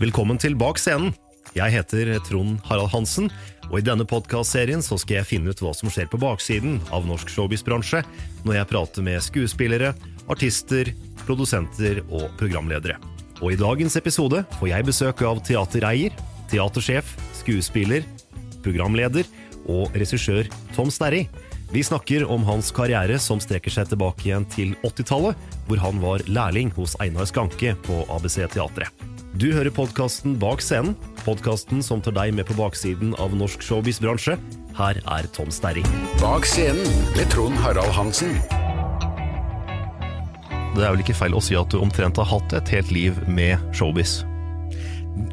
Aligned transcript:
Velkommen 0.00 0.38
til 0.40 0.54
Bak 0.56 0.78
scenen. 0.80 1.10
Jeg 1.52 1.74
heter 1.74 2.08
Trond 2.24 2.54
Harald 2.64 2.88
Hansen, 2.88 3.26
og 3.68 3.74
i 3.76 3.84
denne 3.84 4.06
podkastserien 4.08 4.80
skal 4.80 5.18
jeg 5.18 5.28
finne 5.28 5.52
ut 5.52 5.60
hva 5.60 5.74
som 5.76 5.90
skjer 5.92 6.06
på 6.08 6.16
baksiden 6.22 6.78
av 6.88 7.04
norsk 7.04 7.28
showbiz-bransje 7.28 8.00
når 8.46 8.56
jeg 8.56 8.68
prater 8.70 9.04
med 9.04 9.20
skuespillere, 9.20 9.90
artister, 10.32 10.88
produsenter 11.26 12.00
og 12.06 12.30
programledere. 12.40 12.96
Og 13.42 13.52
i 13.52 13.60
dagens 13.60 13.98
episode 14.00 14.40
får 14.56 14.70
jeg 14.70 14.88
besøk 14.88 15.20
av 15.28 15.42
teatereier, 15.44 16.16
teatersjef, 16.48 17.12
skuespiller, 17.42 18.08
programleder 18.64 19.28
og 19.68 19.92
regissør 19.92 20.48
Tom 20.78 20.88
Sterri. 20.88 21.26
Vi 21.76 21.84
snakker 21.84 22.24
om 22.24 22.48
hans 22.48 22.72
karriere 22.72 23.20
som 23.20 23.36
strekker 23.36 23.76
seg 23.76 23.92
tilbake 23.92 24.30
igjen 24.30 24.48
til 24.48 24.72
80-tallet, 24.80 25.36
hvor 25.68 25.84
han 25.84 26.00
var 26.00 26.24
lærling 26.24 26.72
hos 26.80 26.96
Einar 27.04 27.28
Skanke 27.28 27.76
på 27.84 28.00
ABC 28.08 28.40
Teatret. 28.48 29.10
Du 29.38 29.52
hører 29.54 29.70
podkasten 29.70 30.32
Bak 30.42 30.58
scenen, 30.58 30.96
podkasten 31.22 31.84
som 31.86 32.00
tar 32.02 32.16
deg 32.16 32.32
med 32.34 32.48
på 32.48 32.56
baksiden 32.58 33.12
av 33.22 33.30
norsk 33.38 33.62
showbiz-bransje. 33.62 34.34
Her 34.74 34.98
er 34.98 35.28
Tom 35.36 35.52
Sterry. 35.54 35.84
Bak 36.18 36.48
scenen 36.50 36.82
med 37.14 37.30
Trond 37.30 37.54
Harald 37.62 37.94
Hansen. 37.94 38.34
Det 40.74 40.82
er 40.82 40.90
vel 40.90 41.04
ikke 41.04 41.14
feil 41.14 41.38
å 41.38 41.42
si 41.44 41.54
at 41.54 41.70
du 41.70 41.78
omtrent 41.78 42.18
har 42.18 42.26
hatt 42.26 42.56
et 42.58 42.72
helt 42.74 42.90
liv 42.90 43.20
med 43.30 43.62
showbiz? 43.76 44.24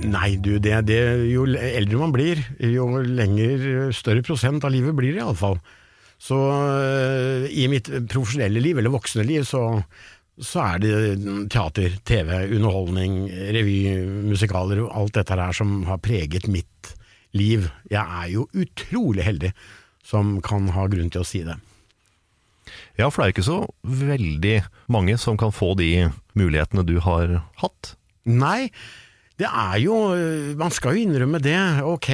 Nei, 0.06 0.36
du, 0.46 0.60
det, 0.62 0.76
det, 0.92 1.02
jo 1.32 1.48
eldre 1.50 2.04
man 2.04 2.14
blir, 2.14 2.44
jo 2.62 3.02
lenger 3.02 3.90
større 3.98 4.22
prosent 4.26 4.66
av 4.68 4.76
livet 4.78 4.94
blir 4.98 5.18
det 5.18 5.26
iallfall. 5.26 5.58
Så 6.22 6.38
øh, 6.38 7.50
i 7.50 7.66
mitt 7.70 7.90
profesjonelle 8.10 8.62
liv, 8.62 8.78
eller 8.78 8.94
voksne 8.94 9.26
liv, 9.26 9.44
så, 9.46 9.82
så 10.44 10.62
er 10.64 10.82
det 10.84 10.92
teater, 11.54 11.96
TV, 12.06 12.30
underholdning, 12.58 13.24
revy, 13.56 13.78
musikaler 14.28 14.84
og 14.84 14.94
alt 15.00 15.18
dette 15.18 15.38
her 15.40 15.56
som 15.56 15.80
har 15.90 16.02
preget 16.04 16.46
mitt 16.52 16.94
liv. 17.38 17.66
Jeg 17.90 18.04
er 18.04 18.30
jo 18.34 18.46
utrolig 18.54 19.26
heldig 19.26 19.52
som 20.06 20.38
kan 20.46 20.70
ha 20.76 20.86
grunn 20.92 21.10
til 21.14 21.24
å 21.24 21.28
si 21.28 21.42
det. 21.48 21.58
Ja, 23.00 23.10
for 23.10 23.22
det 23.22 23.28
er 23.28 23.36
ikke 23.36 23.48
så 23.48 23.60
veldig 23.84 24.56
mange 24.94 25.18
som 25.22 25.38
kan 25.40 25.54
få 25.56 25.74
de 25.80 26.10
mulighetene 26.38 26.86
du 26.88 26.98
har 27.04 27.40
hatt. 27.62 27.94
Nei, 28.28 28.70
det 29.38 29.48
er 29.48 29.78
jo 29.80 29.96
Man 30.58 30.74
skal 30.74 30.98
jo 30.98 31.06
innrømme 31.06 31.40
det. 31.44 31.58
Ok, 31.86 32.10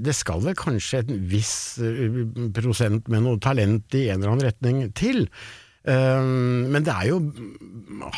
det 0.00 0.14
skal 0.16 0.42
vel 0.46 0.56
kanskje 0.58 1.02
en 1.04 1.24
viss 1.30 1.54
eh, 1.84 2.22
prosent 2.56 3.08
med 3.12 3.24
noe 3.26 3.40
talent 3.42 3.94
i 3.94 4.08
en 4.08 4.22
eller 4.22 4.32
annen 4.32 4.48
retning 4.48 4.80
til. 4.96 5.26
Eh, 5.88 6.22
Men 6.68 6.84
det 6.84 6.94
er 6.94 7.08
jo 7.08 7.20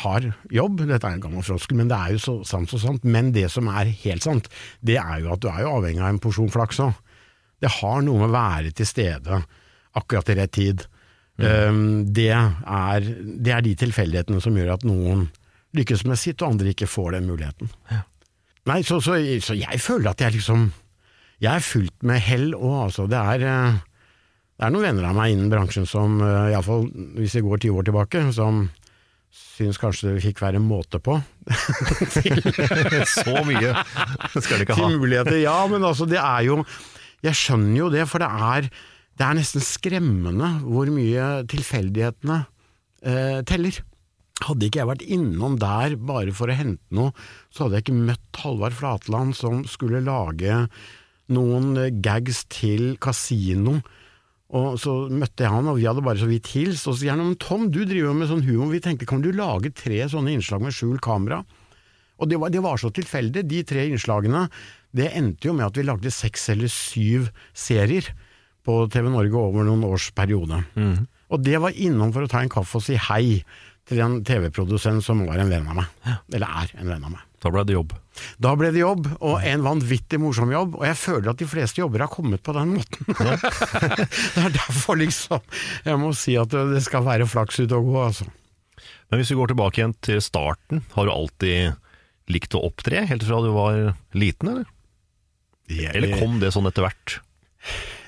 hard 0.03 0.29
jobb, 0.51 0.83
dette 0.85 1.07
er 1.07 1.15
en 1.17 1.23
gammel 1.23 1.45
froskel, 1.45 1.77
men 1.79 1.89
det 1.91 1.97
er 1.97 2.15
jo 2.17 2.21
så 2.21 2.35
sant 2.47 2.69
så 2.69 2.79
sant. 2.81 3.03
Men 3.07 3.31
det 3.35 3.47
som 3.53 3.69
er 3.71 3.89
helt 4.03 4.25
sant, 4.27 4.49
det 4.85 4.99
er 5.01 5.23
jo 5.23 5.33
at 5.33 5.41
du 5.43 5.49
er 5.51 5.63
jo 5.63 5.75
avhengig 5.79 6.03
av 6.03 6.11
en 6.11 6.21
porsjon 6.21 6.51
flaks 6.53 6.81
òg. 6.83 6.93
Det 7.61 7.69
har 7.81 8.01
noe 8.05 8.19
med 8.19 8.31
å 8.31 8.35
være 8.35 8.71
til 8.75 8.87
stede 8.89 9.41
akkurat 9.97 10.29
i 10.33 10.37
rett 10.41 10.53
tid. 10.57 10.87
Mm. 11.41 12.11
det, 12.13 12.27
er, 12.29 13.05
det 13.41 13.53
er 13.55 13.63
de 13.65 13.71
tilfeldighetene 13.79 14.41
som 14.43 14.53
gjør 14.53 14.75
at 14.75 14.83
noen 14.85 15.23
lykkes 15.73 16.03
med 16.05 16.19
sitt, 16.19 16.41
og 16.43 16.51
andre 16.51 16.73
ikke 16.75 16.89
får 16.91 17.15
den 17.15 17.29
muligheten. 17.31 17.71
Nei, 18.69 18.81
så, 18.85 18.99
så, 19.01 19.15
så 19.41 19.55
jeg 19.57 19.79
føler 19.81 20.11
at 20.11 20.21
jeg 20.21 20.35
liksom 20.35 20.67
Jeg 21.41 21.55
er 21.55 21.65
fullt 21.65 22.03
med 22.05 22.21
hell 22.21 22.51
òg, 22.53 22.75
altså. 22.83 23.07
Det 23.09 23.17
er, 23.17 23.45
eh, 23.49 23.79
det 24.61 24.67
er 24.67 24.73
noen 24.75 24.85
venner 24.85 25.07
av 25.09 25.15
meg 25.17 25.31
innen 25.33 25.49
bransjen 25.49 25.87
som, 25.89 26.19
eh, 26.21 26.51
iallfall 26.53 26.83
hvis 27.17 27.33
vi 27.39 27.41
går 27.41 27.61
ti 27.63 27.69
år 27.73 27.87
tilbake, 27.87 28.19
som 28.29 28.67
syns 29.33 29.79
kanskje 29.81 30.11
det 30.11 30.21
fikk 30.21 30.41
være 30.43 30.59
måte 30.61 30.99
på. 31.01 31.15
Så 33.15 33.41
mye 33.47 33.71
skal 34.37 34.59
de 34.59 34.67
ikke 34.67 34.77
ha. 34.77 34.85
til 34.85 34.99
muligheter. 35.01 35.39
Ja, 35.41 35.55
men 35.71 35.81
altså, 35.81 36.05
det 36.05 36.19
er 36.21 36.45
jo 36.45 36.61
Jeg 37.25 37.37
skjønner 37.37 37.77
jo 37.79 37.87
det, 37.93 38.05
for 38.09 38.21
det 38.21 38.29
er, 38.29 38.67
det 39.17 39.25
er 39.25 39.35
nesten 39.37 39.65
skremmende 39.65 40.47
hvor 40.61 40.89
mye 40.93 41.25
tilfeldighetene 41.49 42.37
eh, 43.01 43.41
teller. 43.49 43.81
Hadde 44.45 44.69
ikke 44.69 44.81
jeg 44.83 44.89
vært 44.89 45.05
innom 45.05 45.57
der 45.61 45.97
bare 46.01 46.33
for 46.37 46.49
å 46.49 46.57
hente 46.57 46.85
noe, 46.97 47.13
så 47.49 47.65
hadde 47.65 47.77
jeg 47.79 47.87
ikke 47.87 48.05
møtt 48.09 48.41
Halvard 48.41 48.77
Flatland 48.77 49.37
som 49.37 49.65
skulle 49.69 50.01
lage 50.05 50.63
noen 51.33 51.73
eh, 51.81 51.93
gags 51.97 52.43
til 52.53 52.95
kasino. 53.01 53.79
Og 54.51 54.75
så 54.83 54.93
møtte 55.07 55.45
jeg 55.45 55.53
han, 55.53 55.69
og 55.71 55.77
vi 55.79 55.87
hadde 55.87 56.03
bare 56.03 56.19
så 56.19 56.27
vidt 56.27 56.49
hilst. 56.51 56.87
Og 56.89 56.95
så 56.95 57.05
sier 57.05 57.15
han 57.15 57.23
men 57.23 57.37
Tom, 57.39 57.69
du 57.71 57.83
driver 57.85 58.09
jo 58.09 58.17
med 58.17 58.31
sånn 58.31 58.43
humor, 58.43 58.73
vi 58.73 58.81
tenkte 58.83 59.07
kan 59.07 59.23
du 59.23 59.29
lage 59.31 59.71
tre 59.75 60.01
sånne 60.11 60.33
innslag 60.35 60.63
med 60.65 60.75
skjult 60.75 61.03
kamera? 61.05 61.39
Og 62.21 62.29
det 62.29 62.37
var, 62.41 62.51
det 62.53 62.61
var 62.61 62.77
så 62.77 62.91
tilfeldig. 62.93 63.45
De 63.49 63.63
tre 63.65 63.87
innslagene 63.89 64.43
det 64.91 65.07
endte 65.15 65.47
jo 65.47 65.55
med 65.55 65.69
at 65.69 65.79
vi 65.79 65.87
lagde 65.87 66.11
seks 66.11 66.49
eller 66.51 66.69
syv 66.71 67.29
serier 67.55 68.11
på 68.67 68.75
TV 68.93 69.07
Norge 69.09 69.39
over 69.39 69.65
noen 69.65 69.85
års 69.87 70.09
periode. 70.13 70.59
Og 71.31 71.39
det 71.41 71.57
var 71.63 71.77
innom 71.79 72.11
for 72.13 72.27
å 72.27 72.29
ta 72.29 72.43
en 72.43 72.51
kaffe 72.51 72.77
og 72.77 72.83
si 72.85 72.99
hei 72.99 73.39
til 73.91 73.99
en 74.05 74.21
TV-produsent 74.23 75.03
som 75.03 75.25
var 75.27 75.41
en 75.41 75.51
venn 75.51 75.67
av 75.67 75.81
meg. 75.81 76.15
Eller 76.31 76.47
er 76.63 76.71
en 76.79 76.87
venn 76.93 77.03
av 77.03 77.11
meg. 77.11 77.27
Da 77.41 77.49
ble 77.51 77.63
det 77.67 77.75
jobb. 77.75 77.95
Da 78.41 78.51
ble 78.59 78.69
det 78.71 78.83
jobb, 78.83 79.07
og 79.19 79.45
en 79.49 79.63
vanvittig 79.65 80.19
morsom 80.21 80.51
jobb, 80.53 80.75
og 80.77 80.85
jeg 80.85 80.99
føler 80.99 81.31
at 81.31 81.41
de 81.41 81.47
fleste 81.49 81.81
jobber 81.81 82.03
har 82.05 82.11
kommet 82.11 82.43
på 82.45 82.53
den 82.55 82.75
måten. 82.77 83.07
det 84.35 84.43
er 84.45 84.53
derfor 84.55 84.99
liksom 85.01 85.41
jeg 85.87 85.99
må 85.99 86.11
si 86.17 86.37
at 86.39 86.53
det 86.53 86.83
skal 86.85 87.07
være 87.07 87.27
flaks 87.29 87.63
ut 87.63 87.73
og 87.77 87.89
gå, 87.89 87.97
altså. 88.03 88.29
Men 89.09 89.19
hvis 89.19 89.33
vi 89.33 89.39
går 89.41 89.51
tilbake 89.51 89.81
igjen 89.81 89.97
til 90.05 90.21
starten, 90.23 90.85
har 90.93 91.07
du 91.07 91.13
alltid 91.13 92.31
likt 92.31 92.55
å 92.55 92.63
opptre 92.69 93.03
helt 93.09 93.25
fra 93.27 93.41
du 93.43 93.49
var 93.55 93.81
liten, 94.15 94.53
eller? 94.53 94.69
Eller 95.91 96.15
kom 96.19 96.39
det 96.39 96.53
sånn 96.53 96.69
etter 96.69 96.85
hvert? 96.85 97.17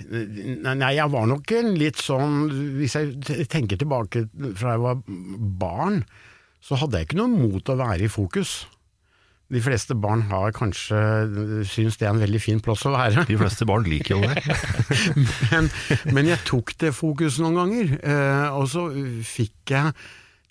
Nei, 0.10 0.94
jeg 0.98 1.10
var 1.14 1.28
nok 1.30 1.52
en 1.56 1.76
litt 1.78 2.00
sånn 2.02 2.48
Hvis 2.80 2.96
jeg 2.98 3.46
tenker 3.52 3.78
tilbake 3.80 4.26
fra 4.58 4.74
jeg 4.74 4.82
var 4.84 5.04
barn, 5.62 6.02
så 6.64 6.80
hadde 6.82 7.00
jeg 7.00 7.08
ikke 7.08 7.20
noe 7.22 7.32
mot 7.32 7.70
å 7.70 7.78
være 7.80 8.08
i 8.08 8.12
fokus. 8.12 8.64
De 9.54 9.62
fleste 9.62 9.94
barn 10.00 10.24
har 10.32 10.54
kanskje 10.56 10.98
syns 11.70 12.00
det 12.00 12.08
er 12.08 12.14
en 12.14 12.24
veldig 12.24 12.42
fin 12.42 12.62
plass 12.64 12.86
å 12.90 12.94
være. 12.96 13.26
De 13.30 13.38
fleste 13.38 13.68
barn 13.70 13.86
liker 13.86 14.16
jo 14.16 14.26
det. 14.26 14.42
men, 15.52 15.70
men 16.16 16.32
jeg 16.32 16.42
tok 16.48 16.74
det 16.82 16.94
fokus 16.96 17.38
noen 17.44 17.60
ganger, 17.60 17.96
eh, 18.02 18.48
og 18.56 18.66
så 18.72 18.88
fikk 19.28 19.76
jeg 19.76 19.94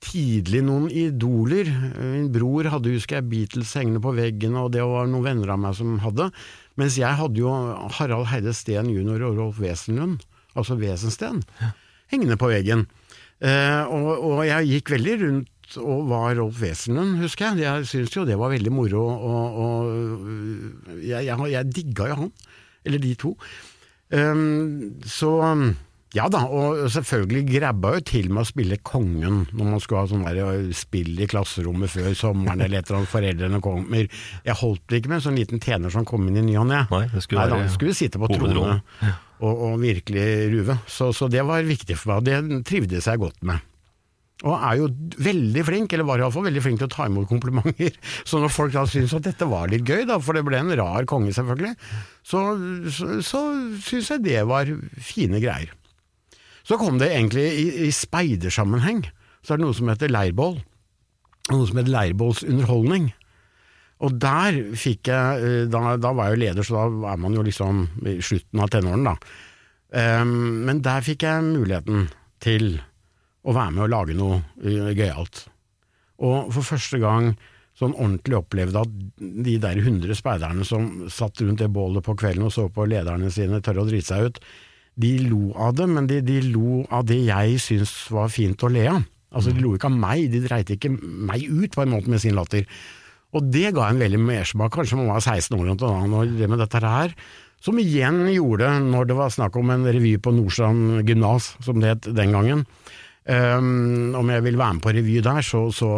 tidlig 0.03 0.63
noen 0.67 0.89
idoler. 0.91 1.71
Min 1.99 2.29
bror 2.35 2.69
hadde, 2.75 2.95
husker 2.95 3.19
jeg, 3.19 3.29
Beatles 3.31 3.75
hengende 3.79 4.03
på 4.03 4.15
veggen, 4.17 4.59
og 4.61 4.73
det 4.75 4.85
var 4.87 5.11
noen 5.11 5.27
venner 5.27 5.55
av 5.55 5.63
meg 5.65 5.77
som 5.79 5.97
hadde. 6.03 6.29
Mens 6.81 6.99
jeg 7.01 7.19
hadde 7.19 7.41
jo 7.41 7.53
Harald 7.99 8.31
Heide 8.31 8.55
Steen 8.57 8.91
jr. 8.93 9.27
og 9.29 9.39
Rolf 9.39 9.61
Wesenlund, 9.61 10.23
altså 10.57 10.77
Wesensten, 10.81 11.43
hengende 12.13 12.39
på 12.41 12.51
veggen. 12.53 12.87
Eh, 13.43 13.83
og, 13.91 14.23
og 14.23 14.45
jeg 14.47 14.71
gikk 14.71 14.95
veldig 14.95 15.17
rundt 15.25 15.77
og 15.83 16.09
var 16.11 16.37
Rolf 16.39 16.61
Wesenlund, 16.63 17.19
husker 17.23 17.53
jeg. 17.53 17.65
Jeg 17.65 17.89
syntes 17.91 18.17
jo 18.17 18.27
det 18.29 18.39
var 18.41 18.53
veldig 18.53 18.73
moro, 18.73 19.05
og, 19.13 19.61
og 19.65 20.99
jeg, 21.01 21.27
jeg, 21.29 21.53
jeg 21.55 21.73
digga 21.77 22.11
jo 22.13 22.19
han. 22.25 22.35
Eller 22.85 23.03
de 23.03 23.15
to. 23.19 23.37
Um, 24.13 25.01
så 25.09 25.31
ja 26.13 26.27
da, 26.33 26.43
og 26.45 26.85
selvfølgelig 26.93 27.43
grabba 27.49 27.95
jo 27.97 28.05
til 28.13 28.29
med 28.29 28.43
å 28.43 28.49
spille 28.49 28.77
Kongen 28.85 29.47
når 29.53 29.71
man 29.71 29.81
skulle 29.81 30.03
ha 30.03 30.11
sånn 30.11 30.27
der 30.27 30.69
spill 30.77 31.17
i 31.17 31.29
klasserommet 31.31 31.93
før 31.93 32.13
sommeren 32.19 32.61
eller 32.67 32.83
etter 32.83 32.99
at 32.99 33.09
foreldrene 33.09 33.63
kommer. 33.65 34.09
Jeg 34.45 34.59
holdt 34.61 34.97
ikke 34.99 35.09
med 35.09 35.21
en 35.21 35.27
sånn 35.31 35.41
liten 35.41 35.63
tjener 35.63 35.93
som 35.95 36.05
kom 36.09 36.29
inn 36.29 36.41
i 36.43 36.47
ny 36.51 36.59
og 36.61 36.69
ne. 36.69 36.85
Nei, 36.93 37.07
det 37.15 37.25
skulle 37.25 37.47
Nei, 37.49 37.65
da 37.65 37.73
skulle 37.73 37.97
sitte 37.97 38.21
på 38.21 38.29
trone 38.35 38.79
og, 39.43 39.51
og 39.53 39.77
virkelig 39.83 40.29
ruve. 40.53 40.79
Så, 40.87 41.11
så 41.17 41.29
det 41.33 41.43
var 41.49 41.65
viktig 41.67 41.97
for 41.99 42.13
meg, 42.13 42.23
og 42.23 42.29
det 42.53 42.65
trivdes 42.69 43.09
jeg 43.09 43.23
godt 43.23 43.41
med. 43.49 43.69
Og 44.43 44.55
er 44.59 44.79
jo 44.81 44.89
veldig 45.23 45.63
flink, 45.67 45.93
eller 45.95 46.07
var 46.07 46.23
iallfall 46.23 46.49
veldig 46.49 46.63
flink 46.65 46.81
til 46.81 46.89
å 46.89 46.93
ta 46.93 47.07
imot 47.07 47.29
komplimenter. 47.31 47.95
Så 48.29 48.41
når 48.43 48.51
folk 48.51 48.75
da 48.75 48.83
syns 48.91 49.15
at 49.15 49.29
dette 49.29 49.47
var 49.47 49.71
litt 49.71 49.87
gøy, 49.87 50.03
da, 50.09 50.19
for 50.23 50.35
det 50.35 50.43
ble 50.47 50.59
en 50.59 50.73
rar 50.81 51.07
konge 51.11 51.35
selvfølgelig, 51.37 51.77
så, 52.27 52.41
så, 52.91 53.13
så 53.23 53.43
syns 53.87 54.11
jeg 54.11 54.25
det 54.27 54.43
var 54.51 54.71
fine 54.99 55.39
greier. 55.43 55.71
Så 56.69 56.79
kom 56.81 57.01
det 57.01 57.11
egentlig 57.13 57.47
i, 57.59 57.67
i 57.89 57.91
speidersammenheng, 57.95 59.05
så 59.43 59.55
er 59.55 59.61
det 59.61 59.67
noe 59.67 59.77
som 59.77 59.91
heter 59.91 60.13
leirbål. 60.13 60.61
Noe 61.51 61.67
som 61.69 61.81
heter 61.81 61.93
leirbålsunderholdning. 61.93 63.11
Og 64.03 64.19
der 64.23 64.59
fikk 64.79 65.11
jeg 65.11 65.47
eh, 65.47 65.65
da, 65.71 65.97
da 66.01 66.13
var 66.15 66.31
jeg 66.31 66.37
jo 66.37 66.43
leder, 66.43 66.67
så 66.67 66.79
da 66.79 67.13
er 67.13 67.23
man 67.23 67.35
jo 67.37 67.45
liksom 67.47 67.87
i 68.09 68.19
slutten 68.25 68.63
av 68.63 68.71
tenårene, 68.73 69.13
da. 69.13 69.41
Um, 69.93 70.63
men 70.65 70.81
der 70.81 71.05
fikk 71.05 71.27
jeg 71.27 71.45
muligheten 71.45 72.07
til 72.41 72.79
å 73.45 73.53
være 73.53 73.75
med 73.77 73.85
og 73.85 73.91
lage 73.93 74.15
noe 74.17 74.39
uh, 74.41 74.89
gøyalt. 74.97 75.43
Og 76.25 76.49
for 76.55 76.65
første 76.65 76.97
gang 77.03 77.35
sånn 77.77 77.95
ordentlig 77.97 78.39
opplevde 78.39 78.85
at 78.85 78.95
de 79.21 79.57
der 79.61 79.81
hundre 79.85 80.17
speiderne 80.17 80.65
som 80.65 81.07
satt 81.13 81.41
rundt 81.45 81.61
det 81.61 81.71
bålet 81.73 82.05
på 82.05 82.17
kvelden 82.21 82.47
og 82.49 82.55
så 82.55 82.67
på 82.73 82.87
lederne 82.89 83.31
sine 83.33 83.61
tørre 83.65 83.85
å 83.85 83.89
drite 83.89 84.09
seg 84.09 84.29
ut, 84.29 84.41
de 85.01 85.13
lo 85.25 85.53
av 85.57 85.77
det, 85.79 85.87
men 85.89 86.09
de, 86.11 86.21
de 86.25 86.41
lo 86.53 86.83
av 86.93 87.07
det 87.09 87.23
jeg 87.25 87.61
syntes 87.65 87.95
var 88.13 88.33
fint 88.33 88.63
å 88.63 88.71
le 88.73 88.87
av. 88.91 89.03
Altså 89.33 89.55
De 89.55 89.63
lo 89.65 89.73
ikke 89.77 89.89
av 89.89 89.95
meg, 89.97 90.27
de 90.33 90.43
dreit 90.45 90.75
ikke 90.75 90.91
meg 90.93 91.47
ut 91.49 91.73
på 91.73 91.85
en 91.85 91.95
måte 91.95 92.13
med 92.13 92.21
sin 92.21 92.37
latter. 92.37 92.67
Og 93.33 93.47
det 93.49 93.71
ga 93.73 93.89
en 93.89 94.03
veldig 94.03 94.21
mersmak, 94.21 94.75
kanskje 94.75 94.99
man 95.01 95.09
var 95.15 95.25
16 95.25 95.57
år 95.57 95.73
eller 95.73 96.35
det 96.37 96.51
med 96.53 96.61
dette 96.61 96.83
her, 96.85 97.15
som 97.63 97.79
igjen 97.79 98.27
gjorde, 98.35 98.69
når 98.91 99.09
det 99.09 99.17
var 99.17 99.33
snakk 99.33 99.57
om 99.57 99.71
en 99.73 99.87
revy 99.87 100.17
på 100.21 100.35
Nordstrand 100.35 101.07
gymnas, 101.09 101.55
som 101.65 101.81
det 101.81 101.95
het 101.95 102.11
den 102.13 102.35
gangen, 102.35 102.67
Um, 103.23 104.17
om 104.19 104.31
jeg 104.35 104.43
ville 104.43 104.59
være 104.59 104.75
med 104.75 104.83
på 104.83 104.93
revy 104.97 105.21
der, 105.23 105.45
så, 105.47 105.69
så 105.71 105.89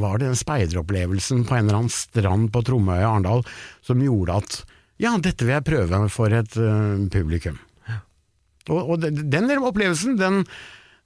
var 0.00 0.16
det 0.16 0.30
den 0.30 0.38
speideropplevelsen 0.40 1.42
på 1.44 1.52
en 1.52 1.66
eller 1.66 1.82
annen 1.82 1.92
strand 1.92 2.48
på 2.54 2.62
Tromøya 2.64 3.02
i 3.02 3.08
Arendal 3.10 3.44
som 3.84 4.00
gjorde 4.00 4.38
at 4.40 4.56
ja, 5.04 5.12
dette 5.20 5.44
vil 5.44 5.58
jeg 5.58 5.66
prøve 5.68 6.00
for 6.12 6.32
et 6.32 6.56
uh, 6.56 6.96
publikum. 7.12 7.60
Og, 8.70 8.94
og 8.94 9.04
den, 9.04 9.50
opplevelsen, 9.58 10.16
den, 10.20 10.44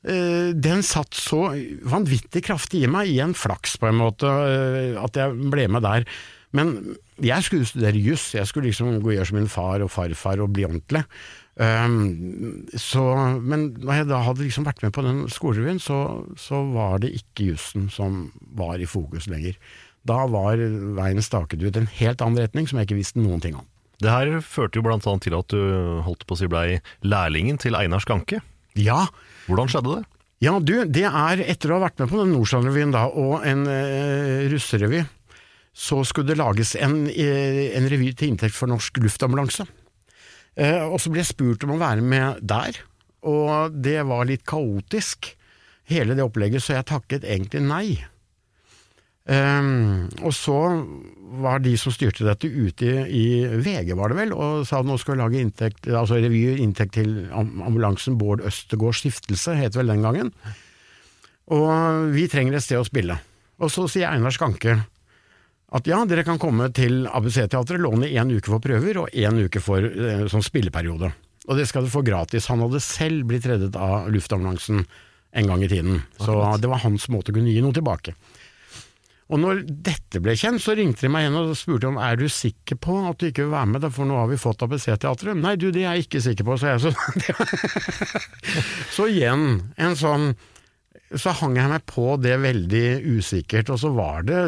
uh, 0.06 0.50
den 0.52 0.84
satt 0.86 1.16
så 1.18 1.46
vanvittig 1.88 2.44
kraftig 2.46 2.84
i 2.84 2.90
meg, 2.90 3.10
i 3.10 3.20
en 3.24 3.36
flaks 3.36 3.78
på 3.80 3.90
en 3.90 4.00
måte, 4.02 4.28
uh, 4.28 5.02
at 5.02 5.20
jeg 5.20 5.50
ble 5.52 5.68
med 5.72 5.86
der. 5.86 6.08
Men 6.54 6.74
jeg 7.22 7.46
skulle 7.46 7.66
studere 7.66 7.98
juss, 7.98 8.28
jeg 8.36 8.46
skulle 8.46 8.70
liksom 8.70 9.00
gå 9.02 9.10
og 9.10 9.16
gjøre 9.16 9.30
som 9.30 9.40
min 9.40 9.50
far 9.50 9.82
og 9.82 9.90
farfar 9.90 10.42
og 10.42 10.52
bli 10.54 10.66
ordentlig. 10.68 11.02
Um, 11.54 12.66
så, 12.78 13.02
men 13.42 13.68
da 13.78 14.00
jeg 14.00 14.08
da 14.10 14.20
hadde 14.26 14.42
liksom 14.42 14.66
vært 14.66 14.82
med 14.82 14.94
på 14.94 15.04
den 15.06 15.24
skolerevyen, 15.30 15.78
så, 15.82 15.98
så 16.38 16.62
var 16.74 17.02
det 17.02 17.12
ikke 17.14 17.52
jussen 17.52 17.88
som 17.94 18.28
var 18.58 18.82
i 18.82 18.88
fokus 18.90 19.28
lenger. 19.30 19.58
Da 20.06 20.24
var 20.30 20.60
veien 20.98 21.22
staket 21.24 21.62
ut 21.62 21.78
en 21.78 21.90
helt 22.00 22.22
annen 22.22 22.42
retning 22.42 22.66
som 22.68 22.78
jeg 22.78 22.90
ikke 22.90 22.98
visste 22.98 23.22
noen 23.22 23.42
ting 23.42 23.54
om. 23.58 23.66
Det 24.04 24.12
her 24.12 24.40
førte 24.44 24.80
jo 24.80 24.84
annet 24.84 25.24
til 25.24 25.36
at 25.36 25.52
du 25.52 26.00
holdt 26.04 26.26
på 26.28 26.36
å 26.36 26.40
si 26.40 26.48
blei 26.50 26.80
lærlingen 27.06 27.56
til 27.60 27.76
Einar 27.78 28.02
Skanke. 28.04 28.42
Ja, 28.76 29.06
Hvordan 29.48 29.70
skjedde 29.70 30.00
det? 30.00 30.04
ja 30.44 30.58
du, 30.60 30.74
det 30.90 31.06
er 31.06 31.40
etter 31.46 31.70
å 31.70 31.78
ha 31.78 31.86
vært 31.86 32.02
med 32.02 32.10
på 32.10 32.18
den 32.20 32.34
Nordstrand-revyen 32.34 32.92
da, 32.92 33.06
og 33.08 33.46
en 33.48 33.64
eh, 33.70 34.44
russerevy, 34.52 35.04
så 35.72 36.02
skulle 36.04 36.32
det 36.32 36.40
lages 36.40 36.74
en, 36.76 37.06
eh, 37.08 37.70
en 37.78 37.88
revy 37.88 38.10
til 38.12 38.34
inntekt 38.34 38.56
for 38.56 38.68
Norsk 38.68 39.00
Luftambulanse. 39.00 39.64
Eh, 40.58 40.82
og 40.84 40.98
så 41.00 41.10
ble 41.10 41.22
jeg 41.22 41.32
spurt 41.32 41.64
om 41.64 41.76
å 41.76 41.80
være 41.80 42.04
med 42.04 42.42
der, 42.44 42.76
og 43.24 43.78
det 43.80 44.02
var 44.04 44.28
litt 44.28 44.44
kaotisk, 44.46 45.32
hele 45.88 46.16
det 46.18 46.26
opplegget, 46.26 46.64
så 46.64 46.76
jeg 46.76 46.90
takket 46.92 47.24
egentlig 47.24 47.64
nei. 47.64 47.86
Um, 49.24 50.10
og 50.20 50.34
så 50.36 50.58
var 51.40 51.62
de 51.64 51.72
som 51.80 51.94
styrte 51.94 52.26
dette 52.26 52.44
ute 52.44 52.84
i, 53.08 53.24
i 53.40 53.60
VG, 53.64 53.94
var 53.96 54.12
det 54.12 54.18
vel, 54.18 54.34
og 54.36 54.66
sa 54.68 54.82
at 54.82 54.88
nå 54.88 54.98
skal 55.00 55.16
vi 55.16 55.22
lage 55.22 55.40
inntekt, 55.40 55.88
altså 55.88 56.18
revy 56.20 56.42
inntekt 56.60 56.94
til 56.98 57.24
ambulansen 57.32 58.18
Bård 58.20 58.44
Østergaard 58.44 58.98
Stiftelse, 58.98 59.56
het 59.58 59.78
vel 59.78 59.90
den 59.90 60.04
gangen. 60.04 60.30
Og 61.52 62.12
vi 62.14 62.28
trenger 62.30 62.58
et 62.58 62.66
sted 62.66 62.80
å 62.80 62.86
spille. 62.86 63.16
Og 63.64 63.72
så 63.72 63.86
sier 63.90 64.12
Einar 64.12 64.34
Skanke 64.34 64.76
at 65.74 65.88
ja, 65.90 65.98
dere 66.06 66.22
kan 66.26 66.38
komme 66.38 66.68
til 66.76 67.08
ABC-teatret, 67.08 67.82
låne 67.82 68.06
én 68.12 68.30
uke 68.30 68.52
for 68.52 68.62
prøver 68.62 69.00
og 69.02 69.16
én 69.16 69.40
uke 69.42 69.62
for 69.64 69.82
eh, 69.82 70.22
sånn 70.30 70.44
spilleperiode. 70.44 71.10
Og 71.48 71.58
det 71.58 71.66
skal 71.68 71.84
du 71.84 71.90
få 71.92 72.04
gratis. 72.06 72.46
Han 72.52 72.62
hadde 72.62 72.80
selv 72.84 73.26
blitt 73.28 73.48
reddet 73.48 73.74
av 73.76 74.06
luftambulansen 74.12 74.84
en 75.34 75.50
gang 75.50 75.64
i 75.66 75.68
tiden, 75.68 75.98
så 76.22 76.36
det 76.62 76.70
var 76.70 76.84
hans 76.84 77.08
måte 77.10 77.32
å 77.32 77.34
kunne 77.34 77.50
gi 77.50 77.62
noe 77.64 77.74
tilbake. 77.74 78.14
Og 79.34 79.40
når 79.42 79.64
dette 79.66 80.20
ble 80.22 80.36
kjent, 80.38 80.62
så 80.62 80.76
ringte 80.78 81.02
de 81.02 81.10
meg 81.10 81.24
igjen 81.24 81.36
og 81.40 81.56
spurte 81.58 81.88
om 81.90 81.98
er 81.98 82.18
du 82.20 82.28
sikker 82.30 82.78
på 82.78 83.00
at 83.08 83.18
du 83.18 83.28
ikke 83.28 83.48
vil 83.48 83.54
være 83.56 83.72
med, 83.72 83.86
for 83.90 84.06
nå 84.06 84.18
har 84.20 84.28
vi 84.30 84.38
fått 84.38 84.62
ABC-teatret. 84.62 85.34
Nei 85.40 85.56
du, 85.58 85.72
det 85.74 85.82
er 85.82 85.96
jeg 85.96 86.06
ikke 86.06 86.22
sikker 86.22 86.46
på, 86.46 86.58
sa 86.60 86.76
jeg. 86.76 86.84
Så, 86.84 86.92
så 88.96 89.08
igjen, 89.10 89.48
en 89.74 89.98
sånn 89.98 90.34
så 91.20 91.30
hang 91.36 91.54
jeg 91.58 91.70
meg 91.70 91.82
på 91.86 92.14
det 92.18 92.34
veldig 92.42 92.86
usikkert, 93.18 93.70
og 93.70 93.78
så 93.78 93.90
var 93.94 94.24
det 94.26 94.38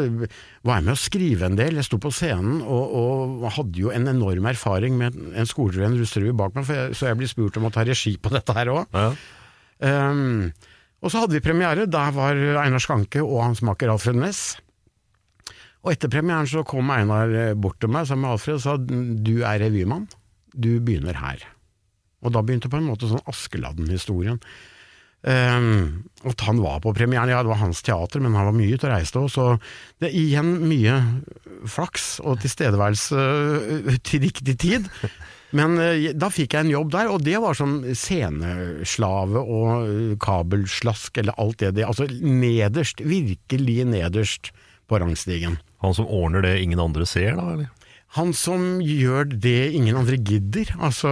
var 0.67 0.79
jeg 0.79 0.85
med 0.87 0.93
å 0.93 0.99
skrive 0.99 1.47
en 1.47 1.57
del. 1.59 1.79
Jeg 1.79 1.87
sto 1.87 1.99
på 2.01 2.11
scenen 2.11 2.59
og, 2.63 2.95
og 2.97 3.45
hadde 3.55 3.83
jo 3.83 3.91
en 3.93 4.09
enorm 4.11 4.49
erfaring 4.51 4.97
med 4.99 5.15
en 5.15 5.47
skolerevy, 5.47 5.85
en 5.87 5.99
russerevy 6.01 6.33
bak 6.35 6.57
meg, 6.57 6.71
jeg, 6.71 6.95
så 6.97 7.11
jeg 7.11 7.19
ble 7.21 7.29
spurt 7.31 7.59
om 7.59 7.69
å 7.69 7.73
ta 7.75 7.85
regi 7.87 8.17
på 8.19 8.33
dette 8.33 8.55
her 8.57 8.73
òg. 8.73 8.97
Ja. 8.97 9.11
Um, 9.77 10.49
og 11.03 11.13
så 11.13 11.21
hadde 11.21 11.37
vi 11.37 11.45
premiere. 11.45 11.85
Der 11.87 12.15
var 12.15 12.39
Einar 12.63 12.83
Skanke 12.83 13.21
og 13.23 13.43
hans 13.45 13.63
makker 13.63 13.93
Alfred 13.93 14.17
Næss. 14.19 14.57
Og 15.87 15.93
etter 15.93 16.11
premieren 16.11 16.49
så 16.51 16.65
kom 16.67 16.89
Einar 16.91 17.31
bort 17.55 17.77
til 17.79 17.91
meg 17.93 18.09
sammen 18.09 18.25
med 18.27 18.35
Alfred 18.35 18.57
og 18.57 18.63
sa 18.65 18.75
du 18.77 19.37
er 19.47 19.61
revymann, 19.63 20.09
du 20.51 20.81
begynner 20.83 21.15
her. 21.15 21.45
Og 22.25 22.33
da 22.35 22.41
begynte 22.43 22.67
på 22.67 22.81
en 22.81 22.89
måte 22.89 23.07
sånn 23.07 23.23
Askeladden-historien. 23.31 24.41
Um, 25.27 26.03
at 26.29 26.43
han 26.45 26.59
var 26.61 26.81
på 26.83 26.91
premieren, 26.95 27.31
ja 27.31 27.39
det 27.41 27.49
var 27.49 27.61
hans 27.63 27.79
teater, 27.83 28.21
men 28.21 28.35
han 28.37 28.49
var 28.51 28.55
mye 28.55 28.75
ute 28.75 28.85
og 28.85 28.93
reiste 28.93 29.21
òg, 29.23 29.31
så 29.33 29.45
det 29.97 30.11
er 30.11 30.17
igjen 30.19 30.51
mye 30.69 30.97
flaks 31.67 32.19
og 32.21 32.37
tilstedeværelse 32.43 33.23
øh, 33.23 33.89
til 34.05 34.27
riktig 34.27 34.57
tid. 34.61 34.91
Men 35.57 35.79
øh, 35.81 36.11
da 36.13 36.29
fikk 36.31 36.53
jeg 36.53 36.67
en 36.67 36.73
jobb 36.75 36.93
der, 36.93 37.09
og 37.15 37.25
det 37.25 37.39
var 37.43 37.57
som 37.57 37.79
sceneslave 37.95 39.41
og 39.41 40.19
kabelslask 40.21 41.17
eller 41.23 41.39
alt 41.41 41.63
det, 41.63 41.73
det 41.79 41.87
Altså 41.87 42.07
nederst, 42.11 43.01
virkelig 43.01 43.79
nederst 43.89 44.51
på 44.87 45.01
rangstigen. 45.01 45.57
Han 45.83 45.93
som 45.93 46.07
ordner 46.09 46.45
det 46.45 46.57
ingen 46.63 46.81
andre 46.81 47.05
ser, 47.05 47.35
da? 47.37 47.51
eller? 47.53 47.73
Han 48.15 48.31
som 48.33 48.79
gjør 48.79 49.27
det 49.27 49.73
ingen 49.75 49.97
andre 49.99 50.15
gidder. 50.15 50.69
Altså, 50.79 51.09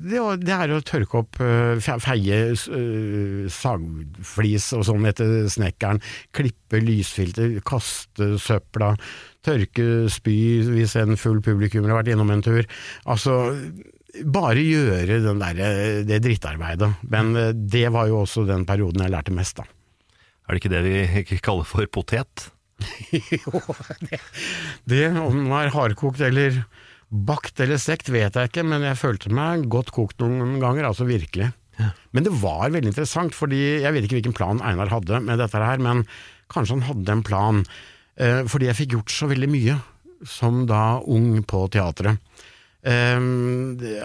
det, 0.00 0.22
det 0.40 0.54
er 0.54 0.72
å 0.72 0.80
tørke 0.82 1.20
opp, 1.20 1.36
øh, 1.44 1.82
feie 1.84 2.38
øh, 2.56 3.44
sagflis 3.52 4.70
og 4.78 4.86
sånn 4.88 5.04
etter 5.10 5.50
snekkeren, 5.52 6.00
klippe 6.34 6.80
lysfilter, 6.80 7.58
kaste 7.68 8.32
søpla, 8.40 8.94
tørke 9.44 10.08
spy 10.10 10.38
hvis 10.72 10.96
en 10.98 11.20
full 11.20 11.42
publikummer 11.44 11.92
har 11.92 12.00
vært 12.00 12.14
innom 12.16 12.32
en 12.32 12.44
tur. 12.46 12.64
Altså, 13.04 13.38
bare 14.24 14.64
gjøre 14.64 15.20
den 15.28 15.44
der, 15.44 15.64
det 16.08 16.22
drittarbeidet. 16.24 16.94
Men 17.04 17.36
det 17.68 17.88
var 17.92 18.08
jo 18.08 18.24
også 18.24 18.48
den 18.48 18.64
perioden 18.66 19.04
jeg 19.04 19.12
lærte 19.12 19.36
mest, 19.36 19.60
da. 19.60 19.68
Er 20.48 20.56
det 20.56 20.62
ikke 20.62 20.72
det 20.72 20.86
vi 20.88 21.44
kaller 21.44 21.68
for 21.68 21.84
potet? 21.92 22.48
Jo, 23.34 23.60
det, 24.04 24.20
det 24.88 25.04
om 25.10 25.34
den 25.34 25.48
var 25.50 25.72
hardkokt 25.74 26.20
eller 26.24 26.62
bakt 27.08 27.60
eller 27.64 27.80
stekt 27.80 28.10
vet 28.12 28.36
jeg 28.36 28.50
ikke, 28.50 28.64
men 28.68 28.84
jeg 28.84 29.00
følte 29.00 29.32
meg 29.32 29.64
godt 29.72 29.90
kokt 29.96 30.20
noen 30.20 30.58
ganger, 30.62 30.90
altså 30.90 31.06
virkelig. 31.08 31.50
Men 32.12 32.26
det 32.26 32.34
var 32.40 32.72
veldig 32.74 32.90
interessant, 32.90 33.36
fordi 33.36 33.60
jeg 33.84 33.94
vet 33.94 34.06
ikke 34.06 34.18
hvilken 34.18 34.36
plan 34.36 34.62
Einar 34.66 34.90
hadde 34.92 35.20
med 35.24 35.38
dette 35.40 35.60
her, 35.62 35.80
men 35.82 36.02
kanskje 36.52 36.78
han 36.78 36.88
hadde 36.88 37.14
en 37.14 37.24
plan, 37.26 37.62
eh, 38.18 38.42
fordi 38.50 38.68
jeg 38.68 38.78
fikk 38.80 38.96
gjort 38.96 39.14
så 39.14 39.28
veldig 39.30 39.50
mye 39.52 39.78
som 40.26 40.64
da 40.66 40.98
ung 41.06 41.38
på 41.46 41.64
teatret. 41.72 42.18
Eh, 42.86 43.18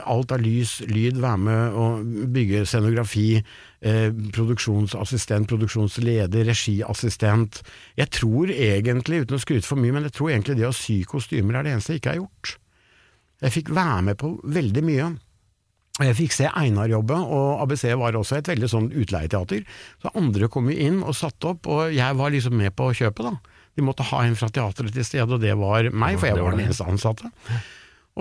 alt 0.10 0.32
av 0.34 0.42
lys, 0.42 0.80
lyd, 0.90 1.20
være 1.22 1.42
med 1.46 1.76
og 1.78 2.08
bygge 2.34 2.64
scenografi, 2.66 3.44
eh, 3.82 4.10
produksjonsassistent, 4.34 5.48
produksjonsleder, 5.48 6.48
regiassistent. 6.50 7.62
Jeg 7.96 8.10
tror 8.10 8.50
egentlig, 8.50 9.22
uten 9.24 9.38
å 9.38 9.44
skryte 9.44 9.68
for 9.70 9.78
mye, 9.78 9.94
men 9.94 10.04
jeg 10.04 10.14
tror 10.18 10.32
egentlig 10.32 10.58
det 10.58 10.68
å 10.68 10.74
sy 10.74 11.04
kostymer 11.04 11.60
er 11.60 11.64
det 11.64 11.74
eneste 11.76 11.94
jeg 11.94 12.02
ikke 12.02 12.16
har 12.16 12.24
gjort. 12.24 12.58
Jeg 13.44 13.52
fikk 13.52 13.70
være 13.76 14.02
med 14.04 14.18
på 14.18 14.40
veldig 14.44 14.84
mye. 14.84 15.14
Og 16.00 16.06
Jeg 16.08 16.16
fikk 16.18 16.32
se 16.34 16.50
Einar 16.50 16.90
jobbe, 16.90 17.14
og 17.14 17.62
ABC 17.62 17.94
var 17.94 18.14
også 18.14 18.38
et 18.38 18.48
veldig 18.50 18.66
sånn 18.66 18.90
utleieteater. 18.98 19.64
Så 20.02 20.10
andre 20.18 20.48
kom 20.50 20.72
jo 20.72 20.74
inn 20.76 21.04
og 21.04 21.14
satte 21.14 21.52
opp, 21.52 21.68
og 21.68 21.94
jeg 21.94 22.16
var 22.18 22.32
liksom 22.34 22.58
med 22.58 22.74
på 22.74 22.90
kjøpet, 22.98 23.22
da. 23.22 23.38
De 23.78 23.86
måtte 23.86 24.02
ha 24.02 24.24
en 24.26 24.34
fra 24.36 24.50
teatret 24.50 24.92
til 24.92 25.06
stede, 25.06 25.30
og 25.30 25.42
det 25.42 25.54
var 25.54 25.92
meg, 25.92 26.18
for 26.18 26.32
jeg 26.32 26.42
var 26.42 26.58
den 26.58 26.66
eneste 26.66 26.88
ansatte. 26.90 27.30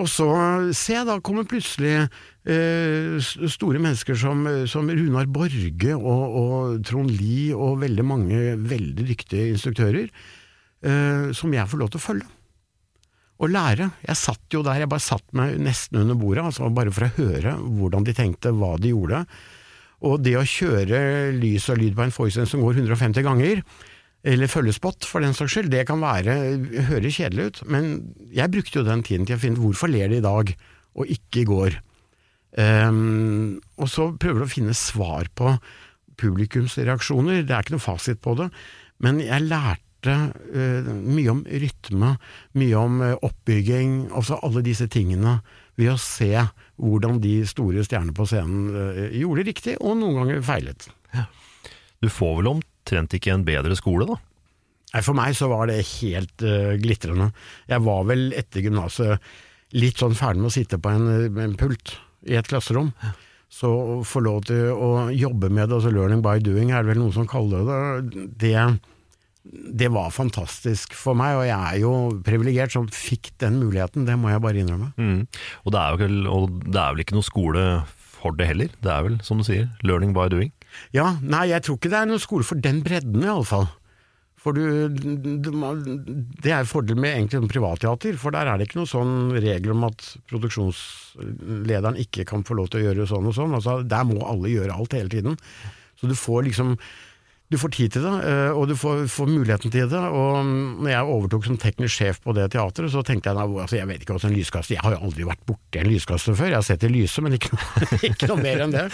Og 0.01 0.07
så 0.09 0.27
se, 0.73 0.95
da 1.05 1.19
kommer 1.21 1.45
plutselig 1.45 1.93
eh, 2.01 3.17
store 3.21 3.81
mennesker 3.81 4.17
som, 4.17 4.45
som 4.69 4.89
Runar 4.89 5.29
Borge 5.29 5.97
og, 5.97 6.37
og 6.39 6.79
Trond 6.87 7.13
Lie 7.13 7.53
og 7.53 7.83
veldig 7.83 8.05
mange 8.07 8.39
veldig 8.57 9.05
dyktige 9.11 9.51
instruktører, 9.53 10.07
eh, 10.81 11.27
som 11.37 11.53
jeg 11.53 11.69
får 11.69 11.83
lov 11.83 11.93
til 11.93 12.01
å 12.01 12.07
følge 12.07 12.31
og 13.43 13.51
lære. 13.51 13.89
Jeg 14.05 14.19
satt 14.19 14.55
jo 14.55 14.61
der, 14.65 14.83
jeg 14.83 14.91
bare 14.91 15.03
satt 15.03 15.25
meg 15.35 15.57
nesten 15.61 15.99
under 16.03 16.17
bordet, 16.19 16.45
altså 16.45 16.69
bare 16.73 16.93
for 16.93 17.07
å 17.07 17.13
høre 17.17 17.57
hvordan 17.59 18.05
de 18.07 18.15
tenkte, 18.15 18.53
hva 18.55 18.75
de 18.81 18.93
gjorde. 18.93 19.23
Og 20.03 20.19
det 20.23 20.35
å 20.39 20.47
kjøre 20.47 21.31
lys 21.35 21.69
og 21.71 21.79
lyd 21.79 21.97
på 21.97 22.05
en 22.05 22.13
forestilling 22.13 22.49
som 22.49 22.63
går 22.63 22.81
150 22.83 23.25
ganger, 23.25 23.63
eller 24.23 24.47
følgespott 24.47 25.03
for 25.07 25.23
den 25.23 25.35
saks 25.35 25.57
skyld, 25.57 25.71
det 25.73 25.83
kan 25.89 25.99
være, 26.03 26.35
høre 26.87 27.11
kjedelig 27.11 27.49
ut, 27.49 27.63
men 27.67 27.89
jeg 28.31 28.51
brukte 28.53 28.79
jo 28.79 28.85
den 28.87 29.03
tiden 29.03 29.27
til 29.27 29.35
å 29.35 29.41
finne 29.41 29.59
hvorfor 29.59 29.91
ler 29.91 30.11
de 30.11 30.21
i 30.21 30.23
dag, 30.23 30.53
og 30.93 31.11
ikke 31.11 31.41
i 31.41 31.47
går. 31.49 31.79
Um, 32.53 33.59
og 33.81 33.89
så 33.89 34.11
prøver 34.21 34.43
du 34.43 34.45
å 34.47 34.53
finne 34.53 34.75
svar 34.77 35.27
på 35.35 35.55
publikums 36.21 36.77
reaksjoner, 36.77 37.41
det 37.43 37.51
er 37.51 37.65
ikke 37.65 37.75
noe 37.75 37.83
fasit 37.83 38.21
på 38.23 38.37
det, 38.39 38.47
men 39.03 39.19
jeg 39.23 39.49
lærte 39.49 40.15
uh, 40.15 40.91
mye 41.03 41.33
om 41.33 41.43
rytme, 41.43 42.15
mye 42.61 42.79
om 42.79 42.99
uh, 43.03 43.15
oppbygging, 43.27 44.05
altså 44.15 44.39
alle 44.39 44.63
disse 44.63 44.87
tingene, 44.93 45.41
ved 45.75 45.95
å 45.95 45.99
se 45.99 46.31
hvordan 46.77 47.17
de 47.23 47.39
store 47.49 47.83
stjernene 47.83 48.15
på 48.15 48.27
scenen 48.29 48.69
uh, 48.71 49.07
gjorde 49.11 49.49
riktig, 49.49 49.79
og 49.81 49.97
noen 49.99 50.21
ganger 50.21 50.45
feilet. 50.45 50.87
Du 52.03 52.07
får 52.11 52.39
vel 52.39 52.53
omtrent 52.83 53.15
ikke 53.15 53.33
en 53.33 53.47
bedre 53.47 53.75
skole, 53.79 54.07
da? 54.09 54.19
Nei, 54.93 55.01
For 55.01 55.17
meg 55.17 55.33
så 55.37 55.49
var 55.49 55.67
det 55.71 55.81
helt 56.01 56.43
uh, 56.45 56.75
glitrende. 56.77 57.31
Jeg 57.67 57.81
var 57.81 58.05
vel 58.05 58.33
etter 58.37 58.61
gymnaset 58.61 59.19
litt 59.73 59.97
sånn 59.97 60.13
ferdig 60.13 60.43
med 60.43 60.51
å 60.51 60.53
sitte 60.53 60.77
på 60.77 60.91
en, 60.91 61.37
en 61.41 61.55
pult 61.57 61.95
i 62.29 62.37
et 62.37 62.47
klasserom. 62.47 62.91
Så 63.53 63.69
å 63.69 64.01
få 64.05 64.21
lov 64.25 64.45
til 64.49 64.69
å 64.73 65.09
jobbe 65.13 65.49
med 65.49 65.69
det, 65.69 65.77
altså 65.77 65.93
learning 65.93 66.21
by 66.25 66.39
doing 66.41 66.71
er 66.71 66.83
det 66.83 66.93
vel 66.93 67.01
noen 67.01 67.13
som 67.13 67.27
kaller 67.29 67.65
det, 67.65 68.27
det, 68.41 68.53
det 69.81 69.89
var 69.93 70.13
fantastisk 70.13 70.95
for 70.97 71.17
meg, 71.17 71.37
og 71.37 71.45
jeg 71.45 71.57
er 71.57 71.81
jo 71.81 71.93
privilegert 72.25 72.73
som 72.73 72.89
fikk 72.89 73.29
den 73.41 73.59
muligheten, 73.61 74.07
det 74.09 74.17
må 74.17 74.31
jeg 74.33 74.41
bare 74.45 74.61
innrømme. 74.61 74.89
Mm. 74.97 75.25
Og, 75.65 75.73
det 75.73 75.83
er 75.83 75.97
ikke, 75.97 76.09
og 76.33 76.57
det 76.65 76.81
er 76.81 76.95
vel 76.95 77.05
ikke 77.05 77.17
noe 77.17 77.29
skole 77.29 77.67
for 78.17 78.37
det 78.37 78.49
heller, 78.49 78.73
det 78.81 78.93
er 78.93 79.05
vel 79.09 79.19
som 79.25 79.41
du 79.41 79.45
sier, 79.45 79.69
learning 79.85 80.17
by 80.17 80.29
doing? 80.33 80.53
Ja, 80.95 81.15
nei, 81.21 81.47
jeg 81.51 81.65
tror 81.65 81.79
ikke 81.79 81.91
det 81.93 82.01
er 82.01 82.09
noen 82.09 82.21
skole 82.23 82.47
for 82.47 82.59
den 82.61 82.81
bredden, 82.85 83.23
iallfall. 83.25 83.69
For 84.43 84.51
du, 84.51 84.91
du, 84.91 85.51
Det 86.43 86.51
er 86.51 86.67
fordelen 86.67 86.99
med 86.99 87.13
egentlig 87.15 87.39
en 87.39 87.51
privatteater, 87.51 88.17
for 88.19 88.35
der 88.35 88.49
er 88.51 88.59
det 88.59 88.67
ikke 88.67 88.81
noen 88.81 88.91
sånn 88.91 89.13
regel 89.37 89.71
om 89.71 89.85
at 89.87 90.03
produksjonslederen 90.31 91.99
ikke 92.03 92.25
kan 92.27 92.43
få 92.43 92.57
lov 92.59 92.67
til 92.73 92.81
å 92.81 92.89
gjøre 92.89 93.07
sånn 93.07 93.29
og 93.31 93.37
sånn. 93.37 93.55
Altså, 93.55 93.77
der 93.87 94.03
må 94.09 94.19
alle 94.27 94.51
gjøre 94.51 94.75
alt 94.75 94.97
hele 94.97 95.13
tiden. 95.13 95.39
Så 95.95 96.11
du 96.11 96.15
får 96.19 96.49
liksom 96.49 96.75
du 97.53 97.59
får 97.61 97.73
tid 97.75 97.93
til 97.93 98.05
det, 98.05 98.13
eh, 98.25 98.51
og 98.57 98.65
du 98.71 98.73
får, 98.77 99.03
får, 99.13 99.29
muligheten 99.29 99.73
til 99.73 99.89
det. 99.91 99.99
og 100.01 100.47
når 100.81 100.89
jeg 100.89 101.09
overtok 101.15 101.45
som 101.45 101.59
teknisk 101.61 101.99
sjef 101.99 102.21
på 102.23 102.33
det 102.33 102.47
teatret, 102.55 102.89
så 102.89 103.03
tenkte 103.05 103.29
jeg 103.29 103.37
altså 103.37 103.77
jeg 103.77 103.89
vet 103.89 104.01
ikke 104.01 104.15
hva 104.17 104.23
en 104.29 104.33
lyskaster 104.33 104.75
Jeg 104.75 104.83
har 104.85 104.95
jo 104.95 105.03
aldri 105.09 105.27
vært 105.27 105.43
borti 105.45 105.81
en 105.81 105.91
lyskaster 105.91 106.37
før, 106.39 106.49
jeg 106.49 106.59
har 106.59 106.65
sett 106.65 106.81
det 106.81 106.89
lyse, 106.93 107.21
men 107.21 107.37
ikke 107.37 107.53
ikke 108.09 108.31
noe 108.31 108.41
mer 108.41 108.65
enn 108.65 108.73
det. 108.73 108.87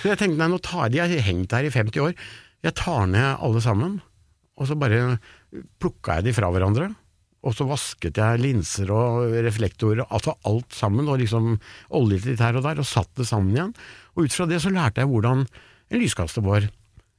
Så 0.00 0.10
jeg 0.10 0.20
tenkte 0.20 0.40
nei, 0.40 0.50
nå 0.50 0.58
tar 0.64 0.90
de, 0.90 1.00
jeg 1.00 1.14
har 1.14 1.28
hengt 1.28 1.54
her 1.54 1.68
i 1.68 1.72
50 1.76 2.04
år, 2.08 2.18
jeg 2.64 2.76
tar 2.80 3.08
ned 3.12 3.30
alle 3.46 3.62
sammen, 3.62 3.96
og 4.58 4.70
så 4.70 4.78
bare 4.78 5.00
plukka 5.82 6.18
jeg 6.18 6.28
de 6.28 6.36
fra 6.36 6.50
hverandre. 6.50 6.90
Og 7.44 7.52
så 7.52 7.66
vasket 7.68 8.16
jeg 8.16 8.40
linser 8.40 8.88
og 8.94 9.34
reflektorer, 9.44 10.06
altså 10.08 10.32
alt 10.48 10.72
sammen, 10.72 11.10
og 11.12 11.20
liksom 11.20 11.58
oljet 11.94 12.24
litt 12.30 12.40
her 12.40 12.56
og 12.56 12.64
der, 12.64 12.80
og 12.80 12.88
satt 12.88 13.10
det 13.20 13.28
sammen 13.28 13.52
igjen. 13.52 13.74
Og 14.16 14.24
ut 14.24 14.36
fra 14.36 14.48
det 14.48 14.62
så 14.64 14.72
lærte 14.72 15.04
jeg 15.04 15.12
hvordan 15.12 15.44
en 15.44 16.00
lyskaster 16.00 16.44
var 16.46 16.70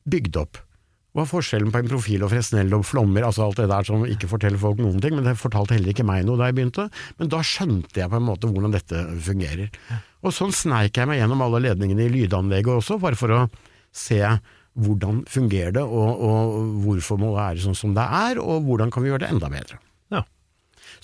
bygd 0.10 0.40
opp. 0.42 0.65
Hva 1.16 1.24
er 1.24 1.30
forskjellen 1.30 1.72
på 1.72 1.80
en 1.80 1.88
profil 1.88 2.26
og 2.26 2.32
fresnel 2.34 2.74
og 2.76 2.84
flommer, 2.84 3.24
altså 3.24 3.46
alt 3.46 3.62
det 3.62 3.70
der 3.72 3.88
som 3.88 4.04
ikke 4.04 4.28
forteller 4.28 4.60
folk 4.60 4.82
noen 4.84 5.00
ting, 5.00 5.16
men 5.16 5.24
det 5.24 5.38
fortalte 5.40 5.78
heller 5.78 5.94
ikke 5.94 6.04
meg 6.08 6.26
noe 6.28 6.36
da 6.42 6.50
jeg 6.50 6.58
begynte. 6.58 6.90
Men 7.22 7.32
da 7.32 7.40
skjønte 7.40 8.02
jeg 8.02 8.12
på 8.12 8.20
en 8.20 8.28
måte 8.28 8.50
hvordan 8.52 8.76
dette 8.76 9.06
fungerer. 9.24 9.72
Og 10.26 10.36
sånn 10.36 10.52
sneik 10.56 11.00
jeg 11.00 11.08
meg 11.08 11.22
gjennom 11.22 11.46
alle 11.46 11.64
ledningene 11.70 12.04
i 12.04 12.12
lydanlegget 12.12 12.82
også, 12.82 13.00
bare 13.00 13.20
for 13.20 13.32
å 13.32 13.42
se 13.96 14.20
hvordan 14.76 15.24
fungerer 15.32 15.78
det, 15.78 15.86
og, 15.88 16.20
og 16.20 16.80
hvorfor 16.84 17.20
må 17.22 17.32
det 17.32 17.40
være 17.40 17.66
sånn 17.70 17.80
som 17.80 17.96
det 17.96 18.04
er, 18.04 18.42
og 18.44 18.68
hvordan 18.68 18.92
kan 18.92 19.06
vi 19.06 19.14
gjøre 19.14 19.24
det 19.24 19.32
enda 19.32 19.52
bedre. 19.54 19.80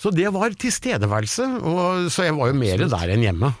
Så 0.02 0.10
det 0.10 0.26
var 0.34 0.50
tilstedeværelse, 0.58 1.44
og, 1.62 2.08
så 2.10 2.24
jeg 2.26 2.34
var 2.34 2.50
jo 2.50 2.56
mer 2.58 2.80
der 2.90 3.12
enn 3.14 3.22
hjemme. 3.22 3.52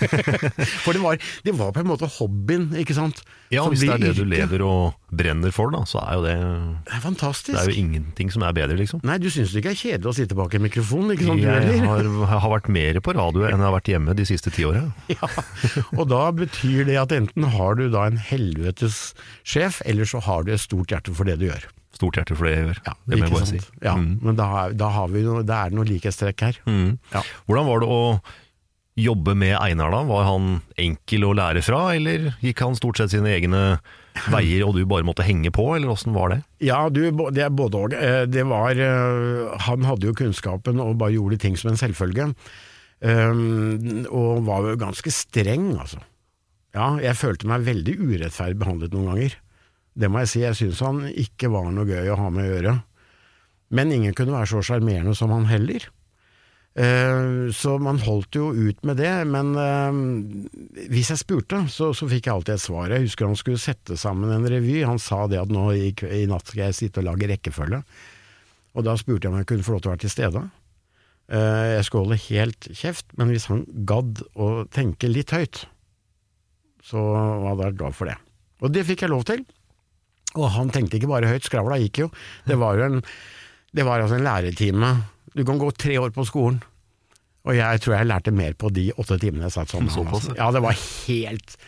for 0.84 0.96
det 0.96 1.02
var, 1.04 1.20
det 1.46 1.54
var, 1.54 1.70
på 1.76 1.84
en 1.84 1.90
måte 1.92 2.08
hobbyen, 2.10 2.72
ikke 2.80 2.96
sant. 2.96 3.22
Ja, 3.54 3.62
Som 3.62 3.76
hvis 3.76 3.84
det 3.84 3.92
er 3.94 4.02
det 4.02 4.10
du 4.18 4.24
lever 4.26 4.64
og 4.66 5.14
brenner 5.14 5.54
for, 5.54 5.70
da, 5.74 5.84
så 5.86 6.02
er 6.02 6.18
jo 6.18 6.24
det 6.26 6.34
Det 6.88 6.96
er 6.96 7.04
fantastisk. 7.04 7.54
Det 7.54 7.62
er 7.62 7.70
jo 7.70 7.84
ingenting 7.84 8.34
som 8.34 8.46
er 8.46 8.54
bedre, 8.56 8.78
liksom. 8.78 9.02
Nei, 9.06 9.20
du 9.22 9.30
syns 9.30 9.54
det 9.54 9.62
ikke 9.62 9.74
er 9.76 9.80
kjedelig 9.80 10.10
å 10.10 10.16
sitte 10.18 10.38
bak 10.38 10.58
en 10.58 10.66
mikrofon, 10.66 11.14
ikke 11.14 11.30
sant 11.30 11.46
Jeg 11.46 11.82
har, 11.86 12.12
har 12.34 12.52
vært 12.56 12.70
mer 12.74 12.98
på 13.06 13.14
radio 13.14 13.46
enn 13.46 13.58
jeg 13.58 13.68
har 13.68 13.76
vært 13.78 13.94
hjemme 13.94 14.18
de 14.18 14.26
siste 14.26 14.54
ti 14.54 14.66
åra. 14.66 14.88
Ja, 15.10 15.26
og 15.98 16.06
da 16.10 16.28
betyr 16.34 16.86
det 16.88 16.96
at 16.98 17.12
enten 17.14 17.46
har 17.54 17.74
du 17.78 17.88
da 17.92 18.06
en 18.08 18.18
helvetes 18.18 19.10
sjef, 19.46 19.80
eller 19.86 20.08
så 20.08 20.22
har 20.24 20.46
du 20.46 20.54
et 20.54 20.62
stort 20.62 20.90
hjerte 20.94 21.14
for 21.14 21.28
det 21.28 21.38
du 21.40 21.48
gjør. 21.50 21.66
Stort 22.00 22.16
hjerte 22.16 22.32
for 22.38 22.48
det 22.48 22.56
jeg 22.56 22.66
gjør. 22.66 22.78
Ja, 22.88 22.92
det 23.04 23.18
må 23.20 23.26
jeg 23.26 23.34
bare 23.36 23.46
sant. 23.46 23.64
si. 23.70 23.80
Ja, 23.84 23.94
Mm. 24.00 24.12
Men 24.24 24.36
da, 24.40 24.46
da, 24.72 24.88
har 24.96 25.08
vi 25.12 25.20
noe, 25.26 25.42
da 25.44 25.64
er 25.66 25.72
det 25.72 25.76
noe 25.76 25.88
likhetstrekk 25.88 26.46
her. 26.48 26.60
Mm. 26.66 26.94
Ja. 27.12 27.20
Hvordan 27.46 27.68
var 27.68 27.82
det 27.84 27.90
å 27.92 28.00
jobbe 29.00 29.34
med 29.38 29.54
Einar 29.60 29.92
da? 29.94 30.00
Var 30.08 30.24
han 30.26 30.46
enkel 30.80 31.24
å 31.28 31.34
lære 31.36 31.62
fra, 31.64 31.82
eller 31.96 32.30
gikk 32.44 32.62
han 32.64 32.74
stort 32.78 32.98
sett 33.00 33.12
sine 33.12 33.30
egne 33.36 33.60
veier 34.32 34.64
og 34.66 34.74
du 34.76 34.82
bare 34.90 35.06
måtte 35.06 35.24
henge 35.24 35.52
på, 35.54 35.68
eller 35.76 35.92
åssen 35.92 36.12
var 36.16 36.32
det? 36.34 36.40
Ja, 36.66 36.80
du, 36.92 37.04
det 37.36 37.44
er 37.46 37.52
både 37.54 37.78
og. 37.84 37.94
Eh, 37.94 38.24
Det 38.28 38.42
var 38.48 38.72
eh, 38.76 39.54
Han 39.68 39.86
hadde 39.86 40.08
jo 40.10 40.16
kunnskapen 40.18 40.80
og 40.82 40.96
bare 41.00 41.14
gjorde 41.14 41.38
ting 41.44 41.56
som 41.60 41.70
en 41.70 41.78
selvfølge. 41.80 42.32
Um, 43.00 44.04
og 44.12 44.42
var 44.44 44.66
jo 44.72 44.80
ganske 44.80 45.12
streng, 45.14 45.70
altså. 45.80 46.02
Ja, 46.76 46.98
jeg 47.02 47.16
følte 47.18 47.48
meg 47.50 47.64
veldig 47.66 47.94
urettferdig 47.98 48.58
behandlet 48.60 48.92
noen 48.94 49.08
ganger. 49.14 49.38
Det 50.00 50.08
må 50.08 50.22
jeg 50.22 50.32
si, 50.32 50.42
jeg 50.44 50.56
syns 50.58 50.82
han 50.84 51.02
ikke 51.10 51.50
var 51.52 51.70
noe 51.74 51.88
gøy 51.88 52.12
å 52.12 52.18
ha 52.20 52.28
med 52.32 52.46
å 52.46 52.52
gjøre. 52.54 52.76
Men 53.76 53.92
ingen 53.94 54.16
kunne 54.16 54.34
være 54.34 54.50
så 54.50 54.62
sjarmerende 54.66 55.14
som 55.18 55.32
han 55.34 55.48
heller. 55.50 55.84
Eh, 56.78 57.50
så 57.54 57.74
man 57.82 57.98
holdt 57.98 58.36
jo 58.38 58.52
ut 58.54 58.84
med 58.86 59.00
det, 59.02 59.12
men 59.26 59.50
eh, 59.58 60.86
hvis 60.92 61.10
jeg 61.12 61.22
spurte, 61.22 61.64
så, 61.72 61.90
så 61.96 62.06
fikk 62.10 62.28
jeg 62.28 62.34
alltid 62.36 62.54
et 62.56 62.62
svar. 62.62 62.94
Jeg 62.94 63.08
husker 63.08 63.26
han 63.26 63.38
skulle 63.38 63.62
sette 63.62 63.98
sammen 63.98 64.30
en 64.34 64.46
revy, 64.48 64.80
han 64.86 65.02
sa 65.02 65.24
det 65.30 65.40
at 65.42 65.52
nå 65.52 65.66
i, 65.74 65.90
i 65.90 66.24
natt 66.30 66.50
skal 66.50 66.68
jeg 66.68 66.78
sitte 66.78 67.02
og 67.02 67.10
lage 67.10 67.30
rekkefølge. 67.30 67.82
Og 68.78 68.86
da 68.86 68.94
spurte 68.98 69.26
jeg 69.26 69.34
om 69.34 69.40
jeg 69.40 69.50
kunne 69.50 69.66
få 69.66 69.74
lov 69.74 69.82
til 69.82 69.90
å 69.90 69.94
være 69.96 70.04
til 70.06 70.14
stede. 70.14 70.44
Eh, 71.30 71.66
jeg 71.76 71.86
skulle 71.86 72.06
holde 72.06 72.22
helt 72.28 72.70
kjeft, 72.70 73.10
men 73.18 73.34
hvis 73.34 73.50
han 73.50 73.66
gadd 73.86 74.22
å 74.38 74.50
tenke 74.70 75.10
litt 75.10 75.34
høyt, 75.34 75.64
så 76.86 77.02
hadde 77.02 77.50
jeg 77.50 77.62
vært 77.64 77.80
glad 77.82 77.98
for 77.98 78.10
det. 78.10 78.18
Og 78.62 78.72
det 78.74 78.86
fikk 78.86 79.04
jeg 79.04 79.12
lov 79.12 79.26
til. 79.28 79.42
Og 80.38 80.46
han 80.54 80.70
tenkte 80.70 80.98
ikke 80.98 81.10
bare 81.10 81.30
høyt, 81.30 81.46
skravla 81.46 81.80
gikk 81.82 82.04
jo. 82.04 82.10
Det 82.46 82.58
var 82.60 82.78
jo 82.78 82.86
en, 82.86 83.00
det 83.74 83.86
var 83.86 84.02
altså 84.04 84.18
en 84.18 84.26
læretime. 84.26 84.92
Du 85.34 85.42
kan 85.46 85.58
gå 85.58 85.70
tre 85.74 85.98
år 85.98 86.14
på 86.14 86.26
skolen, 86.28 86.60
og 87.48 87.56
jeg 87.56 87.82
tror 87.82 87.96
jeg 87.96 88.10
lærte 88.10 88.32
mer 88.36 88.54
på 88.58 88.70
de 88.74 88.90
åtte 89.00 89.18
timene 89.22 89.48
jeg 89.48 89.56
satt 89.56 89.72
sånn. 89.72 89.90
Såpass, 89.90 90.28
altså. 90.28 90.38
Ja, 90.38 90.50
det 90.54 90.64
var 90.64 90.78
helt 90.78 91.60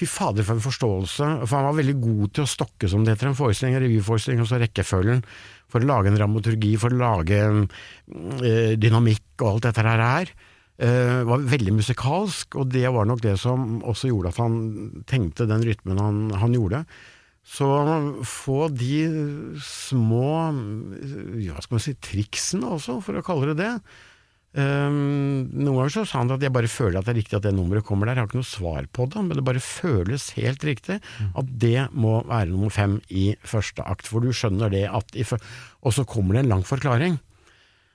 Fy 0.00 0.06
fader, 0.08 0.44
for 0.46 0.56
en 0.56 0.64
forståelse. 0.64 1.26
For 1.44 1.58
han 1.58 1.66
var 1.66 1.74
veldig 1.80 1.96
god 2.00 2.34
til 2.36 2.44
å 2.46 2.48
stokke, 2.48 2.88
som 2.88 3.02
det 3.04 3.16
heter, 3.16 3.28
en 3.32 3.36
forestilling, 3.36 3.74
en 3.76 3.82
revyforestilling, 3.84 4.40
og 4.40 4.48
så 4.48 4.60
rekkefølgen. 4.62 5.24
For 5.70 5.82
å 5.82 5.88
lage 5.90 6.08
en 6.08 6.16
dramaturgi, 6.16 6.70
for 6.80 6.94
å 6.94 7.00
lage 7.02 7.40
eh, 7.42 8.76
dynamikk 8.80 9.42
og 9.42 9.48
alt 9.50 9.66
dette 9.66 9.84
her. 9.84 10.04
her. 10.06 10.32
Eh, 10.80 11.18
var 11.28 11.44
veldig 11.52 11.74
musikalsk, 11.76 12.56
og 12.56 12.70
det 12.72 12.86
var 12.88 13.10
nok 13.10 13.20
det 13.26 13.34
som 13.42 13.82
også 13.82 14.08
gjorde 14.08 14.32
at 14.32 14.40
han 14.40 14.54
tenkte 15.10 15.48
den 15.50 15.66
rytmen 15.66 16.00
han, 16.00 16.22
han 16.40 16.54
gjorde. 16.56 16.84
Så 17.46 17.66
få 18.28 18.68
de 18.72 18.94
små 19.64 20.28
hva 20.52 21.62
skal 21.64 21.76
man 21.76 21.82
si, 21.82 21.96
triksene 21.96 22.76
også, 22.76 23.00
for 23.04 23.18
å 23.18 23.24
kalle 23.26 23.52
det 23.52 23.62
det. 23.64 23.74
Um, 24.50 25.46
noen 25.54 25.76
ganger 25.76 25.92
så 25.94 26.02
sa 26.10 26.24
han 26.24 26.32
at 26.34 26.42
jeg 26.42 26.50
bare 26.50 26.66
føler 26.66 26.98
at 26.98 27.06
det 27.06 27.12
er 27.12 27.18
riktig 27.20 27.36
at 27.38 27.44
det 27.46 27.52
nummeret 27.54 27.86
kommer 27.86 28.08
der. 28.08 28.18
Jeg 28.18 28.24
har 28.24 28.30
ikke 28.30 28.40
noe 28.40 28.50
svar 28.50 28.86
på 28.90 29.06
det, 29.06 29.22
men 29.22 29.38
det 29.38 29.46
bare 29.46 29.62
føles 29.62 30.24
helt 30.34 30.64
riktig 30.66 30.96
at 30.98 31.50
det 31.62 31.86
må 31.94 32.16
være 32.26 32.50
nummer 32.50 32.74
fem 32.74 32.98
i 33.14 33.28
første 33.46 33.86
akt. 33.86 34.10
For 34.10 34.22
du 34.22 34.34
skjønner 34.34 34.72
det 34.72 34.88
at 34.90 35.14
Og 35.80 35.94
så 35.94 36.04
kommer 36.04 36.34
det 36.34 36.44
en 36.44 36.54
lang 36.56 36.64
forklaring. 36.66 37.20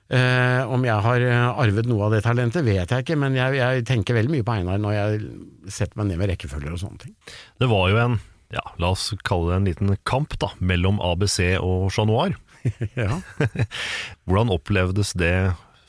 Uh, 0.06 0.62
om 0.70 0.84
jeg 0.86 1.02
har 1.02 1.22
arvet 1.58 1.88
noe 1.90 2.06
av 2.06 2.14
det 2.14 2.22
talentet, 2.24 2.64
vet 2.64 2.88
jeg 2.88 3.04
ikke, 3.04 3.18
men 3.18 3.36
jeg, 3.36 3.58
jeg 3.58 3.84
tenker 3.84 4.16
veldig 4.16 4.36
mye 4.36 4.46
på 4.46 4.54
Einar 4.54 4.80
når 4.80 4.94
jeg 4.94 5.20
setter 5.66 5.98
meg 5.98 6.12
ned 6.12 6.22
med 6.22 6.30
rekkefølger 6.30 6.72
og 6.72 6.80
sånne 6.80 7.02
ting. 7.02 7.14
Det 7.60 7.68
var 7.68 7.90
jo 7.90 8.00
en, 8.00 8.16
ja, 8.54 8.62
la 8.78 8.92
oss 8.94 9.10
kalle 9.26 9.50
det 9.50 9.56
en 9.56 9.68
liten 9.70 9.96
kamp 10.08 10.36
da, 10.42 10.52
mellom 10.58 11.00
ABC 11.02 11.56
og 11.58 11.90
Chat 11.94 12.08
Noir. 12.08 12.36
ja. 12.98 13.20
Hvordan 14.26 14.52
opplevdes 14.54 15.14
det 15.18 15.34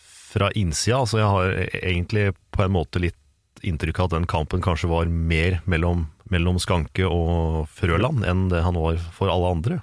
fra 0.02 0.52
innsida? 0.58 1.04
Altså, 1.04 1.22
jeg 1.22 1.32
har 1.36 1.56
egentlig 1.82 2.28
på 2.56 2.66
en 2.66 2.76
måte 2.78 3.02
litt 3.04 3.18
inntrykk 3.66 4.00
av 4.00 4.10
at 4.10 4.18
den 4.20 4.30
kampen 4.30 4.62
kanskje 4.62 4.90
var 4.92 5.10
mer 5.10 5.62
mellom, 5.70 6.06
mellom 6.30 6.60
Skanke 6.62 7.08
og 7.10 7.66
Frøland 7.74 8.26
enn 8.28 8.48
det 8.52 8.62
han 8.66 8.78
var 8.78 9.00
for 9.18 9.34
alle 9.34 9.54
andre. 9.58 9.82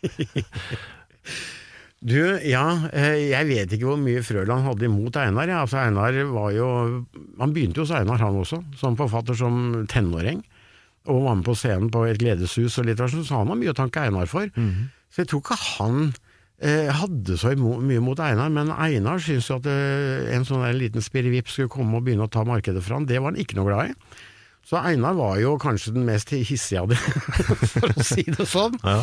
Du, 2.00 2.16
ja, 2.48 2.64
eh, 2.96 3.28
jeg 3.28 3.44
vet 3.44 3.72
ikke 3.76 3.90
hvor 3.90 3.98
mye 4.00 4.22
Frøland 4.24 4.64
hadde 4.64 4.86
imot 4.86 5.18
Einar. 5.20 5.50
Ja. 5.52 5.58
Altså, 5.66 5.82
Einar 5.82 6.16
var 6.32 6.54
jo 6.56 6.68
Han 7.36 7.52
begynte 7.52 7.82
jo 7.82 7.84
hos 7.84 7.92
Einar, 7.92 8.16
han 8.22 8.38
også, 8.40 8.62
som 8.80 8.96
forfatter 8.96 9.36
som 9.36 9.84
tenåring. 9.84 10.40
Og 11.10 11.24
var 11.26 11.38
med 11.40 11.46
på 11.48 11.56
scenen 11.58 11.90
på 11.92 12.04
et 12.08 12.18
gledeshus 12.22 12.78
og 12.80 12.86
litt 12.88 13.02
sånn, 13.02 13.24
så 13.26 13.40
han 13.42 13.50
har 13.52 13.58
mye 13.60 13.74
å 13.74 13.78
tanke 13.78 14.06
Einar 14.06 14.30
for. 14.30 14.46
Mhm. 14.54 14.88
Så 15.10 15.24
jeg 15.24 15.30
tror 15.32 15.40
ikke 15.42 15.56
han 15.58 16.02
eh, 16.62 16.90
hadde 16.94 17.36
så 17.40 17.50
mye 17.58 18.02
mot 18.04 18.20
Einar, 18.22 18.50
men 18.54 18.70
Einar 18.70 19.18
syntes 19.18 19.48
jo 19.50 19.56
at 19.58 19.66
eh, 19.66 20.28
en 20.36 20.44
sånn 20.46 20.62
liten 20.78 21.02
spirrevipp 21.02 21.48
skulle 21.50 21.72
komme 21.72 21.98
og 21.98 22.04
begynne 22.06 22.28
å 22.28 22.30
ta 22.30 22.44
markedet 22.46 22.82
fra 22.86 23.00
han. 23.00 23.08
Det 23.10 23.18
var 23.18 23.32
han 23.32 23.40
ikke 23.42 23.58
noe 23.58 23.66
glad 23.66 23.90
i. 23.90 24.18
Så 24.70 24.76
Einar 24.78 25.16
var 25.18 25.38
jo 25.40 25.56
kanskje 25.58 25.94
den 25.96 26.04
mest 26.06 26.30
hissige 26.30 26.82
av 26.84 26.92
dem, 26.92 27.00
for 27.74 27.90
å 27.90 28.04
si 28.06 28.22
det 28.28 28.46
sånn. 28.46 28.76
Ja. 28.84 29.00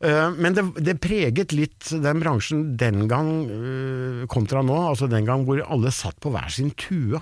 Eh, 0.00 0.30
Men 0.38 0.54
det, 0.56 0.64
det 0.80 0.94
preget 1.02 1.52
litt 1.52 1.90
den 2.00 2.22
bransjen 2.22 2.62
den 2.80 3.04
gang 3.10 3.28
eh, 3.52 4.22
kontra 4.32 4.62
nå, 4.64 4.78
altså 4.94 5.10
den 5.10 5.26
gang 5.28 5.44
hvor 5.44 5.60
alle 5.66 5.92
satt 5.92 6.16
på 6.24 6.32
hver 6.32 6.48
sin 6.48 6.70
tue 6.72 7.20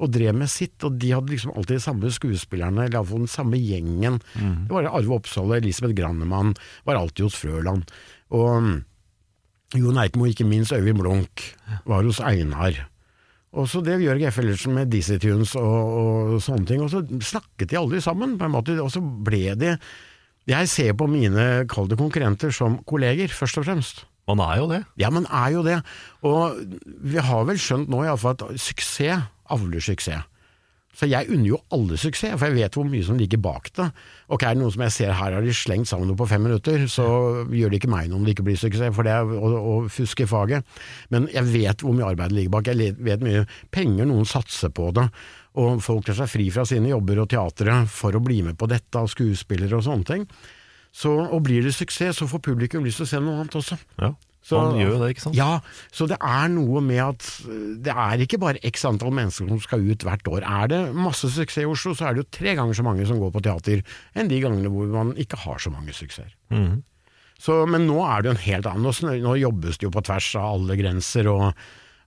og 0.00 0.12
drev 0.14 0.36
med 0.36 0.50
sitt, 0.50 0.78
og 0.86 0.96
de 1.00 1.12
hadde 1.12 1.34
liksom 1.34 1.52
alltid 1.54 1.76
de 1.76 1.84
samme 1.84 2.12
skuespillerne, 2.14 2.86
eller 2.86 2.98
iallfall 2.98 3.26
den 3.26 3.32
samme 3.32 3.60
gjengen. 3.60 4.20
Det 4.66 4.72
var 4.72 4.88
Arve 4.88 5.18
Oppsal 5.18 5.50
og 5.50 5.58
Elisabeth 5.58 5.96
Grannemann, 5.98 6.54
var 6.88 7.00
alltid 7.00 7.28
hos 7.28 7.36
Frøland. 7.40 7.84
Og 8.36 8.62
mm, 8.64 8.78
Jon 9.80 10.00
Eikmo, 10.02 10.26
ikke 10.26 10.48
minst 10.48 10.72
Øyvind 10.72 10.98
Blunk, 10.98 11.44
var 11.86 12.06
hos 12.08 12.22
Einar. 12.24 12.86
Og 13.50 13.66
så 13.70 13.82
drev 13.82 14.02
Jørg 14.04 14.22
F. 14.30 14.38
Ellersen 14.42 14.76
med 14.76 14.92
Dizzie 14.92 15.18
Tunes 15.18 15.56
og, 15.58 15.96
og 16.34 16.36
sånne 16.44 16.68
ting, 16.68 16.84
og 16.84 16.92
så 16.92 17.02
snakket 17.04 17.72
de 17.72 17.80
aldri 17.80 18.02
sammen, 18.02 18.36
på 18.38 18.46
en 18.46 18.54
måte, 18.54 18.78
og 18.82 18.92
så 18.94 19.02
ble 19.02 19.56
de 19.58 19.76
Jeg 20.48 20.68
ser 20.72 20.94
på 20.98 21.06
mine, 21.06 21.66
kall 21.70 21.86
det 21.90 21.98
konkurrenter, 22.00 22.50
som 22.50 22.78
kolleger, 22.88 23.28
først 23.28 23.60
og 23.60 23.66
fremst. 23.66 24.06
Man 24.30 24.40
er 24.42 24.56
jo 24.58 24.68
det. 24.70 24.80
Ja, 24.98 25.10
man 25.10 25.26
er 25.26 25.50
jo 25.54 25.62
det. 25.66 25.76
Og 26.26 26.56
vi 27.02 27.18
har 27.22 27.44
vel 27.48 27.58
skjønt 27.60 27.90
nå 27.90 28.04
iallfall 28.06 28.36
at 28.38 28.60
suksess 28.62 29.26
avler 29.52 29.82
suksess. 29.84 30.26
Så 30.90 31.06
jeg 31.06 31.30
unner 31.30 31.52
jo 31.52 31.58
alle 31.70 31.94
suksess, 32.00 32.34
for 32.34 32.50
jeg 32.50 32.56
vet 32.56 32.74
hvor 32.74 32.86
mye 32.90 33.04
som 33.06 33.18
ligger 33.18 33.38
bak 33.42 33.68
det. 33.76 33.86
Ok, 34.34 34.42
er 34.42 34.56
det 34.56 34.62
noen 34.62 34.72
som 34.74 34.82
jeg 34.82 34.94
ser 34.96 35.12
her 35.14 35.36
har 35.36 35.44
de 35.46 35.52
slengt 35.54 35.86
sammen 35.88 36.10
noe 36.10 36.18
på 36.18 36.26
fem 36.28 36.42
minutter, 36.42 36.82
så 36.90 37.06
gjør 37.46 37.70
det 37.70 37.78
ikke 37.78 37.92
meg 37.92 38.08
noe 38.10 38.18
om 38.18 38.26
det 38.26 38.34
ikke 38.34 38.48
blir 38.48 38.58
suksess, 38.58 38.90
for 38.96 39.06
det 39.06 39.14
er 39.14 39.30
å, 39.30 39.50
å 39.54 39.74
fuske 39.92 40.26
i 40.26 40.30
faget. 40.30 40.66
Men 41.14 41.28
jeg 41.30 41.46
vet 41.52 41.84
hvor 41.86 41.94
mye 41.94 42.10
arbeid 42.10 42.34
ligger 42.34 42.56
bak, 42.56 42.72
jeg 42.72 42.96
vet 43.06 43.22
mye 43.22 43.44
penger 43.70 44.10
noen 44.10 44.26
satser 44.28 44.74
på 44.74 44.90
det. 44.96 45.06
Og 45.62 45.78
folk 45.82 46.06
tar 46.06 46.18
seg 46.18 46.30
fri 46.30 46.48
fra 46.54 46.66
sine 46.66 46.90
jobber 46.90 47.22
og 47.22 47.30
teatret 47.30 47.90
for 47.90 48.14
å 48.14 48.22
bli 48.22 48.40
med 48.46 48.58
på 48.58 48.68
dette, 48.70 48.90
av 48.98 49.10
skuespillere 49.10 49.78
og 49.78 49.86
sånne 49.86 50.10
ting. 50.10 50.26
Så, 50.90 51.14
og 51.22 51.44
blir 51.46 51.62
det 51.62 51.76
suksess, 51.76 52.18
så 52.18 52.26
får 52.26 52.42
publikum 52.50 52.82
lyst 52.86 52.98
til 52.98 53.06
å 53.06 53.12
se 53.12 53.22
noe 53.22 53.38
annet 53.38 53.54
også. 53.62 53.78
Ja. 54.02 54.10
Så- 54.50 54.60
han 54.60 54.76
gjør 54.80 54.90
jo 54.92 54.98
det, 55.04 55.08
ikke 55.14 55.24
sant? 55.24 55.38
Ja, 55.38 55.60
så 55.94 56.08
det 56.10 56.18
er 56.20 56.50
noe 56.52 56.82
med 56.84 57.00
at 57.04 57.28
øh, 57.46 57.78
det 57.86 57.94
er 57.94 58.24
ikke 58.26 58.40
bare 58.42 58.60
x 58.66 58.84
antall 58.88 59.14
mennesker 59.14 59.48
som 59.48 59.62
skal 59.62 59.86
ut 59.86 60.04
hvert 60.06 60.26
år. 60.28 60.44
Er 60.44 60.70
det 60.74 60.82
masse 60.98 61.30
suksess 61.30 61.62
i 61.62 61.68
Oslo, 61.70 61.94
så 61.94 62.08
er 62.10 62.14
det 62.18 62.24
jo 62.24 62.30
tre 62.38 62.54
ganger 62.58 62.74
så 62.76 62.84
mange 62.86 63.06
som 63.08 63.22
går 63.22 63.32
på 63.38 63.42
teater 63.46 63.84
enn 64.18 64.28
de 64.30 64.40
gangene 64.42 64.72
hvor 64.74 64.90
man 64.92 65.14
ikke 65.16 65.38
har 65.46 65.62
så 65.62 65.72
mange 65.72 65.94
suksesser. 65.96 66.34
Mhm. 66.52 66.82
Så, 67.40 67.62
men 67.64 67.86
nå 67.88 68.02
er 68.04 68.20
det 68.20 68.28
jo 68.28 68.34
en 68.36 68.44
helt 68.44 68.66
annen. 68.68 68.84
Nå, 68.84 69.14
nå 69.24 69.30
jobbes 69.40 69.78
det 69.80 69.86
jo 69.86 69.90
på 69.94 70.02
tvers 70.04 70.26
av 70.36 70.58
alle 70.58 70.74
grenser, 70.76 71.24
og, 71.32 71.54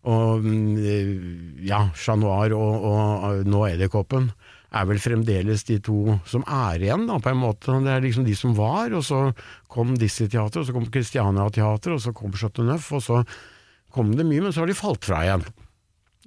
og 0.06 0.44
mm, 0.46 1.64
ja, 1.66 1.88
Chat 1.98 2.20
Noir 2.22 2.54
og, 2.54 2.86
og 2.86 3.48
nå 3.50 3.64
Edderkoppen 3.72 4.28
er 4.74 4.88
vel 4.90 5.02
fremdeles 5.02 5.66
de 5.68 5.78
to 5.84 6.18
som 6.30 6.46
er 6.50 6.82
igjen, 6.82 7.06
da, 7.10 7.20
på 7.22 7.32
en 7.32 7.42
måte. 7.42 7.76
Det 7.86 7.92
er 7.94 8.06
liksom 8.06 8.26
de 8.28 8.36
som 8.38 8.56
var, 8.58 8.94
og 8.98 9.04
så 9.06 9.20
kom 9.72 9.94
Dizzie 10.00 10.32
Teater, 10.32 10.64
og 10.64 10.70
så 10.70 10.76
kom 10.76 10.88
Christiania 10.90 11.46
Teater, 11.54 11.96
og 11.96 12.02
så 12.02 12.14
kom 12.16 12.34
Chateau 12.38 12.66
Neuf, 12.68 12.90
og 12.96 13.04
så 13.06 13.22
kom 13.94 14.16
det 14.18 14.26
mye, 14.26 14.42
men 14.48 14.56
så 14.56 14.64
har 14.64 14.72
de 14.72 14.78
falt 14.78 15.06
fra 15.06 15.22
igjen. 15.28 15.46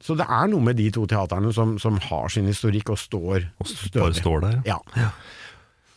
Så 0.03 0.15
det 0.19 0.27
er 0.29 0.49
noe 0.53 0.63
med 0.63 0.77
de 0.79 0.91
to 0.93 1.07
teaterne 1.09 1.51
som, 1.57 1.77
som 1.83 1.97
har 2.11 2.29
sin 2.31 2.47
historikk 2.47 2.93
og 2.93 2.99
står 3.01 3.47
Og 3.63 3.71
bare 3.95 4.15
står 4.15 4.43
der. 4.45 4.59
Ja. 4.69 4.79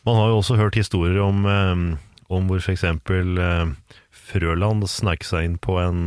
Man 0.08 0.16
har 0.16 0.32
jo 0.32 0.40
også 0.40 0.56
hørt 0.58 0.80
historier 0.80 1.20
om, 1.22 1.44
eh, 1.46 1.84
om 2.32 2.48
hvor 2.50 2.64
f.eks. 2.64 2.86
Eh, 2.88 3.96
Frøland 4.30 4.88
snek 4.88 5.26
seg 5.28 5.50
inn 5.50 5.58
på 5.62 5.78
en 5.84 6.02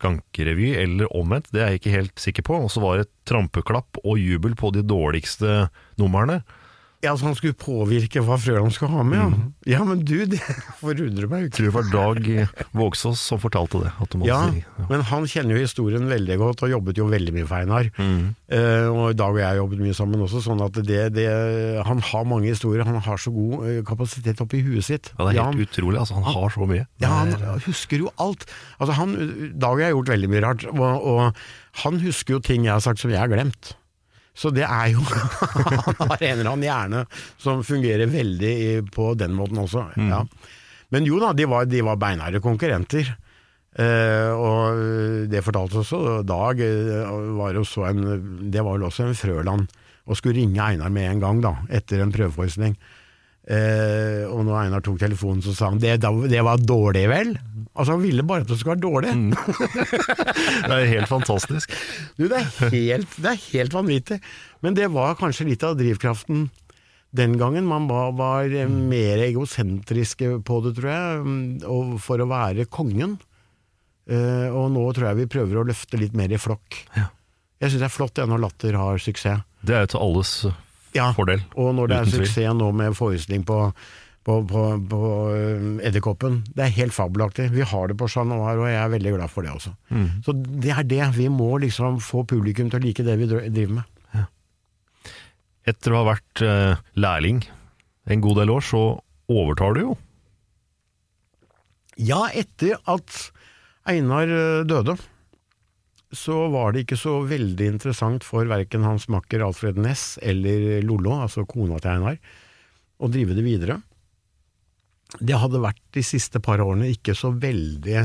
skankerevy, 0.00 0.72
eller 0.80 1.10
omvendt, 1.16 1.50
det 1.52 1.60
er 1.62 1.74
jeg 1.74 1.82
ikke 1.82 1.96
helt 1.98 2.22
sikker 2.22 2.46
på. 2.48 2.56
Og 2.64 2.72
så 2.72 2.82
var 2.82 3.00
det 3.00 3.10
trampeklapp 3.28 4.00
og 4.02 4.18
jubel 4.18 4.56
på 4.58 4.72
de 4.74 4.82
dårligste 4.86 5.68
numrene. 6.00 6.40
Ja, 7.00 7.14
så 7.16 7.24
han 7.30 7.34
skulle 7.38 7.56
påvirke 7.56 8.20
hva 8.20 8.36
Frøland 8.36 8.74
skulle 8.76 8.92
ha 8.92 9.02
med, 9.08 9.16
ja. 9.16 9.76
Ja, 9.78 9.84
men 9.88 10.02
du, 10.04 10.18
det 10.28 10.36
forundrer 10.82 11.30
meg 11.30 11.46
jo 11.46 11.48
ikke. 11.48 11.56
Tror 11.56 11.66
det 11.70 11.72
var 11.72 11.86
Dag 11.94 12.26
Vågsås 12.76 13.22
som 13.24 13.40
fortalte 13.40 13.80
det. 13.86 13.92
At 14.04 14.16
Ja, 14.28 14.40
si, 14.52 14.60
men 14.90 15.00
han 15.08 15.24
kjenner 15.30 15.56
jo 15.56 15.62
historien 15.64 16.04
veldig 16.10 16.36
godt, 16.42 16.64
og 16.66 16.74
jobbet 16.74 17.00
jo 17.00 17.06
veldig 17.08 17.32
mye 17.38 17.46
for 17.48 17.56
Einar. 17.62 17.88
Eh, 17.96 18.86
og 18.92 19.14
Dag 19.16 19.32
og 19.32 19.40
jeg 19.40 19.60
jobbet 19.62 19.80
mye 19.86 19.96
sammen 19.96 20.20
også, 20.26 20.42
sånn 20.44 20.60
at 20.66 20.76
det, 20.84 21.00
det 21.16 21.26
Han 21.88 22.04
har 22.10 22.28
mange 22.28 22.52
historier, 22.52 22.84
han 22.84 23.00
har 23.00 23.16
så 23.22 23.32
god 23.32 23.64
eh, 23.70 23.80
kapasitet 23.88 24.44
oppi 24.44 24.60
huet 24.66 24.84
sitt. 24.84 25.12
Ja, 25.16 25.24
det 25.30 25.38
er 25.38 25.40
helt 25.40 25.56
helt 25.62 25.72
utrolig, 25.72 26.02
altså. 26.04 26.20
Han 26.20 26.28
har 26.36 26.52
så 26.52 26.68
mye. 26.68 26.84
ja, 27.00 27.08
han 27.22 27.32
er- 27.32 27.64
husker 27.64 28.04
jo 28.04 28.12
alt. 28.20 28.44
Altså 28.78 29.00
han, 29.00 29.16
Dag 29.56 29.72
og 29.72 29.80
jeg 29.80 29.88
har 29.88 29.96
gjort 29.96 30.12
veldig 30.18 30.32
mye 30.36 30.44
rart, 30.44 30.68
og, 30.68 30.80
og 31.16 31.44
han 31.84 32.00
husker 32.04 32.36
jo 32.36 32.44
ting 32.44 32.68
jeg 32.68 32.76
har 32.76 32.84
sagt 32.84 33.00
som 33.00 33.10
jeg 33.12 33.20
har 33.24 33.32
glemt. 33.32 33.72
Så 34.36 34.52
det 34.54 34.64
er 34.66 34.92
jo 34.92 35.02
Han 35.98 36.12
har 36.12 36.22
en 36.22 36.38
eller 36.38 36.52
annen 36.52 36.66
hjerne 36.68 37.04
som 37.40 37.64
fungerer 37.66 38.10
veldig 38.10 38.54
på 38.94 39.12
den 39.18 39.34
måten 39.36 39.60
også. 39.62 39.88
Ja. 39.98 40.22
Men 40.90 41.06
jo 41.06 41.20
da, 41.22 41.32
de 41.36 41.46
var, 41.50 41.66
de 41.70 41.82
var 41.86 41.98
beinharde 42.00 42.42
konkurrenter. 42.42 43.12
Eh, 43.78 44.30
og 44.34 44.80
det 45.30 45.44
fortalte 45.46 45.78
også 45.84 45.98
Dag, 46.26 46.58
eh, 46.58 47.12
var 47.38 47.54
jo 47.54 47.62
en, 47.86 48.00
det 48.50 48.64
var 48.66 48.74
vel 48.74 48.88
også 48.88 49.06
en 49.06 49.14
Frøland, 49.14 49.68
og 50.10 50.18
skulle 50.18 50.40
ringe 50.40 50.58
Einar 50.58 50.90
med 50.90 51.06
en 51.06 51.22
gang, 51.22 51.42
da, 51.44 51.54
etter 51.70 52.02
en 52.02 52.10
prøveforestilling. 52.14 52.74
Eh, 53.48 54.26
og 54.28 54.42
når 54.44 54.58
Einar 54.66 54.82
tok 54.84 54.98
telefonen, 55.00 55.40
så 55.42 55.54
sa 55.56 55.70
han 55.70 55.80
det, 55.80 55.96
det 56.02 56.42
var 56.44 56.60
dårlig, 56.60 57.06
vel? 57.08 57.32
Altså 57.72 57.94
Han 57.94 58.02
ville 58.02 58.24
bare 58.26 58.44
at 58.44 58.50
det 58.50 58.58
skulle 58.60 58.76
være 58.76 58.84
dårlig. 58.84 59.14
Det 60.70 60.76
er 60.76 60.90
helt 60.90 61.08
fantastisk. 61.10 61.72
Du, 62.18 62.26
det 62.28 62.36
er 62.36 62.72
helt, 62.74 63.14
det 63.16 63.30
er 63.30 63.44
helt 63.54 63.74
vanvittig. 63.74 64.18
Men 64.62 64.76
det 64.76 64.90
var 64.92 65.16
kanskje 65.18 65.46
litt 65.48 65.64
av 65.66 65.78
drivkraften 65.78 66.48
den 67.16 67.36
gangen. 67.40 67.66
Man 67.66 67.88
var, 67.90 68.12
var 68.18 68.52
eh, 68.52 68.68
mer 68.68 69.22
egosentriske 69.24 70.36
på 70.46 70.60
det, 70.66 70.74
tror 70.76 70.90
jeg, 70.92 71.22
mm, 71.24 71.42
og 71.70 71.96
for 72.04 72.22
å 72.22 72.28
være 72.30 72.68
kongen. 72.70 73.16
Eh, 74.10 74.48
og 74.50 74.70
nå 74.74 74.84
tror 74.94 75.10
jeg 75.10 75.22
vi 75.22 75.30
prøver 75.32 75.60
å 75.62 75.66
løfte 75.70 76.00
litt 76.00 76.16
mer 76.18 76.32
i 76.34 76.40
flokk. 76.40 76.82
Ja. 76.98 77.08
Jeg 77.60 77.72
syns 77.72 77.82
det 77.82 77.88
er 77.90 77.96
flott 77.96 78.16
det 78.16 78.28
når 78.28 78.44
Latter 78.46 78.78
har 78.80 79.00
suksess. 79.02 79.46
Det 79.64 79.76
er 79.76 79.84
jo 79.84 79.94
til 79.94 80.04
alles 80.04 80.34
Ja, 80.96 81.10
fordel. 81.16 81.42
Og 81.60 81.74
når 81.76 81.90
det 81.90 81.98
er 81.98 82.12
suksess 82.16 82.56
nå 82.56 82.70
med 82.76 82.96
forestilling 82.98 83.44
på, 83.46 83.58
på, 84.26 84.40
på, 84.50 84.64
på 84.90 85.02
eh, 85.34 85.68
Edderkoppen, 85.88 86.40
det 86.56 86.66
er 86.66 86.76
helt 86.80 86.96
fabelaktig. 86.96 87.50
Vi 87.54 87.66
har 87.66 87.90
det 87.90 87.98
på 88.00 88.08
Chat 88.10 88.28
Noir, 88.30 88.58
og 88.58 88.68
jeg 88.70 88.80
er 88.80 88.92
veldig 88.96 89.14
glad 89.18 89.32
for 89.32 89.46
det 89.46 89.54
også. 89.54 89.74
Mm. 89.94 90.10
Så 90.26 90.34
det 90.34 90.74
er 90.74 90.90
det. 90.90 91.04
Vi 91.16 91.30
må 91.32 91.52
liksom 91.62 92.00
få 92.04 92.24
publikum 92.28 92.72
til 92.72 92.80
å 92.80 92.84
like 92.84 93.06
det 93.06 93.16
vi 93.20 93.30
driver 93.30 93.80
med. 93.80 93.96
Etter 95.68 95.92
å 95.92 96.00
ha 96.00 96.06
vært 96.14 96.42
uh, 96.42 96.80
lærling 96.98 97.42
en 98.10 98.22
god 98.24 98.40
del 98.40 98.52
år, 98.54 98.64
så 98.64 98.80
overtar 99.30 99.76
du 99.76 99.82
jo. 99.84 99.96
Ja, 102.00 102.24
etter 102.32 102.78
at 102.88 103.18
Einar 103.90 104.30
eh, 104.32 104.62
døde, 104.68 104.96
så 106.10 106.36
var 106.50 106.72
det 106.74 106.84
ikke 106.84 106.98
så 106.98 107.20
veldig 107.28 107.68
interessant 107.76 108.24
for 108.26 108.48
verken 108.50 108.86
hans 108.86 109.06
makker 109.12 109.44
Alfred 109.46 109.78
Næss 109.78 110.16
eller 110.22 110.80
Lollo, 110.82 111.20
altså 111.22 111.46
kona 111.48 111.78
til 111.78 111.92
Einar, 111.92 112.18
å 113.00 113.10
drive 113.12 113.36
det 113.36 113.44
videre. 113.46 113.78
Det 115.18 115.38
hadde 115.38 115.62
vært 115.62 115.82
de 115.94 116.02
siste 116.06 116.42
par 116.42 116.62
årene 116.62 116.90
ikke 116.90 117.14
så 117.18 117.32
veldig 117.34 118.04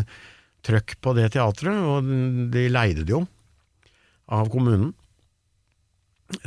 trøkk 0.65 0.96
på 1.02 1.13
det 1.18 1.32
teatret, 1.36 1.82
og 1.82 2.08
de 2.54 2.68
leide 2.72 3.06
det 3.06 3.13
jo 3.13 3.26
av 4.34 4.50
kommunen. 4.54 4.94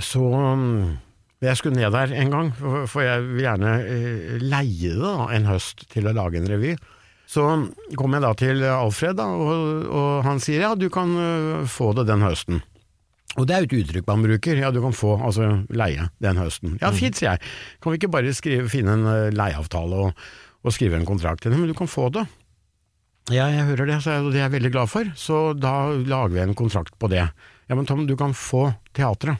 Så 0.03 0.23
um, 0.23 0.99
jeg 1.45 1.59
skulle 1.59 1.79
ned 1.79 1.95
der 1.95 2.15
en 2.19 2.33
gang, 2.35 2.49
for 2.91 3.05
jeg 3.05 3.23
vil 3.29 3.45
gjerne 3.45 3.75
eh, 3.87 4.39
leie 4.43 4.95
det 4.95 5.03
da, 5.03 5.29
en 5.35 5.47
høst 5.47 5.87
til 5.93 6.11
å 6.11 6.15
lage 6.17 6.41
en 6.41 6.51
revy. 6.51 6.73
Så 7.29 7.45
kom 8.01 8.17
jeg 8.17 8.25
da 8.25 8.33
til 8.41 8.65
Alfred, 8.65 9.19
da, 9.19 9.27
og, 9.29 9.87
og 9.93 10.11
han 10.25 10.41
sier 10.41 10.65
ja, 10.65 10.73
du 10.79 10.89
kan 10.93 11.13
øh, 11.13 11.67
få 11.69 11.93
det 11.99 12.07
den 12.09 12.25
høsten. 12.25 12.63
Og 13.37 13.45
det 13.47 13.55
er 13.55 13.63
jo 13.63 13.69
et 13.69 13.77
uttrykk 13.83 14.09
man 14.09 14.25
bruker, 14.25 14.59
ja 14.63 14.71
du 14.73 14.81
kan 14.83 14.97
få, 14.97 15.13
altså 15.21 15.51
leie 15.69 16.09
den 16.25 16.41
høsten. 16.41 16.79
Ja 16.81 16.91
fint, 16.97 17.19
sier 17.21 17.37
jeg, 17.37 17.53
kan 17.85 17.93
vi 17.93 18.01
ikke 18.01 18.13
bare 18.17 18.33
skrive, 18.35 18.71
finne 18.73 18.97
en 18.97 19.07
øh, 19.13 19.29
leieavtale 19.37 20.03
og, 20.09 20.27
og 20.65 20.75
skrive 20.75 20.97
en 20.97 21.09
kontrakt 21.09 21.45
til 21.45 21.53
det, 21.53 21.61
men 21.61 21.69
du 21.69 21.77
kan 21.77 21.91
få 21.91 22.09
det. 22.17 22.25
Ja, 23.29 23.51
jeg 23.53 23.69
hører 23.69 23.91
det, 23.91 24.01
og 24.09 24.31
det 24.33 24.41
er 24.41 24.47
jeg 24.47 24.55
veldig 24.57 24.73
glad 24.73 24.89
for, 24.89 25.13
så 25.21 25.53
da 25.53 25.75
lager 25.93 26.33
vi 26.33 26.41
en 26.47 26.57
kontrakt 26.57 26.97
på 26.97 27.13
det. 27.13 27.27
Ja, 27.69 27.77
men 27.77 27.85
Tom, 27.85 28.07
du 28.09 28.17
kan 28.17 28.33
få 28.33 28.71
teatret. 28.97 29.37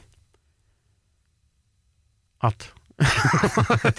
At 2.45 2.69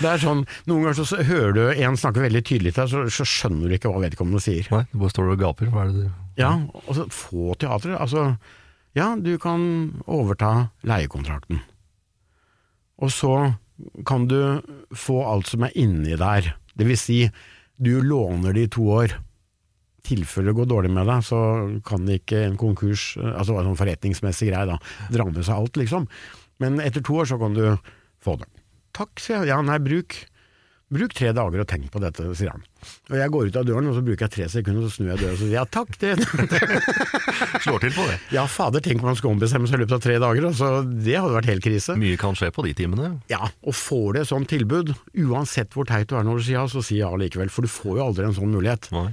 det 0.00 0.08
er 0.08 0.22
sånn, 0.22 0.44
Noen 0.68 0.86
ganger 0.86 0.96
så 1.04 1.18
hører 1.20 1.52
du 1.56 1.62
en 1.72 1.98
snakke 2.00 2.22
veldig 2.24 2.42
tydelig 2.46 2.74
til 2.74 2.82
deg, 2.84 2.92
så, 2.92 3.02
så 3.12 3.26
skjønner 3.28 3.68
du 3.68 3.76
ikke 3.76 3.92
hva 3.92 4.02
vedkommende 4.06 4.42
sier. 4.42 4.68
Nei, 4.72 4.84
du 4.90 4.98
bare 5.02 5.14
står 5.14 5.32
og 5.34 5.42
gaper. 5.42 5.72
Hva 5.72 5.84
er 5.84 5.92
det 5.92 6.04
du 6.04 6.40
Ja, 6.40 6.52
og 6.84 6.92
så 6.96 7.06
få 7.12 7.54
teatret. 7.60 7.98
Altså, 8.00 8.26
ja, 8.96 9.12
du 9.20 9.34
kan 9.42 9.60
overta 10.06 10.70
leiekontrakten. 10.86 11.60
Og 13.02 13.12
så 13.12 13.34
kan 14.06 14.28
du 14.30 14.38
få 14.94 15.20
alt 15.26 15.50
som 15.50 15.66
er 15.66 15.76
inni 15.78 16.16
der. 16.18 16.54
Det 16.74 16.86
vil 16.88 16.98
si, 16.98 17.20
du 17.76 17.98
låner 18.02 18.54
det 18.54 18.68
i 18.68 18.72
to 18.76 18.86
år. 19.00 19.14
I 19.14 20.06
tilfelle 20.06 20.52
det 20.52 20.58
går 20.58 20.68
dårlig 20.68 20.92
med 20.92 21.08
deg, 21.08 21.24
så 21.24 21.38
kan 21.86 22.04
ikke 22.12 22.42
en 22.44 22.58
konkurs, 22.60 23.14
altså 23.16 23.56
en 23.56 23.70
sånn 23.70 23.78
forretningsmessig 23.80 24.50
greie, 24.50 24.66
da, 24.68 24.76
dra 25.12 25.24
med 25.30 25.46
seg 25.46 25.56
alt, 25.56 25.78
liksom. 25.80 26.04
Men 26.62 26.78
etter 26.82 27.02
to 27.04 27.18
år 27.22 27.30
så 27.30 27.40
kan 27.40 27.56
du 27.56 27.64
få 28.22 28.38
det. 28.40 28.48
Takk, 28.94 29.18
sier 29.18 29.42
jeg. 29.42 29.50
Ja, 29.50 29.58
nei, 29.64 29.80
bruk, 29.82 30.14
bruk 30.94 31.14
tre 31.18 31.32
dager 31.34 31.64
og 31.64 31.66
tenk 31.70 31.88
på 31.90 32.00
dette, 32.02 32.26
sier 32.38 32.52
han. 32.54 32.62
Og 33.10 33.16
jeg 33.18 33.32
går 33.34 33.48
ut 33.50 33.58
av 33.58 33.66
døren, 33.66 33.88
og 33.90 33.96
så 33.96 34.04
bruker 34.06 34.28
jeg 34.28 34.34
tre 34.36 34.46
sekunder, 34.52 34.84
og 34.84 34.92
så 34.92 34.98
snur 35.00 35.10
jeg 35.10 35.22
døren 35.22 35.34
og 35.34 35.40
så 35.40 35.48
sier 35.48 35.56
ja, 35.56 35.64
takk, 35.66 35.96
det 35.98 36.12
slår 37.64 37.82
til 37.82 37.96
på 37.96 38.06
det? 38.06 38.20
Ja, 38.36 38.44
fader, 38.50 38.84
tenk 38.84 39.02
om 39.02 39.10
man 39.10 39.18
skal 39.18 39.32
ombestemme 39.32 39.70
seg 39.70 39.80
i 39.80 39.82
løpet 39.82 39.96
av 39.98 40.04
tre 40.06 40.20
dager, 40.22 40.46
altså, 40.52 40.70
det 40.86 41.18
hadde 41.18 41.34
vært 41.40 41.50
helt 41.50 41.66
krise. 41.66 41.98
Mye 41.98 42.20
kan 42.20 42.38
skje 42.38 42.52
på 42.54 42.66
de 42.68 42.76
timene. 42.84 43.10
Ja, 43.32 43.42
og 43.64 43.76
får 43.80 44.06
du 44.14 44.22
et 44.22 44.30
sånt 44.30 44.50
tilbud, 44.52 44.94
uansett 45.26 45.74
hvor 45.74 45.90
teit 45.90 46.08
du 46.12 46.16
er 46.20 46.26
når 46.28 46.38
du 46.38 46.46
sier 46.46 46.60
ja, 46.60 46.66
så 46.70 46.84
si 46.86 47.02
ja 47.02 47.10
likevel, 47.18 47.50
for 47.50 47.66
du 47.66 47.72
får 47.72 47.98
jo 47.98 48.08
aldri 48.12 48.30
en 48.30 48.38
sånn 48.38 48.54
mulighet. 48.54 48.90
Nei. 48.94 49.10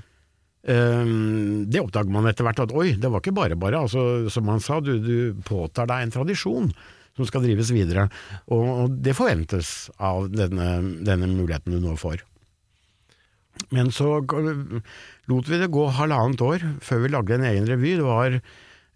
Um, 0.62 1.64
det 1.74 1.82
oppdager 1.82 2.14
man 2.14 2.28
etter 2.30 2.46
hvert 2.46 2.60
at 2.62 2.74
oi, 2.78 2.92
det 3.02 3.10
var 3.10 3.24
ikke 3.24 3.34
bare 3.34 3.58
bare, 3.58 3.80
altså, 3.82 4.30
som 4.30 4.50
han 4.52 4.62
sa, 4.62 4.78
du, 4.78 5.00
du 5.02 5.16
påtar 5.48 5.90
deg 5.90 6.06
en 6.06 6.14
tradisjon 6.14 6.68
som 7.18 7.28
skal 7.28 7.44
drives 7.46 7.72
videre, 7.76 8.08
og, 8.52 8.92
det 9.04 9.16
forventes 9.18 9.90
av 10.00 10.30
denne, 10.32 10.74
denne 11.04 11.30
muligheten 11.32 11.76
du 11.76 11.82
nå 11.84 11.96
får. 12.00 12.24
Men 13.76 13.92
så 13.94 14.22
lot 14.24 15.50
vi 15.52 15.60
det 15.60 15.72
gå 15.74 15.88
halvannet 15.98 16.44
år 16.46 16.68
før 16.84 17.04
vi 17.04 17.12
lagde 17.12 17.36
en 17.36 17.48
egen 17.50 17.68
revy. 17.68 17.98
Det 18.00 18.06
var 18.08 18.38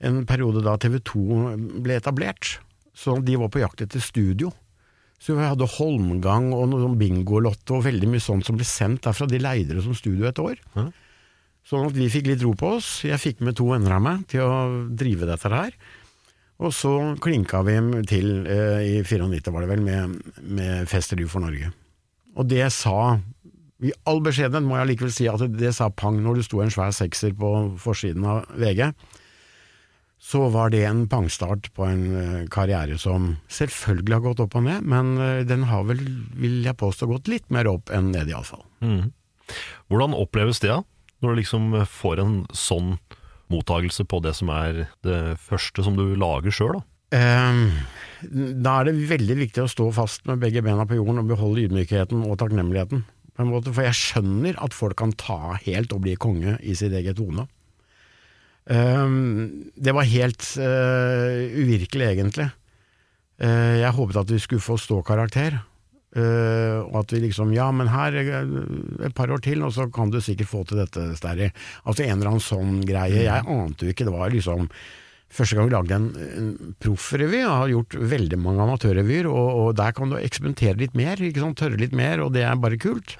en 0.08 0.22
periode 0.28 0.64
da 0.64 0.78
TV 0.80 1.02
2 1.04 1.26
ble 1.84 1.98
etablert, 2.00 2.58
så 2.96 3.18
de 3.20 3.36
var 3.40 3.52
på 3.52 3.62
jakt 3.62 3.84
etter 3.84 4.04
studio. 4.04 4.54
Så 5.22 5.36
vi 5.36 5.44
hadde 5.48 5.68
Holmgang 5.78 6.52
og 6.54 6.70
noe 6.70 6.84
sånn 6.84 6.98
bingolotto 7.00 7.80
og 7.80 7.86
veldig 7.88 8.10
mye 8.12 8.24
sånt 8.24 8.48
som 8.48 8.58
ble 8.60 8.68
sendt 8.68 9.06
derfra. 9.08 9.28
De 9.30 9.40
leide 9.42 9.78
det 9.78 9.84
som 9.86 9.96
studio 9.98 10.28
et 10.30 10.42
år. 10.42 10.60
Sånn 11.66 11.88
at 11.90 11.96
vi 11.98 12.12
fikk 12.14 12.28
litt 12.30 12.44
ro 12.46 12.52
på 12.58 12.76
oss. 12.78 12.90
Jeg 13.08 13.22
fikk 13.22 13.40
med 13.46 13.58
to 13.58 13.72
venner 13.72 13.96
av 13.96 14.04
meg 14.06 14.26
til 14.32 14.44
å 14.46 14.58
drive 14.94 15.30
dette 15.30 15.50
her. 15.50 15.78
Og 16.64 16.72
så 16.72 16.92
klinka 17.24 17.62
vi 17.68 17.76
til 18.08 18.46
eh, 18.48 19.00
i 19.00 19.02
94, 19.04 19.52
var 19.52 19.66
det 19.66 19.72
vel, 19.74 19.84
med, 19.84 20.16
med 20.40 20.88
du 20.88 21.28
for 21.28 21.44
Norge. 21.44 21.72
Og 22.36 22.48
det 22.48 22.70
sa 22.76 23.18
I 23.84 23.92
all 24.08 24.22
beskjedenhet 24.24 24.64
må 24.64 24.78
jeg 24.80 24.94
likevel 24.94 25.12
si 25.12 25.28
at 25.28 25.44
det 25.52 25.74
sa 25.76 25.90
pang 25.90 26.22
når 26.24 26.40
det 26.40 26.48
sto 26.48 26.62
en 26.64 26.72
svær 26.72 26.96
sekser 26.96 27.36
på 27.36 27.52
forsiden 27.82 28.24
av 28.24 28.48
VG. 28.56 28.88
Så 30.26 30.48
var 30.50 30.72
det 30.72 30.86
en 30.88 31.04
pangstart 31.12 31.68
på 31.76 31.86
en 31.86 32.06
eh, 32.18 32.48
karriere 32.50 32.96
som 32.98 33.36
selvfølgelig 33.52 34.16
har 34.16 34.24
gått 34.24 34.46
opp 34.48 34.56
og 34.56 34.64
ned, 34.66 34.88
men 34.88 35.18
eh, 35.20 35.44
den 35.46 35.68
har 35.70 35.84
vel, 35.86 36.02
vil 36.40 36.64
jeg 36.66 36.80
påstå, 36.80 37.12
gått 37.12 37.30
litt 37.30 37.52
mer 37.54 37.68
opp 37.70 37.92
enn 37.94 38.14
ned, 38.16 38.32
iallfall. 38.32 38.64
Mm. 38.80 39.12
Hvordan 39.92 40.16
oppleves 40.18 40.64
det, 40.64 40.72
da? 40.72 40.82
Når 41.22 41.36
du 41.36 41.40
liksom 41.42 41.70
får 41.90 42.24
en 42.24 42.40
sånn 42.56 42.96
mottagelse 43.54 44.06
på 44.10 44.22
det 44.26 44.34
som 44.38 44.52
er 44.54 44.86
det 45.06 45.20
første 45.42 45.86
som 45.86 45.98
du 45.98 46.08
lager 46.20 46.54
sjøl, 46.54 46.80
da? 46.80 46.86
Ehm, 47.16 47.70
da 48.66 48.80
er 48.80 48.90
det 48.90 49.10
veldig 49.12 49.38
viktig 49.44 49.64
å 49.64 49.72
stå 49.72 49.90
fast 49.96 50.26
med 50.30 50.42
begge 50.42 50.64
bena 50.66 50.88
på 50.90 50.98
jorden 50.98 51.22
og 51.22 51.30
beholde 51.30 51.68
ydmykheten 51.68 52.24
og 52.26 52.40
takknemligheten. 52.42 53.04
På 53.36 53.44
en 53.44 53.52
måte, 53.52 53.74
for 53.76 53.86
jeg 53.86 54.00
skjønner 54.00 54.58
at 54.64 54.76
folk 54.76 54.98
kan 55.00 55.14
ta 55.20 55.58
helt 55.66 55.94
og 55.94 56.06
bli 56.06 56.16
konge 56.20 56.56
i 56.64 56.76
sitt 56.78 56.96
eget 56.96 57.20
hode. 57.22 57.46
Ehm, 58.72 59.72
det 59.76 59.94
var 59.94 60.10
helt 60.10 60.48
eh, 60.58 61.54
uvirkelig, 61.54 62.08
egentlig. 62.16 62.50
Eh, 63.44 63.82
jeg 63.84 63.96
håpet 63.98 64.22
at 64.24 64.32
vi 64.32 64.42
skulle 64.42 64.64
få 64.64 64.80
ståkarakter. 64.82 65.60
Eh, 66.16 66.82
og 66.82 67.00
at 67.04 67.14
vi 67.16 67.24
liksom 67.28 67.54
Ja, 67.56 67.70
men 67.76 67.92
her 67.92 68.16
eh, 68.20 68.52
et 69.06 69.16
par 69.16 69.32
år 69.32 69.44
til, 69.46 69.64
og 69.64 69.74
så 69.76 69.88
kan 69.94 70.12
du 70.14 70.20
sikkert 70.24 70.52
få 70.52 70.64
til 70.68 70.82
dette, 70.82 71.10
Sterry. 71.20 71.52
Altså 71.86 72.06
en 72.06 72.18
eller 72.18 72.34
annen 72.34 72.44
sånn 72.44 72.80
greie. 72.88 73.26
Jeg 73.28 73.48
ante 73.48 73.86
jo 73.86 73.96
ikke. 73.96 74.08
Det 74.08 74.16
var 74.16 74.34
liksom 74.34 74.70
Første 75.36 75.58
gang 75.58 75.66
vi 75.68 75.74
lagde 75.74 75.96
en, 75.98 76.04
en 76.38 76.76
proffrevy, 76.80 77.40
jeg 77.42 77.50
har 77.50 77.68
gjort 77.68 77.96
veldig 78.14 78.38
mange 78.40 78.62
amatørrevyer, 78.64 79.26
og, 79.28 79.48
og 79.60 79.72
der 79.76 79.92
kan 79.98 80.14
du 80.14 80.16
eksperimentere 80.20 80.78
litt 80.80 80.94
mer, 80.96 81.20
ikke 81.20 81.42
sant? 81.42 81.58
tørre 81.60 81.80
litt 81.82 81.96
mer, 81.98 82.22
og 82.24 82.30
det 82.38 82.46
er 82.48 82.62
bare 82.62 82.78
kult. 82.80 83.18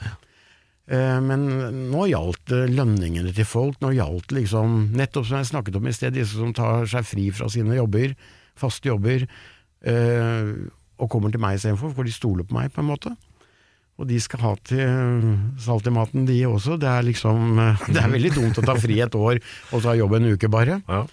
Eh, 0.86 1.18
Men 1.26 1.44
nå 1.90 2.06
gjaldt 2.14 2.46
det 2.54 2.62
lønningene 2.78 3.34
til 3.36 3.50
folk, 3.50 3.82
nå 3.84 3.92
gjaldt 3.98 4.30
det 4.30 4.44
liksom, 4.44 4.78
nettopp 4.96 5.28
som 5.28 5.42
jeg 5.42 5.50
snakket 5.52 5.80
om 5.82 5.90
i 5.90 5.96
sted, 5.98 6.16
disse 6.16 6.38
som 6.38 6.54
tar 6.56 6.88
seg 6.94 7.10
fri 7.10 7.28
fra 7.36 7.50
sine 7.52 7.76
jobber, 7.82 8.14
faste 8.56 8.94
jobber, 8.94 9.26
eh, 9.84 10.54
og 11.00 11.10
kommer 11.12 11.34
til 11.34 11.42
meg 11.44 11.58
istedenfor, 11.58 11.94
for 11.96 12.08
de 12.08 12.14
stoler 12.16 12.48
på 12.48 12.56
meg, 12.58 12.72
på 12.74 12.84
en 12.84 12.90
måte. 12.90 13.14
Og 13.96 14.08
de 14.10 14.18
skal 14.20 14.42
ha 14.44 14.54
til 14.68 15.28
salt 15.64 15.88
i 15.88 15.94
maten, 15.96 16.26
de 16.28 16.42
også. 16.48 16.76
Det 16.80 16.90
er 16.92 17.06
liksom 17.08 17.60
Det 17.94 18.02
er 18.02 18.12
veldig 18.12 18.34
dumt 18.36 18.60
å 18.60 18.66
ta 18.66 18.76
fri 18.80 19.00
et 19.04 19.16
år, 19.16 19.40
og 19.72 19.78
så 19.78 19.94
ha 19.94 20.00
jobb 20.00 20.18
en 20.18 20.34
uke, 20.34 20.52
bare. 20.52 20.82
Ja. 20.88 21.06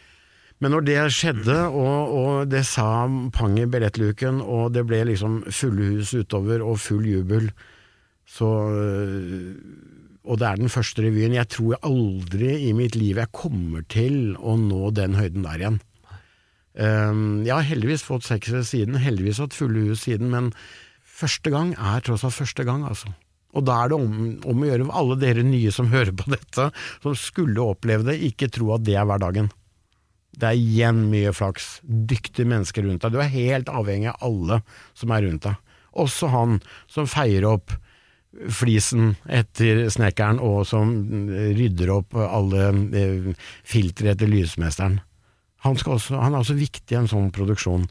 Men 0.63 0.77
når 0.77 0.85
det 0.87 0.99
skjedde, 1.11 1.57
og, 1.75 2.13
og 2.15 2.51
det 2.51 2.63
sa 2.69 3.07
pang 3.35 3.57
i 3.59 3.67
billettluken, 3.67 4.39
og 4.43 4.75
det 4.77 4.85
ble 4.87 5.01
liksom 5.11 5.41
fulle 5.51 5.97
hus 5.97 6.13
utover 6.15 6.63
og 6.63 6.79
full 6.83 7.07
jubel, 7.09 7.51
så 8.33 8.49
øh, 8.71 9.55
Og 10.23 10.39
det 10.39 10.47
er 10.47 10.61
den 10.61 10.71
første 10.71 11.03
revyen. 11.03 11.35
Jeg 11.35 11.49
tror 11.51 11.73
jeg 11.73 11.83
aldri 11.83 12.51
i 12.69 12.73
mitt 12.79 12.95
liv 12.95 13.19
jeg 13.19 13.35
kommer 13.35 13.83
til 13.91 14.37
å 14.39 14.55
nå 14.55 14.93
den 14.95 15.17
høyden 15.19 15.43
der 15.43 15.59
igjen. 15.59 15.81
Um, 16.73 17.43
jeg 17.45 17.53
har 17.53 17.69
heldigvis 17.69 18.05
fått 18.07 18.25
seksere 18.25 18.63
siden, 18.65 18.97
heldigvis 19.01 19.43
hatt 19.43 19.57
fulle 19.57 19.91
hus 19.91 20.07
siden, 20.07 20.31
men 20.33 20.53
første 21.05 21.53
gang 21.53 21.75
er 21.77 22.05
tross 22.05 22.25
alt 22.25 22.39
første 22.39 22.65
gang, 22.69 22.87
altså. 22.89 23.13
Og 23.53 23.67
da 23.69 23.83
er 23.83 23.93
det 23.93 23.99
om, 24.01 24.13
om 24.49 24.63
å 24.63 24.69
gjøre 24.69 24.93
alle 24.97 25.19
dere 25.21 25.45
nye 25.45 25.73
som 25.75 25.91
hører 25.93 26.15
på 26.17 26.31
dette, 26.33 26.71
som 27.05 27.17
skulle 27.19 27.67
oppleve 27.75 28.09
det, 28.09 28.23
ikke 28.31 28.49
tro 28.53 28.73
at 28.77 28.87
det 28.87 28.97
er 28.97 29.09
hverdagen. 29.09 29.51
Det 30.33 30.49
er 30.49 30.57
igjen 30.57 31.05
mye 31.13 31.35
flaks. 31.37 31.83
Dyktige 31.85 32.49
mennesker 32.49 32.87
rundt 32.87 33.05
deg. 33.05 33.13
Du 33.13 33.21
er 33.21 33.33
helt 33.35 33.69
avhengig 33.69 34.09
av 34.15 34.25
alle 34.25 34.63
som 34.97 35.13
er 35.13 35.27
rundt 35.27 35.45
deg. 35.45 35.73
Også 36.01 36.31
han 36.33 36.63
som 36.89 37.11
feier 37.11 37.45
opp 37.45 37.75
flisen 38.49 39.13
etter 39.29 39.85
snekkeren, 39.93 40.41
og 40.41 40.65
som 40.65 40.95
rydder 41.29 41.93
opp 41.93 42.17
alle 42.17 42.71
eh, 42.97 43.49
filtre 43.69 44.15
etter 44.15 44.31
lysmesteren. 44.31 45.03
Han, 45.63 45.79
skal 45.79 45.97
også, 45.99 46.19
han 46.19 46.35
er 46.35 46.43
også 46.43 46.57
viktig 46.59 46.95
i 46.95 46.99
en 46.99 47.11
sånn 47.11 47.31
produksjon. 47.35 47.87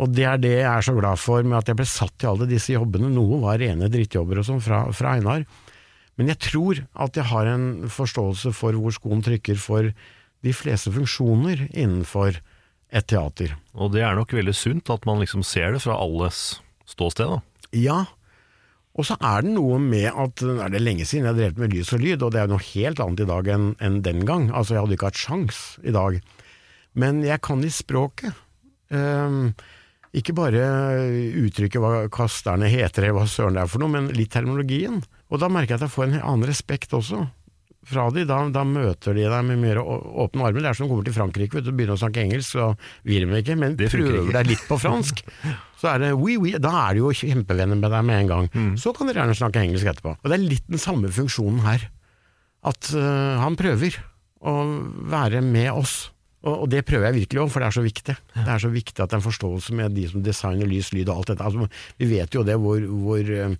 Og 0.00 0.12
det 0.16 0.24
er 0.28 0.38
det 0.40 0.52
jeg 0.58 0.68
er 0.68 0.84
så 0.84 0.94
glad 0.96 1.20
for 1.20 1.44
med 1.44 1.58
at 1.58 1.68
jeg 1.68 1.76
ble 1.76 1.86
satt 1.88 2.14
til 2.20 2.30
alle 2.32 2.48
disse 2.48 2.72
jobbene. 2.72 3.10
Noe 3.12 3.40
var 3.42 3.60
rene 3.60 3.88
drittjobber 3.92 4.40
og 4.40 4.46
sånn 4.48 4.62
fra, 4.64 4.84
fra 4.96 5.16
Einar. 5.18 5.44
Men 6.16 6.32
jeg 6.32 6.40
tror 6.50 6.80
at 7.00 7.16
jeg 7.16 7.28
har 7.30 7.48
en 7.48 7.66
forståelse 7.88 8.52
for 8.56 8.76
hvor 8.76 8.92
skoen 8.96 9.22
trykker 9.24 9.60
for 9.60 9.90
de 10.44 10.52
fleste 10.56 10.92
funksjoner 10.92 11.66
innenfor 11.70 12.38
et 12.90 13.06
teater. 13.12 13.54
Og 13.76 13.92
det 13.94 14.02
er 14.04 14.16
nok 14.18 14.32
veldig 14.34 14.54
sunt 14.56 14.90
at 14.92 15.04
man 15.08 15.20
liksom 15.22 15.44
ser 15.46 15.76
det 15.76 15.82
fra 15.84 15.96
alles 16.00 16.60
ståsted, 16.88 17.28
da. 17.36 17.40
Ja, 17.76 18.00
Og 18.98 19.06
så 19.06 19.14
er 19.22 19.44
det 19.46 19.52
noe 19.54 19.78
med 19.78 20.08
at 20.10 20.42
er 20.42 20.72
det 20.74 20.80
lenge 20.82 21.04
siden 21.06 21.28
jeg 21.28 21.30
har 21.30 21.38
drevet 21.38 21.60
med 21.62 21.74
lys 21.76 21.92
og 21.94 22.02
lyd, 22.02 22.24
og 22.26 22.32
det 22.34 22.40
er 22.42 22.48
noe 22.50 22.64
helt 22.72 23.00
annet 23.00 23.22
i 23.22 23.28
dag 23.28 23.50
enn 23.54 23.68
enn 23.78 24.00
den 24.02 24.24
gang. 24.26 24.48
Altså, 24.50 24.74
jeg 24.74 24.82
hadde 24.82 24.96
ikke 24.96 25.10
hatt 25.12 25.20
sjans 25.20 25.60
i 25.86 25.94
dag. 25.94 26.18
Men 26.98 27.20
jeg 27.26 27.42
kan 27.44 27.62
i 27.64 27.72
språket. 27.72 28.46
Um, 28.90 29.52
ikke 30.16 30.34
bare 30.34 30.62
uttrykket 31.44 31.78
hva 31.82 32.06
kasterne 32.10 32.66
heter, 32.70 33.06
eller 33.06 33.20
hva 33.20 33.28
søren 33.30 33.54
det 33.54 33.62
er 33.62 33.70
for 33.70 33.82
noe, 33.82 33.92
men 33.92 34.08
litt 34.16 34.32
terminologien. 34.34 34.98
Og 35.30 35.42
da 35.42 35.50
merker 35.52 35.76
jeg 35.76 35.80
at 35.80 35.86
jeg 35.86 35.94
får 35.94 36.08
en 36.08 36.16
annen 36.18 36.48
respekt 36.50 36.96
også 36.96 37.28
fra 37.86 38.06
de, 38.12 38.26
da, 38.28 38.42
da 38.52 38.62
møter 38.66 39.16
de 39.16 39.24
deg 39.24 39.46
med 39.46 39.60
mer 39.62 39.80
åpne 39.80 40.44
armer. 40.46 40.62
Det 40.62 40.70
er 40.70 40.76
som 40.76 40.86
å 40.86 40.90
komme 40.92 41.06
til 41.06 41.16
Frankrike 41.16 41.56
vet 41.56 41.66
du, 41.66 41.72
begynner 41.72 41.96
å 41.96 42.02
snakke 42.02 42.22
engelsk, 42.22 42.52
så 42.52 42.68
vil 43.08 43.24
de 43.24 43.40
ikke, 43.40 43.56
men 43.58 43.76
prøver 43.80 44.30
deg 44.36 44.50
litt 44.52 44.66
på 44.68 44.78
fransk, 44.80 45.22
så 45.80 45.94
er 45.94 46.04
det 46.04 46.12
oui, 46.18 46.36
oui, 46.40 46.54
da 46.60 46.74
er 46.84 46.98
de 46.98 47.04
jo 47.04 47.14
kjempevenner 47.22 47.80
med 47.80 47.88
deg 47.88 48.06
med 48.06 48.24
en 48.24 48.30
gang. 48.34 48.50
Mm. 48.52 48.70
Så 48.80 48.92
kan 48.96 49.08
dere 49.08 49.24
gjerne 49.24 49.38
snakke 49.40 49.64
engelsk 49.64 49.92
etterpå. 49.94 50.14
Og 50.20 50.28
det 50.28 50.36
er 50.36 50.46
litt 50.46 50.68
den 50.68 50.82
samme 50.82 51.12
funksjonen 51.14 51.64
her, 51.64 51.88
at 52.68 52.92
uh, 52.92 53.40
han 53.40 53.56
prøver 53.56 53.96
å 54.44 54.56
være 55.10 55.40
med 55.44 55.72
oss. 55.72 56.10
Og, 56.40 56.54
og 56.64 56.70
det 56.72 56.86
prøver 56.88 57.10
jeg 57.10 57.18
virkelig 57.18 57.42
òg, 57.42 57.50
for 57.52 57.60
det 57.60 57.68
er 57.68 57.76
så 57.76 57.84
viktig. 57.84 58.16
Det 58.32 58.48
er 58.48 58.62
så 58.62 58.70
viktig 58.72 58.96
at 58.96 59.10
det 59.10 59.16
er 59.16 59.20
en 59.20 59.26
forståelse 59.26 59.76
med 59.76 59.92
de 59.98 60.06
som 60.08 60.22
designer 60.24 60.68
lys, 60.70 60.88
lyd 60.96 61.10
og 61.12 61.20
alt 61.20 61.32
dette. 61.34 61.44
Altså, 61.44 61.68
vi 62.00 62.08
vet 62.14 62.36
jo 62.36 62.44
det 62.48 62.56
hvor, 62.62 62.86
hvor 63.04 63.32
øh, 63.36 63.56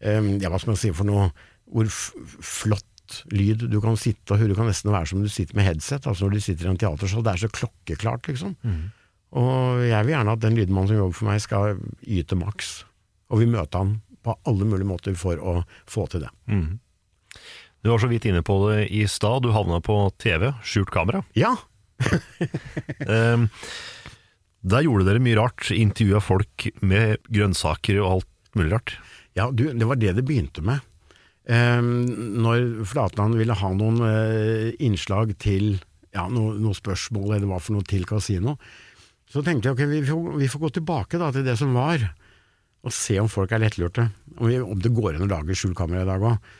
ja, 0.00 0.48
hva 0.48 0.60
skal 0.60 0.72
man 0.72 0.80
si 0.80 0.92
for 0.96 1.08
noe, 1.08 1.28
hvor 1.68 1.90
flott 1.92 3.18
lyd 3.28 3.66
du 3.68 3.76
kan 3.84 3.98
sitte 4.00 4.32
og 4.32 4.40
høre. 4.40 4.54
Det 4.54 4.56
kan 4.56 4.70
nesten 4.70 4.92
være 4.94 5.10
som 5.10 5.20
du 5.20 5.28
sitter 5.28 5.58
med 5.58 5.68
headset, 5.68 6.06
altså 6.08 6.24
når 6.24 6.38
du 6.38 6.44
sitter 6.46 6.68
i 6.68 6.72
en 6.72 6.80
teatersal. 6.80 7.24
Det 7.26 7.34
er 7.34 7.42
så 7.44 7.52
klokkeklart, 7.60 8.30
liksom. 8.32 8.54
Og 9.34 9.84
jeg 9.84 10.06
vil 10.06 10.14
gjerne 10.14 10.32
at 10.32 10.42
den 10.44 10.56
lydmannen 10.56 10.88
som 10.88 11.00
jobber 11.02 11.18
for 11.18 11.28
meg, 11.28 11.42
skal 11.44 11.76
yte 12.06 12.38
maks. 12.40 12.72
Og 13.34 13.42
vi 13.42 13.50
møter 13.50 13.82
han 13.82 13.98
på 14.24 14.32
alle 14.48 14.64
mulige 14.64 14.88
måter 14.88 15.16
for 15.20 15.36
å 15.36 15.58
få 15.90 16.06
til 16.08 16.24
det. 16.24 16.30
Du 17.84 17.90
var 17.92 18.00
så 18.00 18.08
vidt 18.08 18.24
inne 18.24 18.40
på 18.46 18.56
det 18.70 18.86
i 18.96 19.02
stad, 19.10 19.44
du 19.44 19.50
havna 19.52 19.82
på 19.84 19.98
TV, 20.22 20.48
skjult 20.64 20.88
kamera. 20.94 21.20
Ja, 21.36 21.52
Ehm, 23.10 23.48
der 24.64 24.84
gjorde 24.86 25.06
dere 25.08 25.22
mye 25.22 25.36
rart, 25.36 25.68
intervjua 25.74 26.22
folk 26.24 26.68
med 26.80 27.20
grønnsaker 27.28 28.00
og 28.00 28.10
alt 28.14 28.58
mulig 28.58 28.72
rart. 28.72 28.94
Ja, 29.36 29.50
du, 29.50 29.66
det 29.74 29.88
var 29.88 29.98
det 30.00 30.14
det 30.16 30.24
begynte 30.26 30.64
med. 30.64 30.80
Um, 31.44 32.06
når 32.40 32.86
Flatland 32.88 33.36
ville 33.36 33.56
ha 33.60 33.70
noen 33.76 34.00
uh, 34.00 34.70
innslag 34.80 35.34
til 35.42 35.74
ja, 36.14 36.24
noe, 36.32 36.54
noe 36.56 36.76
spørsmål 36.76 37.34
eller 37.34 37.50
hva 37.50 37.58
for 37.60 37.76
noe 37.76 37.84
til 37.84 38.06
kasino, 38.08 38.54
så 39.28 39.42
tenkte 39.44 39.68
jeg 39.68 39.76
ok, 39.76 39.82
vi 39.90 40.00
får, 40.08 40.30
vi 40.40 40.48
får 40.48 40.62
gå 40.62 40.70
tilbake 40.78 41.20
da 41.20 41.28
til 41.34 41.44
det 41.44 41.58
som 41.60 41.74
var, 41.76 42.00
og 42.84 42.94
se 42.94 43.18
om 43.20 43.28
folk 43.28 43.52
er 43.52 43.60
lettlurte. 43.60 44.06
Om, 44.38 44.46
vi, 44.48 44.60
om 44.62 44.80
det 44.80 44.92
går 44.94 45.18
an 45.18 45.26
å 45.26 45.32
lage 45.34 45.56
skjult 45.58 45.76
kamera 45.76 46.06
i 46.06 46.08
dag 46.08 46.24
òg. 46.30 46.52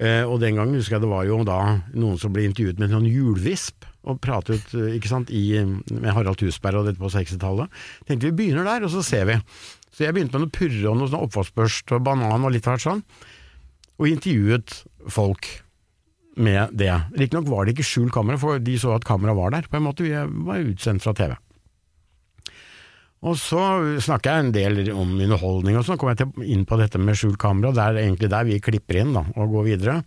Uh, 0.00 0.24
og 0.30 0.38
den 0.44 0.60
gangen 0.60 0.78
husker 0.78 1.00
jeg 1.00 1.04
det 1.08 1.10
var 1.10 1.26
jo 1.26 1.42
da 1.48 1.60
noen 1.90 2.20
som 2.20 2.30
ble 2.34 2.46
intervjuet 2.46 2.78
med 2.78 2.86
en 2.90 3.00
sånn 3.00 3.10
hjulvisp, 3.10 3.89
og 4.08 4.20
pratet 4.24 4.72
eh, 4.76 4.94
ikke 4.96 5.10
sant, 5.10 5.32
i, 5.34 5.60
med 5.60 6.10
Harald 6.14 6.40
Tusberg 6.40 6.80
og 6.80 6.88
dette 6.88 7.02
på 7.02 7.10
60-tallet. 7.12 7.80
Tenkte 8.08 8.30
vi 8.30 8.36
begynner 8.42 8.68
der, 8.68 8.86
og 8.86 8.94
så 8.94 9.04
ser 9.06 9.26
vi. 9.28 9.36
Så 9.90 10.06
jeg 10.06 10.16
begynte 10.16 10.38
med 10.38 10.46
noe 10.46 10.54
purre 10.54 10.92
og 10.92 11.00
noe 11.00 11.10
sånn 11.10 11.98
og 11.98 12.06
banan 12.06 12.46
og 12.46 12.54
litt 12.54 12.68
av 12.68 12.76
hvert 12.76 12.86
sånn, 12.86 13.04
og 14.00 14.08
intervjuet 14.08 14.78
folk 15.12 15.50
med 16.40 16.72
det. 16.78 16.92
Riktignok 17.18 17.50
var 17.50 17.66
det 17.66 17.74
ikke 17.74 17.86
skjult 17.86 18.14
kamera, 18.14 18.40
for 18.40 18.62
de 18.62 18.78
så 18.80 18.94
at 18.96 19.06
kameraet 19.06 19.38
var 19.38 19.54
der, 19.56 19.68
på 19.68 19.76
en 19.76 19.86
måte. 19.88 20.06
Vi 20.06 20.14
var 20.14 20.62
utsendt 20.64 21.04
fra 21.04 21.14
TV. 21.16 21.34
Og 23.28 23.36
så 23.36 23.60
snakka 24.00 24.32
jeg 24.32 24.46
en 24.46 24.54
del 24.54 24.78
om 24.94 25.12
underholdning, 25.18 25.76
og 25.76 25.84
så 25.84 25.98
kom 26.00 26.14
jeg 26.14 26.30
inn 26.48 26.64
på 26.68 26.78
dette 26.80 27.00
med 27.02 27.18
skjult 27.20 27.36
kamera. 27.42 27.74
Det 27.76 27.84
er 27.84 28.00
egentlig 28.06 28.30
der 28.32 28.48
vi 28.48 28.60
klipper 28.64 29.02
inn 29.02 29.12
da, 29.16 29.26
og 29.36 29.56
går 29.58 29.66
videre 29.74 29.98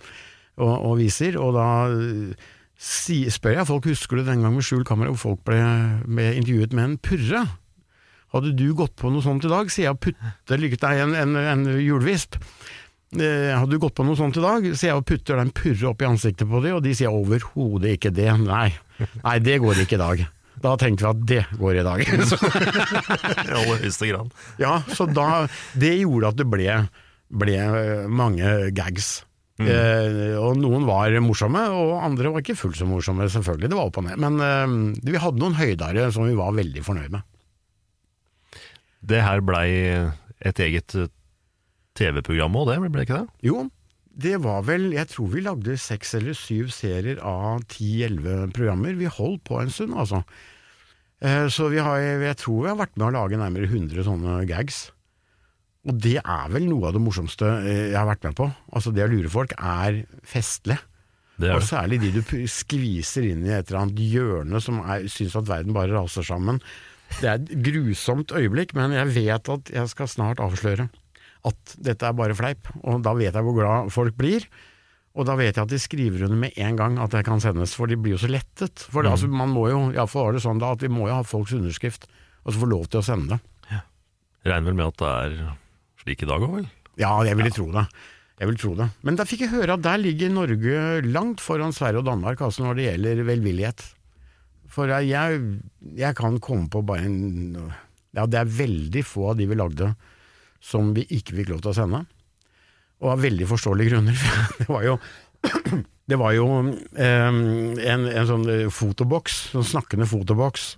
og, 0.58 0.74
og 0.74 0.98
viser. 0.98 1.38
Og 1.38 1.54
da 1.54 1.68
si, 2.84 3.24
spør 3.32 3.60
jeg 3.60 3.70
folk 3.70 3.88
husker 3.88 4.20
du 4.20 4.28
den 4.28 4.44
gang 4.44 4.56
med 4.56 4.66
skjult 4.66 4.88
kamera 4.88 5.14
hvor 5.14 5.22
folk 5.22 5.44
ble, 5.48 5.60
ble 6.04 6.30
intervjuet 6.36 6.76
med 6.76 6.84
en 6.90 6.98
purre. 7.02 7.44
Hadde 8.34 8.56
du 8.58 8.66
gått 8.76 8.96
på 8.98 9.12
noe 9.14 9.24
sånt 9.24 9.46
i 9.46 9.52
dag, 9.52 9.70
sier 9.72 9.88
jeg 9.88 9.96
og 9.96 10.02
putter 10.04 10.62
lykke 10.62 10.80
til 10.82 11.04
en, 11.06 11.14
en, 11.16 11.38
en 11.38 11.68
hjulvisp. 11.78 12.40
Eh, 13.14 13.52
hadde 13.54 13.76
du 13.76 13.82
gått 13.82 13.94
på 14.00 14.06
noe 14.08 14.18
sånt 14.18 14.40
i 14.40 14.44
dag, 14.44 14.66
sier 14.74 14.90
jeg 14.90 15.02
og 15.04 15.06
putter 15.10 15.38
den 15.38 15.54
purre 15.54 15.92
opp 15.92 16.02
i 16.02 16.08
ansiktet 16.10 16.50
på 16.50 16.64
dem, 16.64 16.80
og 16.80 16.86
de 16.86 16.96
sier 16.98 17.14
overhodet 17.14 18.00
ikke 18.00 18.14
det. 18.16 18.32
Nei. 18.42 18.72
Nei, 19.22 19.36
det 19.44 19.60
går 19.62 19.84
ikke 19.84 20.00
i 20.00 20.02
dag. 20.02 20.24
Da 20.64 20.74
tenkte 20.80 21.06
vi 21.06 21.12
at 21.12 21.22
det 21.30 21.44
går 21.60 21.80
i 21.82 21.86
dag. 21.86 22.02
I 22.10 23.54
aller 23.54 23.84
høyeste 23.84 24.10
grad. 24.10 24.34
ja, 24.62 24.80
så 24.96 25.08
da 25.10 25.46
Det 25.78 25.94
gjorde 26.00 26.34
at 26.34 26.42
det 26.42 26.50
ble, 26.50 26.80
ble 27.44 27.60
mange 28.10 28.56
gags. 28.74 29.20
Eh, 29.62 30.34
og 30.42 30.58
noen 30.58 30.88
var 30.88 31.14
morsomme, 31.22 31.62
og 31.78 31.92
andre 32.02 32.32
var 32.34 32.42
ikke 32.42 32.56
fullt 32.58 32.80
så 32.80 32.88
morsomme, 32.90 33.28
selvfølgelig. 33.30 33.70
Det 33.70 33.78
var 33.78 33.92
opp 33.92 34.00
og 34.02 34.08
ned. 34.08 34.18
Men 34.24 34.40
eh, 34.42 35.12
vi 35.12 35.20
hadde 35.22 35.42
noen 35.44 35.58
høydere 35.60 36.08
som 36.16 36.26
vi 36.26 36.34
var 36.40 36.56
veldig 36.58 36.82
fornøyd 36.86 37.14
med. 37.14 37.22
Det 39.04 39.20
her 39.22 39.44
blei 39.46 39.68
et 40.44 40.60
eget 40.64 40.96
eh, 40.98 41.12
TV-program 42.00 42.56
òg, 42.58 42.72
det 42.72 42.80
ble 42.82 42.92
det 42.96 43.06
ikke 43.08 43.22
det? 43.22 43.30
Jo, 43.46 43.68
det 44.14 44.36
var 44.44 44.62
vel 44.66 44.92
Jeg 44.94 45.10
tror 45.10 45.30
vi 45.34 45.42
lagde 45.46 45.76
seks 45.82 46.14
eller 46.20 46.38
syv 46.38 46.70
serier 46.74 47.22
av 47.22 47.64
ti-elleve 47.70 48.48
programmer. 48.54 48.98
Vi 48.98 49.10
holdt 49.10 49.44
på 49.50 49.62
en 49.62 49.72
stund, 49.74 49.94
altså. 49.94 50.24
Eh, 51.22 51.46
Så 51.54 51.70
vi 51.74 51.78
har, 51.84 52.02
jeg 52.02 52.38
tror 52.42 52.64
vi 52.66 52.72
har 52.74 52.80
vært 52.82 52.98
med 52.98 53.12
å 53.12 53.16
lage 53.20 53.38
nærmere 53.42 53.70
100 53.70 54.06
sånne 54.10 54.42
gags. 54.50 54.88
Og 55.84 56.00
det 56.00 56.16
er 56.22 56.48
vel 56.54 56.66
noe 56.70 56.88
av 56.90 56.96
det 56.96 57.04
morsomste 57.04 57.50
eh, 57.60 57.92
jeg 57.92 58.00
har 58.00 58.08
vært 58.08 58.26
med 58.30 58.38
på. 58.40 58.48
Altså 58.72 58.94
Det 58.96 59.04
å 59.04 59.12
lure 59.12 59.32
folk 59.32 59.56
er 59.58 60.04
festlig. 60.28 60.80
Det 61.42 61.50
er 61.50 61.58
Og 61.58 61.66
særlig 61.66 62.00
de 62.04 62.12
du 62.16 62.22
skviser 62.48 63.26
inn 63.32 63.46
i 63.48 63.54
et 63.56 63.68
eller 63.68 63.86
annet 63.88 64.02
hjørne 64.06 64.62
som 64.64 64.80
er, 64.86 65.08
syns 65.12 65.36
at 65.40 65.50
verden 65.50 65.76
bare 65.76 65.92
raser 65.96 66.26
sammen. 66.26 66.62
Det 67.20 67.30
er 67.30 67.40
et 67.40 67.56
grusomt 67.66 68.32
øyeblikk, 68.34 68.76
men 68.78 68.94
jeg 68.96 69.12
vet 69.16 69.50
at 69.52 69.72
jeg 69.74 69.90
skal 69.92 70.10
snart 70.10 70.42
avsløre 70.44 70.88
at 71.44 71.74
dette 71.84 72.08
er 72.08 72.16
bare 72.16 72.36
fleip, 72.38 72.70
og 72.88 73.02
da 73.04 73.12
vet 73.18 73.36
jeg 73.36 73.44
hvor 73.44 73.58
glad 73.58 73.90
folk 73.92 74.16
blir. 74.16 74.46
Og 75.14 75.28
da 75.28 75.36
vet 75.38 75.58
jeg 75.58 75.66
at 75.66 75.74
de 75.74 75.80
skriver 75.82 76.24
under 76.26 76.40
med 76.46 76.56
en 76.64 76.78
gang 76.80 76.96
at 77.04 77.12
det 77.14 77.26
kan 77.28 77.42
sendes, 77.44 77.76
for 77.78 77.92
de 77.92 77.98
blir 78.00 78.16
jo 78.16 78.22
så 78.24 78.30
lettet. 78.32 78.86
For 78.88 79.04
det, 79.04 79.12
altså, 79.14 79.28
man 79.30 79.52
må 79.52 79.68
jo, 79.70 79.82
iallfall 79.94 80.30
var 80.30 80.38
det 80.38 80.46
sånn 80.46 80.62
da, 80.64 80.72
at 80.74 80.86
vi 80.86 80.90
må 80.90 81.10
jo 81.10 81.18
ha 81.20 81.26
folks 81.28 81.54
underskrift, 81.58 82.08
og 82.46 82.54
så 82.54 82.64
få 82.64 82.72
lov 82.72 82.88
til 82.88 83.02
å 83.02 83.06
sende 83.06 83.36
det. 83.36 83.82
Regner 84.48 84.72
vel 84.72 84.80
med 84.80 84.90
at 84.90 85.04
det 85.04 85.12
er 85.12 85.36
slik 86.04 86.24
i 86.24 86.30
dag 86.30 86.44
òg, 86.44 86.60
vel? 86.60 86.68
Ja, 87.02 87.16
jeg 87.26 87.40
ville 87.40 87.54
tro 87.54 87.70
det. 87.74 87.88
Jeg 88.42 88.50
vil 88.50 88.60
tro 88.60 88.74
det. 88.78 88.88
Men 89.06 89.18
da 89.18 89.26
fikk 89.30 89.46
jeg 89.46 89.54
høre 89.54 89.78
at 89.78 89.84
der 89.86 90.02
ligger 90.02 90.32
Norge 90.34 90.80
langt 91.06 91.42
foran 91.44 91.74
Sverige 91.76 92.02
og 92.02 92.10
Danmark 92.10 92.42
altså 92.44 92.66
når 92.66 92.80
det 92.80 92.88
gjelder 92.88 93.22
velvillighet. 93.30 93.84
For 94.74 94.90
jeg, 94.90 95.12
jeg, 95.14 95.42
jeg 96.00 96.18
kan 96.18 96.40
komme 96.44 96.70
på 96.74 96.82
bare 96.86 97.06
en 97.06 97.72
Ja, 98.14 98.26
det 98.30 98.40
er 98.42 98.50
veldig 98.58 99.04
få 99.06 99.32
av 99.32 99.40
de 99.40 99.48
vi 99.50 99.58
lagde 99.58 99.94
som 100.64 100.94
vi 100.96 101.06
ikke 101.12 101.38
fikk 101.40 101.54
lov 101.54 101.64
til 101.64 101.74
å 101.74 101.78
sende. 101.78 102.04
Og 103.04 103.14
av 103.14 103.24
veldig 103.24 103.48
forståelige 103.50 103.94
grunner. 103.94 104.28
Det 104.62 104.70
var 104.70 104.86
jo 104.88 105.00
det 106.10 106.18
var 106.20 106.34
jo 106.36 106.46
eh, 107.00 107.28
en, 107.28 108.06
en 108.08 108.28
sånn 108.28 108.46
eh, 108.52 108.70
fotoboks, 108.72 109.38
sånn 109.54 109.66
snakkende 109.68 110.08
fotoboks, 110.08 110.74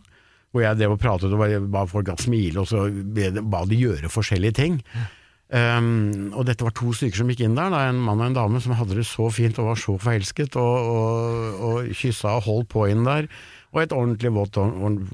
hvor 0.55 0.63
jeg 0.63 0.79
drev 0.79 0.95
og 0.95 1.01
pratet 1.03 1.35
og 1.35 1.69
ba 1.71 1.83
folk 1.91 2.13
at 2.13 2.23
smile, 2.23 2.63
og 2.63 2.69
så 2.71 2.87
ba 3.43 3.65
de 3.67 3.79
gjøre 3.81 4.11
forskjellige 4.11 4.55
ting. 4.61 4.81
Um, 5.45 6.31
og 6.33 6.47
dette 6.47 6.65
var 6.65 6.73
to 6.73 6.89
stykker 6.95 7.19
som 7.19 7.29
gikk 7.29 7.43
inn 7.45 7.57
der, 7.57 7.69
da, 7.69 7.83
en 7.91 7.99
mann 8.01 8.23
og 8.23 8.31
en 8.31 8.37
dame 8.37 8.61
som 8.63 8.73
hadde 8.79 8.95
det 8.97 9.03
så 9.05 9.27
fint 9.29 9.59
og 9.61 9.67
var 9.69 9.77
så 9.77 9.93
forelsket, 10.01 10.55
og, 10.57 10.87
og, 10.95 11.59
og 11.67 11.91
kyssa 11.91 12.37
og 12.39 12.47
holdt 12.47 12.71
på 12.71 12.87
inn 12.89 13.03
der. 13.05 13.27
Og 13.75 13.83
et 13.83 13.93
ordentlig 13.93 14.31
vått 14.31 14.57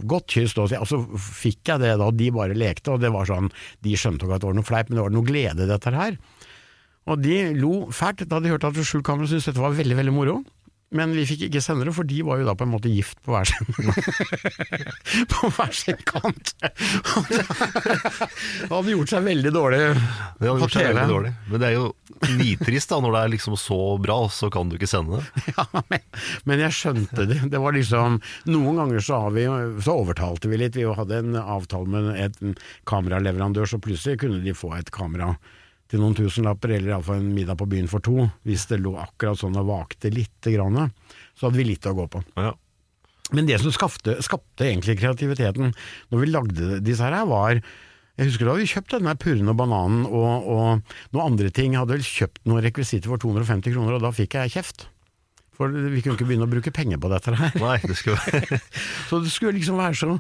godt 0.06 0.30
kyss. 0.30 0.54
Og 0.62 0.70
så 0.88 1.02
fikk 1.18 1.74
jeg 1.74 1.82
det 1.82 1.96
da, 1.98 2.06
og 2.06 2.16
de 2.20 2.30
bare 2.36 2.56
lekte, 2.56 2.94
og 2.94 3.02
det 3.02 3.10
var 3.12 3.26
sånn, 3.28 3.50
de 3.82 3.98
skjønte 3.98 4.28
ikke 4.28 4.38
at 4.38 4.46
det 4.46 4.52
var 4.52 4.60
noe 4.60 4.70
fleip, 4.70 4.92
men 4.92 5.02
det 5.02 5.06
var 5.08 5.16
noe 5.18 5.28
glede 5.28 5.66
i 5.66 5.72
dette 5.74 5.96
her. 5.98 6.20
Og 7.10 7.22
de 7.26 7.38
lo 7.58 7.74
fælt 7.90 8.28
da 8.30 8.40
de 8.40 8.54
hørte 8.54 8.70
at 8.70 8.78
Skjult 8.86 9.08
kamera 9.08 9.28
syntes 9.28 9.50
dette 9.50 9.64
var 9.64 9.74
veldig, 9.74 9.98
veldig 9.98 10.14
moro. 10.14 10.38
Men 10.92 11.14
vi 11.16 11.24
fikk 11.28 11.46
ikke 11.48 11.62
sende 11.64 11.86
det, 11.88 11.94
for 11.96 12.08
de 12.08 12.18
var 12.28 12.42
jo 12.42 12.48
da 12.50 12.56
på 12.58 12.66
en 12.68 12.74
måte 12.74 12.92
gift 12.92 13.22
på 13.24 13.32
hver 13.32 13.48
sin 13.48 13.70
På 15.32 15.48
hver 15.56 15.72
sin 15.76 16.00
kant. 16.08 16.52
Det 18.62 18.68
hadde 18.68 18.92
gjort 18.92 19.14
seg 19.14 19.24
veldig 19.26 19.54
dårlig 19.56 19.80
Det 19.88 20.50
hadde 20.50 20.58
gjort 20.66 20.76
seg 20.76 20.90
veldig 20.90 21.06
dårlig. 21.14 21.32
Men 21.48 21.64
det 21.64 21.70
er 21.70 21.78
jo 21.78 21.86
nitrist 22.36 22.92
da, 22.92 23.00
når 23.02 23.16
det 23.16 23.22
er 23.22 23.34
liksom 23.36 23.56
så 23.60 23.80
bra, 24.04 24.18
så 24.34 24.52
kan 24.54 24.70
du 24.70 24.76
ikke 24.78 24.90
sende 24.92 25.22
det. 25.22 25.46
Ja, 25.62 25.66
men, 25.92 26.04
men 26.48 26.64
jeg 26.64 26.76
skjønte 26.76 27.26
det. 27.30 27.40
Det 27.52 27.60
var 27.62 27.76
liksom 27.76 28.20
Noen 28.52 28.80
ganger 28.82 29.04
så, 29.04 29.24
har 29.26 29.36
vi, 29.36 29.48
så 29.84 29.96
overtalte 30.04 30.52
vi 30.52 30.60
litt. 30.60 30.78
Vi 30.80 30.86
hadde 30.88 31.22
en 31.22 31.40
avtale 31.40 31.88
med 31.92 32.12
et 32.20 32.42
en 32.42 32.56
kameraleverandør, 32.90 33.70
så 33.70 33.80
plutselig 33.82 34.22
kunne 34.22 34.42
de 34.44 34.54
få 34.58 34.74
et 34.78 34.92
kamera 34.94 35.36
til 35.92 36.02
noen 36.02 36.16
tusenlapper, 36.16 36.78
eller 36.78 36.94
iallfall 36.94 37.20
en 37.20 37.34
middag 37.36 37.60
på 37.60 37.68
byen 37.70 37.90
for 37.92 38.04
to. 38.04 38.30
Hvis 38.48 38.68
det 38.70 38.80
lå 38.82 38.96
akkurat 39.00 39.40
sånn 39.40 39.60
og 39.60 39.68
vakte 39.68 40.12
lite 40.14 40.54
grann, 40.54 40.92
så 41.36 41.48
hadde 41.48 41.60
vi 41.60 41.68
litt 41.68 41.88
å 41.90 41.96
gå 41.98 42.08
på. 42.12 42.24
Ja. 42.40 42.54
Men 43.36 43.48
det 43.48 43.62
som 43.62 43.72
skapte, 43.76 44.18
skapte 44.24 44.68
egentlig 44.68 44.98
kreativiteten 45.00 45.72
når 46.12 46.24
vi 46.24 46.30
lagde 46.32 46.80
disse 46.84 47.06
her, 47.06 47.16
var 47.30 47.62
Jeg 48.20 48.28
husker 48.28 48.46
da 48.46 48.58
vi 48.60 48.68
kjøpte 48.68 49.00
den 49.00 49.08
der 49.08 49.20
purren 49.20 49.50
og 49.50 49.56
bananen 49.58 50.02
og, 50.06 50.48
og 50.52 51.14
noen 51.16 51.32
andre 51.32 51.50
ting. 51.50 51.74
Jeg 51.74 51.82
hadde 51.82 51.96
vel 51.96 52.04
kjøpt 52.06 52.42
noen 52.46 52.64
rekvisitter 52.66 53.10
for 53.10 53.24
250 53.24 53.72
kroner, 53.72 53.96
og 53.96 54.04
da 54.04 54.12
fikk 54.14 54.36
jeg 54.38 54.52
kjeft. 54.58 54.86
For 55.56 55.72
vi 55.72 56.04
kunne 56.04 56.18
ikke 56.20 56.28
begynne 56.28 56.46
å 56.48 56.52
bruke 56.52 56.74
penger 56.76 57.00
på 57.02 57.10
dette 57.12 57.34
her. 57.34 57.56
Nei, 57.62 57.80
det 57.88 57.98
skulle 58.00 58.60
Så 59.10 59.22
det 59.24 59.32
skulle 59.34 59.56
liksom 59.58 59.80
være 59.80 59.98
så 59.98 60.18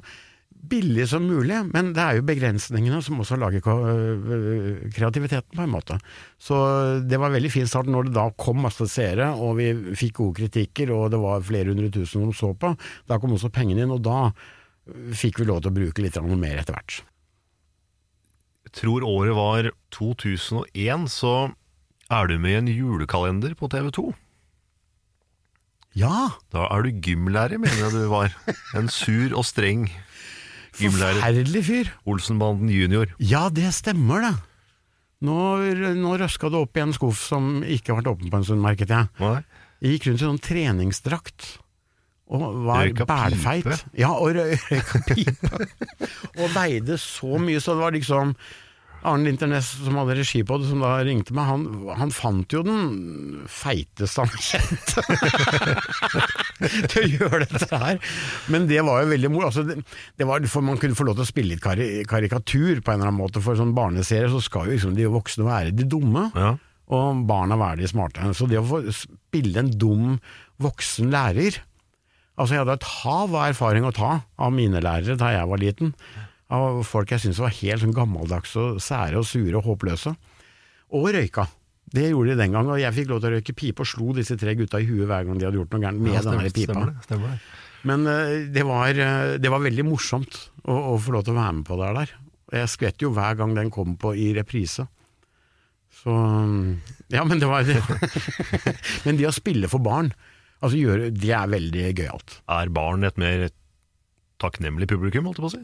billig 0.69 1.07
som 1.09 1.25
mulig, 1.25 1.57
men 1.71 1.91
det 1.95 2.03
er 2.03 2.17
jo 2.17 2.25
begrensningene 2.27 3.01
som 3.03 3.19
også 3.23 3.37
lager 3.41 3.65
øh, 3.65 4.81
kreativiteten, 4.93 5.55
på 5.57 5.65
en 5.65 5.73
måte. 5.73 5.97
Så 6.41 6.57
det 7.07 7.19
var 7.21 7.33
veldig 7.33 7.51
fin 7.53 7.69
start 7.69 7.89
når 7.91 8.09
det 8.09 8.15
da 8.17 8.27
kom 8.37 8.61
masse 8.65 8.87
seere, 8.91 9.31
og 9.33 9.57
vi 9.59 9.71
fikk 9.97 10.19
gode 10.21 10.37
kritikker, 10.41 10.93
og 10.95 11.11
det 11.13 11.21
var 11.21 11.45
flere 11.45 11.73
hundre 11.73 11.91
tusen 11.93 12.27
som 12.27 12.33
så 12.37 12.51
på. 12.53 12.73
Da 13.09 13.19
kom 13.21 13.35
også 13.35 13.51
pengene 13.53 13.85
inn, 13.85 13.95
og 13.95 14.03
da 14.05 14.31
fikk 15.15 15.41
vi 15.41 15.47
lov 15.49 15.63
til 15.63 15.71
å 15.71 15.77
bruke 15.79 16.03
litt 16.03 16.19
mer 16.35 16.61
etter 16.61 16.75
hvert. 16.75 17.01
Jeg 18.67 18.75
tror 18.83 19.03
året 19.03 19.35
var 19.35 19.71
2001, 19.91 21.07
så 21.11 21.35
er 22.11 22.27
du 22.27 22.37
med 22.39 22.53
i 22.53 22.59
en 22.59 22.71
julekalender 22.71 23.55
på 23.57 23.69
TV 23.71 23.89
2. 23.97 24.11
Ja! 25.99 26.37
Da 26.53 26.69
er 26.71 26.85
du 26.85 27.01
gymlærer, 27.03 27.59
mener 27.59 27.81
jeg 27.83 27.91
du 27.91 28.05
var. 28.11 28.31
En 28.77 28.87
sur 28.91 29.35
og 29.35 29.43
streng 29.47 29.89
gymlærer. 30.79 31.19
Forferdelig 31.19 31.63
fyr! 31.67 31.91
Olsenbanden 32.09 32.71
junior. 32.71 33.11
Ja, 33.19 33.47
det 33.53 33.73
stemmer 33.75 34.23
det. 34.27 34.33
Nå, 35.21 35.35
nå 35.99 36.13
røska 36.17 36.49
det 36.49 36.61
opp 36.63 36.77
i 36.77 36.81
en 36.81 36.93
skuff 36.95 37.19
som 37.21 37.59
ikke 37.61 37.91
har 37.93 37.99
vært 38.01 38.13
åpen 38.15 38.31
på 38.31 38.39
en 38.39 38.47
stund, 38.47 38.63
merket 38.63 38.93
jeg. 38.93 39.09
Nei? 39.21 39.35
Jeg 39.81 39.97
gikk 39.97 40.07
rundt 40.09 40.21
i 40.21 40.25
sånn 40.25 40.41
treningsdrakt. 40.47 41.49
Og 42.31 42.45
var 42.65 42.85
Røyka 42.87 43.05
bælfeit. 43.09 43.65
pipe? 43.67 43.77
Ja, 43.99 44.13
og 44.15 44.33
røyka 44.37 45.01
pipe. 45.09 45.65
og 46.39 46.53
veide 46.55 46.97
så 47.01 47.37
mye, 47.41 47.59
så 47.61 47.75
det 47.75 47.83
var 47.83 47.95
liksom 47.97 48.35
Arne 49.03 49.25
Linternes 49.25 49.65
som 49.81 49.95
hadde 49.97 50.13
regi 50.19 50.43
på 50.45 50.57
det, 50.61 50.67
som 50.69 50.81
da 50.83 50.91
ringte 51.05 51.33
meg, 51.33 51.47
han, 51.49 51.63
han 51.97 52.11
fant 52.13 52.53
jo 52.53 52.61
den 52.67 53.39
feiteste 53.49 54.21
han 54.21 54.43
kjente 54.45 55.01
til 56.91 57.01
å 57.01 57.09
gjøre 57.15 57.47
dette 57.49 57.79
her. 57.81 57.97
Men 58.53 58.67
det 58.69 58.81
var 58.85 59.01
jo 59.03 59.09
veldig 59.13 59.31
moro. 59.33 59.47
Altså, 59.49 59.63
det, 59.65 59.79
det 60.21 60.27
var 60.29 60.45
for 60.51 60.65
man 60.65 60.77
kunne 60.81 60.97
få 60.97 61.07
lov 61.07 61.17
til 61.17 61.25
å 61.25 61.29
spille 61.31 61.55
litt 61.55 61.63
kari 61.63 61.89
karikatur 62.09 62.81
på 62.85 62.93
en 62.93 62.99
eller 63.01 63.09
annen 63.09 63.21
måte. 63.23 63.41
For 63.43 63.57
sånn 63.57 63.73
barneserie 63.77 64.29
så 64.31 64.41
skal 64.43 64.69
jo 64.69 64.75
liksom 64.77 64.93
de 64.97 65.09
voksne 65.11 65.47
være 65.47 65.73
de 65.75 65.87
dumme 65.89 66.27
Ja. 66.37 66.53
og 66.93 67.25
barna 67.29 67.57
være 67.59 67.81
de 67.81 67.89
smarte. 67.91 68.31
Så 68.37 68.45
det 68.51 68.59
å 68.61 68.65
få 68.69 68.83
spille 68.93 69.63
en 69.65 69.73
dum 69.81 70.15
voksen 70.61 71.09
lærer 71.13 71.63
Altså 72.39 72.55
Jeg 72.55 72.61
hadde 72.63 72.73
et 72.79 72.85
hav 73.03 73.33
av 73.35 73.43
erfaring 73.51 73.83
å 73.85 73.91
ta 73.93 74.11
av 74.41 74.53
mine 74.55 74.79
lærere 74.81 75.17
da 75.19 75.27
jeg 75.35 75.49
var 75.49 75.59
liten. 75.61 75.91
Av 76.51 76.81
folk 76.83 77.11
jeg 77.13 77.23
syntes 77.23 77.39
var 77.39 77.53
helt 77.55 77.83
sånn 77.83 77.95
gammeldags 77.95 78.53
og 78.59 78.79
sære 78.83 79.21
og 79.21 79.27
sure 79.29 79.55
og 79.61 79.63
håpløse. 79.69 80.11
Og 80.97 81.07
røyka. 81.15 81.45
Det 81.91 82.09
gjorde 82.09 82.33
de 82.33 82.39
den 82.39 82.53
gang, 82.55 82.69
og 82.71 82.79
jeg 82.79 82.95
fikk 82.95 83.09
lov 83.11 83.19
til 83.23 83.31
å 83.31 83.37
røyke 83.37 83.55
pipe 83.55 83.83
og 83.83 83.87
slo 83.89 84.13
disse 84.15 84.35
tre 84.39 84.53
gutta 84.59 84.79
i 84.79 84.87
huet 84.87 85.07
hver 85.09 85.25
gang 85.27 85.39
de 85.39 85.47
hadde 85.47 85.59
gjort 85.59 85.73
noe 85.75 85.83
gærent 85.83 86.03
med 86.03 86.13
Ja, 86.15 86.21
stemmer, 86.23 86.47
den 86.47 86.55
pipa. 86.55 86.71
stemmer 86.75 86.91
det, 86.91 87.03
stemmer 87.07 87.33
det. 87.33 87.39
Men 87.89 88.05
eh, 88.07 88.33
det 88.53 88.63
var, 88.67 88.89
eh, 88.93 89.35
det 89.41 89.51
var 89.51 89.63
veldig 89.63 89.85
morsomt 89.87 90.37
å, 90.67 90.75
å 90.93 90.97
få 91.01 91.15
lov 91.15 91.25
til 91.27 91.33
å 91.35 91.39
være 91.39 91.55
med 91.59 91.65
på 91.67 91.79
det 91.81 91.89
der. 91.97 92.13
Jeg 92.61 92.71
skvett 92.75 93.03
jo 93.03 93.11
hver 93.15 93.39
gang 93.39 93.55
den 93.57 93.71
kom 93.73 93.95
på 93.99 94.13
i 94.19 94.29
reprise. 94.37 94.85
Så 96.01 96.13
Ja, 97.11 97.23
men 97.27 97.39
det 97.41 97.49
var 97.51 97.67
Men 99.05 99.19
det 99.19 99.27
å 99.27 99.35
spille 99.35 99.67
for 99.71 99.83
barn, 99.83 100.11
altså 100.61 100.79
gjøre, 100.79 101.11
det 101.15 101.33
er 101.35 101.51
veldig 101.51 101.89
gøyalt. 101.99 102.37
Er 102.51 102.71
barn 102.71 103.03
et 103.07 103.19
mer 103.19 103.49
takknemlig 104.41 104.87
publikum, 104.91 105.27
holdt 105.27 105.39
jeg 105.41 105.47
på 105.47 105.51
å 105.51 105.55
si? 105.57 105.63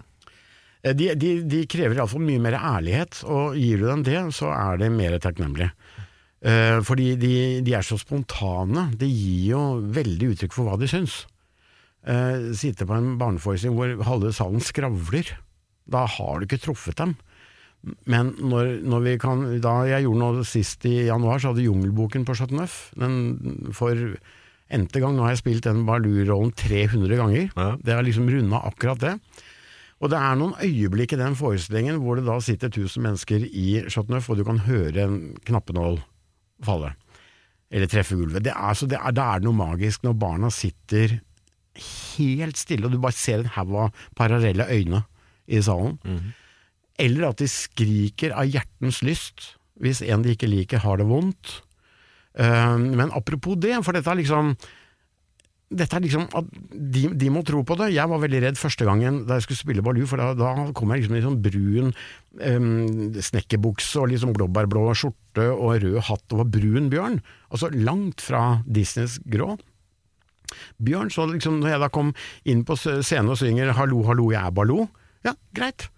Eh, 0.87 0.95
De, 0.97 1.11
de, 1.19 1.31
de 1.43 1.63
krever 1.69 1.99
iallfall 1.99 2.23
mye 2.23 2.41
mer 2.43 2.57
ærlighet, 2.59 3.21
og 3.27 3.57
gir 3.59 3.81
du 3.83 3.87
dem 3.89 4.03
det, 4.07 4.19
så 4.35 4.51
er 4.55 4.79
det 4.81 4.91
mer 4.95 5.17
takknemlig. 5.23 5.69
Eh, 6.47 6.79
fordi 6.85 7.15
de, 7.19 7.33
de 7.65 7.73
er 7.75 7.85
så 7.85 7.97
spontane. 7.99 8.87
De 8.97 9.09
gir 9.09 9.51
jo 9.55 9.63
veldig 9.81 10.33
uttrykk 10.35 10.53
for 10.55 10.69
hva 10.69 10.77
de 10.79 10.89
syns. 10.91 11.25
Eh, 12.07 12.53
sitte 12.55 12.85
på 12.87 12.95
en 12.95 13.15
barneforestilling 13.19 13.75
hvor 13.77 14.05
halve 14.07 14.31
salen 14.35 14.63
skravler, 14.63 15.33
da 15.87 16.05
har 16.17 16.39
du 16.39 16.45
ikke 16.47 16.61
truffet 16.63 16.99
dem. 16.99 17.15
Men 18.09 18.33
når, 18.41 18.81
når 18.89 19.03
vi 19.05 19.11
kan 19.21 19.43
Da 19.63 19.73
jeg 19.87 20.03
gjorde 20.03 20.19
noe 20.19 20.45
sist 20.49 20.83
i 20.89 21.05
januar, 21.07 21.39
så 21.39 21.51
hadde 21.51 21.63
Jungelboken 21.63 22.25
på 22.27 22.33
Chateau 22.35 22.57
Neuf. 22.59 22.89
Den 22.99 23.69
for 23.75 23.93
n-te 23.95 24.99
gang. 25.03 25.13
Nå 25.15 25.23
har 25.23 25.35
jeg 25.35 25.43
spilt 25.43 25.67
den 25.67 25.85
Baloo-rollen 25.87 26.51
300 26.57 27.19
ganger. 27.21 27.45
Ja. 27.53 27.67
Det 27.79 27.95
har 27.95 28.03
liksom 28.03 28.27
runda 28.33 28.59
akkurat 28.67 28.99
det. 29.05 29.13
Og 29.97 30.11
det 30.13 30.19
er 30.19 30.37
noen 30.37 30.53
øyeblikk 30.61 31.15
i 31.15 31.19
den 31.19 31.35
forestillingen 31.37 31.99
hvor 32.03 32.19
det 32.19 32.27
da 32.27 32.37
sitter 32.43 32.69
1000 32.69 33.03
mennesker 33.03 33.45
i 33.47 33.67
Chateauneuf, 33.89 34.29
og 34.29 34.37
du 34.37 34.45
kan 34.45 34.61
høre 34.67 35.07
en 35.07 35.19
knappenål 35.47 35.99
falle. 36.65 36.93
Eller 37.73 37.89
treffe 37.91 38.15
gulvet. 38.15 38.45
Det 38.45 38.53
er, 38.53 38.83
det 38.87 38.99
er, 38.99 39.15
da 39.15 39.31
er 39.33 39.41
det 39.41 39.49
noe 39.49 39.57
magisk 39.57 40.05
når 40.05 40.19
barna 40.21 40.51
sitter 40.53 41.17
helt 41.77 42.57
stille, 42.57 42.87
og 42.87 42.93
du 42.93 43.01
bare 43.01 43.17
ser 43.17 43.43
en 43.43 43.53
haug 43.57 43.73
av 43.85 44.03
parallelle 44.17 44.65
øyne 44.69 45.03
i 45.47 45.61
salen. 45.65 45.97
Eller 46.97 47.29
at 47.29 47.41
de 47.41 47.49
skriker 47.49 48.33
av 48.37 48.49
hjertens 48.49 49.03
lyst 49.05 49.53
hvis 49.81 50.01
en 50.01 50.23
de 50.25 50.33
ikke 50.33 50.49
liker 50.49 50.81
har 50.81 50.97
det 50.97 51.05
vondt. 51.09 51.59
Eh, 52.37 52.77
men 52.77 53.13
apropos 53.13 53.57
det, 53.61 53.75
for 53.85 53.93
dette 53.93 54.09
er 54.09 54.21
liksom 54.21 54.55
dette 55.67 55.97
er 55.97 56.03
liksom 56.05 56.27
at 56.37 56.47
de, 56.71 57.07
de 57.11 57.29
må 57.33 57.41
tro 57.47 57.59
på 57.67 57.75
det. 57.79 57.89
Jeg 57.91 58.07
var 58.07 58.21
veldig 58.23 58.39
redd 58.45 58.59
første 58.59 58.85
gangen 58.87 59.25
da 59.27 59.35
jeg 59.35 59.47
skulle 59.47 59.59
spille 59.59 59.83
Baloo, 59.83 60.07
for 60.07 60.21
da, 60.21 60.29
da 60.37 60.69
kom 60.77 60.93
jeg 60.93 61.03
liksom 61.03 61.17
i 61.17 61.23
sånn 61.25 61.41
brun 61.43 61.89
um, 61.91 63.17
snekkerbukse 63.19 63.99
og 63.99 64.13
liksom 64.13 64.31
blåbærblå 64.37 64.85
skjorte 64.95 65.49
og 65.51 65.81
rød 65.83 65.99
hatt 66.07 66.35
og 66.35 66.43
var 66.43 66.53
brun 66.55 66.87
bjørn. 66.93 67.19
Altså 67.51 67.71
langt 67.75 68.23
fra 68.23 68.61
Disneys 68.63 69.19
grå. 69.27 69.57
Bjørn, 70.79 71.11
så 71.11 71.27
liksom 71.27 71.59
når 71.59 71.73
jeg 71.73 71.83
da 71.83 71.91
kom 71.91 72.15
inn 72.47 72.63
på 72.67 72.79
scenen 72.79 73.33
og 73.35 73.39
synger 73.41 73.75
'Hallo, 73.75 74.05
hallo, 74.07 74.31
jeg 74.31 74.39
er 74.39 74.55
Baloo', 74.55 74.87
ja, 75.27 75.35
greit. 75.51 75.89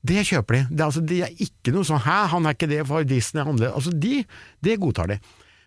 Det 0.00 0.24
kjøper 0.24 0.54
de. 0.54 0.60
Det 0.70 0.80
er, 0.80 0.86
altså, 0.86 1.04
de 1.04 1.22
er 1.26 1.36
ikke 1.36 1.74
noe 1.74 1.84
sånn 1.84 2.00
'hæ, 2.00 2.18
han 2.32 2.46
er 2.46 2.56
ikke 2.56 2.70
det 2.70 2.86
for 2.88 3.04
Disney', 3.04 3.44
handler. 3.44 3.74
Altså, 3.76 3.92
de, 3.92 4.24
det 4.64 4.80
godtar 4.80 5.12
de. 5.12 5.18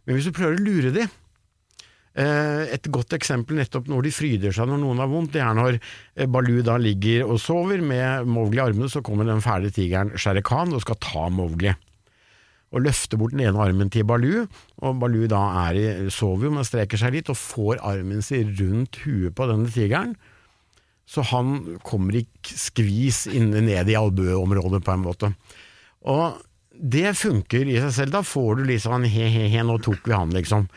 Men 0.05 0.17
hvis 0.17 0.25
du 0.25 0.33
prøver 0.33 0.57
å 0.57 0.65
lure 0.65 0.91
de, 0.95 1.05
Et 2.11 2.87
godt 2.91 3.13
eksempel 3.15 3.55
nettopp 3.55 3.87
når 3.87 4.03
de 4.03 4.11
fryder 4.11 4.55
seg 4.55 4.67
når 4.67 4.81
noen 4.81 4.99
har 4.99 5.07
vondt, 5.07 5.31
det 5.31 5.43
er 5.45 5.55
når 5.55 5.77
eh, 5.77 6.27
Baloo 6.27 6.59
da 6.65 6.75
ligger 6.81 7.23
og 7.23 7.39
sover 7.39 7.79
med 7.79 8.27
Mowgli 8.27 8.59
i 8.59 8.65
armene, 8.65 8.89
så 8.91 8.99
kommer 9.05 9.29
den 9.29 9.43
fæle 9.43 9.71
tigeren 9.71 10.11
Shere 10.19 10.43
Khan 10.43 10.75
og 10.75 10.83
skal 10.83 10.99
ta 10.99 11.29
Mowgli. 11.31 11.71
Og 12.71 12.83
løfter 12.83 13.19
bort 13.19 13.31
den 13.35 13.45
ene 13.45 13.63
armen 13.63 13.89
til 13.91 14.03
Baloo, 14.07 14.43
og 14.83 14.99
Baloo 14.99 15.29
da 15.31 15.39
er 15.69 15.79
i, 15.79 15.87
sover 16.11 16.49
jo, 16.49 16.53
men 16.57 16.67
streker 16.67 16.99
seg 16.99 17.15
litt 17.15 17.31
og 17.31 17.39
får 17.39 17.81
armen 17.87 18.23
sin 18.23 18.51
rundt 18.59 19.01
huet 19.05 19.35
på 19.35 19.47
denne 19.47 19.71
tigeren. 19.71 20.13
Så 21.07 21.23
han 21.31 21.79
kommer 21.83 22.15
i 22.15 22.25
skvis 22.47 23.25
inne 23.31 23.63
ned 23.65 23.91
i 23.91 23.97
albueområdet, 23.99 24.83
på 24.83 24.95
en 24.95 25.03
måte. 25.03 25.31
Og 26.07 26.39
det 26.71 27.11
funker 27.19 27.67
i 27.67 27.79
seg 27.83 27.91
selv. 27.95 28.15
Da 28.15 28.21
får 28.23 28.61
du 28.61 28.63
liksom 28.69 28.95
en 28.95 29.09
he-he-he, 29.11 29.63
nå 29.67 29.75
tok 29.83 30.07
vi 30.07 30.15
han, 30.15 30.31
liksom. 30.35 30.69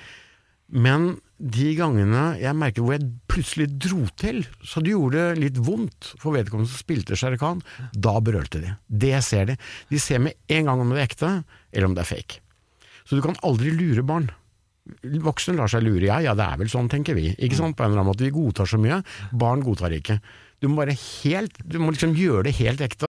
Men 0.74 1.14
de 1.38 1.72
gangene 1.74 2.22
jeg 2.38 2.56
merket 2.56 2.84
hvor 2.84 2.94
jeg 2.94 3.08
plutselig 3.30 3.66
dro 3.82 4.04
til, 4.20 4.44
så 4.62 4.82
det 4.84 4.94
gjorde 4.94 5.24
litt 5.38 5.58
vondt 5.58 6.12
for 6.22 6.36
vedkommende 6.36 6.70
som 6.70 6.80
spilte 6.80 7.18
Shere 7.18 7.38
da 7.92 8.14
brølte 8.22 8.62
de. 8.62 8.74
Det 8.86 9.16
ser 9.26 9.50
de. 9.50 9.58
De 9.90 9.98
ser 9.98 10.22
med 10.22 10.38
en 10.48 10.70
gang 10.70 10.80
om 10.80 10.94
det 10.94 11.02
er 11.02 11.08
ekte, 11.08 11.32
eller 11.72 11.90
om 11.90 11.96
det 11.96 12.04
er 12.04 12.12
fake. 12.12 12.40
Så 13.04 13.18
du 13.18 13.22
kan 13.24 13.36
aldri 13.42 13.74
lure 13.74 14.04
barn. 14.06 14.30
Voksne 15.24 15.56
lar 15.56 15.70
seg 15.72 15.84
lure, 15.84 16.04
ja 16.06 16.20
ja 16.20 16.34
det 16.36 16.44
er 16.44 16.60
vel 16.60 16.70
sånn, 16.70 16.90
tenker 16.92 17.16
vi. 17.16 17.32
Ikke 17.34 17.58
sant, 17.58 17.76
på 17.76 17.84
en 17.84 17.90
eller 17.92 18.04
annen 18.04 18.12
måte. 18.12 18.26
Vi 18.26 18.34
godtar 18.34 18.68
så 18.68 18.80
mye. 18.80 19.00
Barn 19.32 19.64
godtar 19.64 19.92
ikke. 19.96 20.20
Du 20.60 20.70
må 20.70 20.82
bare 20.82 20.96
helt, 20.96 21.58
du 21.64 21.80
må 21.80 21.92
liksom 21.92 22.14
gjøre 22.16 22.46
det 22.48 22.56
helt 22.60 22.84
ekte. 22.84 23.08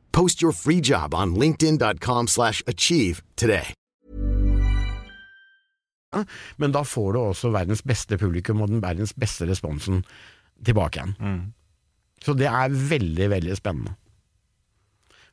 Post 0.11 0.41
your 0.41 0.53
free 0.53 0.81
job 0.81 1.13
on 1.13 1.35
linkedin.com/achieve 1.35 2.27
slash 2.27 2.63
achieve 2.67 3.21
today. 3.35 3.73
Men 6.57 6.71
da 6.71 6.83
får 6.83 7.13
du 7.13 7.19
også 7.19 7.51
verdens 7.53 7.81
beste 7.87 8.17
publikum 8.19 8.61
og 8.61 8.69
den 8.69 8.81
verdens 8.83 9.13
beste 9.13 9.47
responsen 9.47 10.03
tilbake 10.65 10.99
igjen. 10.99 11.53
Så 12.21 12.35
det 12.37 12.49
er 12.51 12.69
veldig, 12.89 13.29
veldig 13.29 13.57
spennende. 13.57 13.95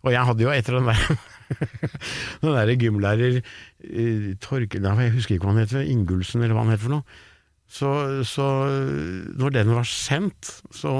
Og 0.06 0.12
jeg 0.14 0.24
hadde 0.28 0.44
jo 0.44 0.52
etter 0.54 0.76
den 0.78 0.86
der 0.86 1.18
Den 2.42 2.54
der 2.54 2.74
gymlærer 2.78 3.40
uh, 3.40 4.34
Torkel 4.40 4.84
Jeg 4.84 5.12
husker 5.12 5.34
ikke 5.34 5.48
hva 5.48 5.54
han 5.56 5.62
heter, 5.64 5.80
Ingulsen 5.80 6.42
eller 6.42 6.54
hva 6.54 6.66
han 6.66 6.74
heter 6.74 6.86
for 6.86 6.94
noe. 6.98 7.18
Så, 7.68 7.88
så 8.24 8.44
når 9.36 9.52
den 9.52 9.74
var 9.76 9.84
sendt, 9.84 10.48
så, 10.72 10.92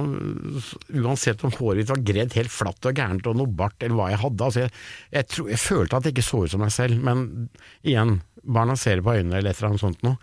så 0.61 0.81
uansett 1.01 1.41
om 1.47 1.55
håret 1.55 1.81
mitt 1.81 1.93
var 1.95 2.03
gredd 2.11 2.37
helt 2.37 2.53
flatt 2.53 2.91
og 2.91 3.01
gærent 3.01 3.31
og 3.31 3.39
noe 3.41 3.49
bart 3.49 3.81
eller 3.81 3.97
hva 3.97 4.11
jeg 4.13 4.21
hadde 4.21 4.45
altså 4.45 4.67
jeg, 4.67 4.75
jeg, 5.17 5.29
tro, 5.33 5.47
jeg 5.49 5.63
følte 5.63 5.97
at 5.97 6.05
det 6.05 6.13
ikke 6.13 6.27
så 6.27 6.43
ut 6.45 6.53
som 6.53 6.61
meg 6.61 6.75
selv, 6.75 7.01
men 7.01 7.49
igjen, 7.81 8.19
barna 8.45 8.77
ser 8.77 9.01
det 9.01 9.07
på 9.09 9.17
øynene 9.17 9.41
eller 9.41 9.55
et 9.55 9.63
eller 9.63 9.71
annet 9.73 9.85
sånt 9.87 10.05
noe. 10.05 10.21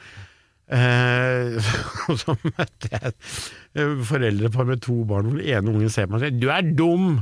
Eh, 0.66 1.58
og 2.10 2.18
så 2.24 2.34
møtte 2.42 2.90
jeg 2.90 3.12
et 3.12 3.28
foreldrepar 4.10 4.70
med 4.70 4.82
to 4.86 5.02
barn, 5.10 5.30
hvor 5.30 5.42
den 5.42 5.50
ene 5.50 5.74
ungen 5.74 5.94
ser 5.94 6.08
på 6.08 6.16
meg 6.16 6.22
og 6.22 6.26
sier 6.26 6.40
'du 6.42 6.48
er 6.54 6.64
dum'! 6.78 7.22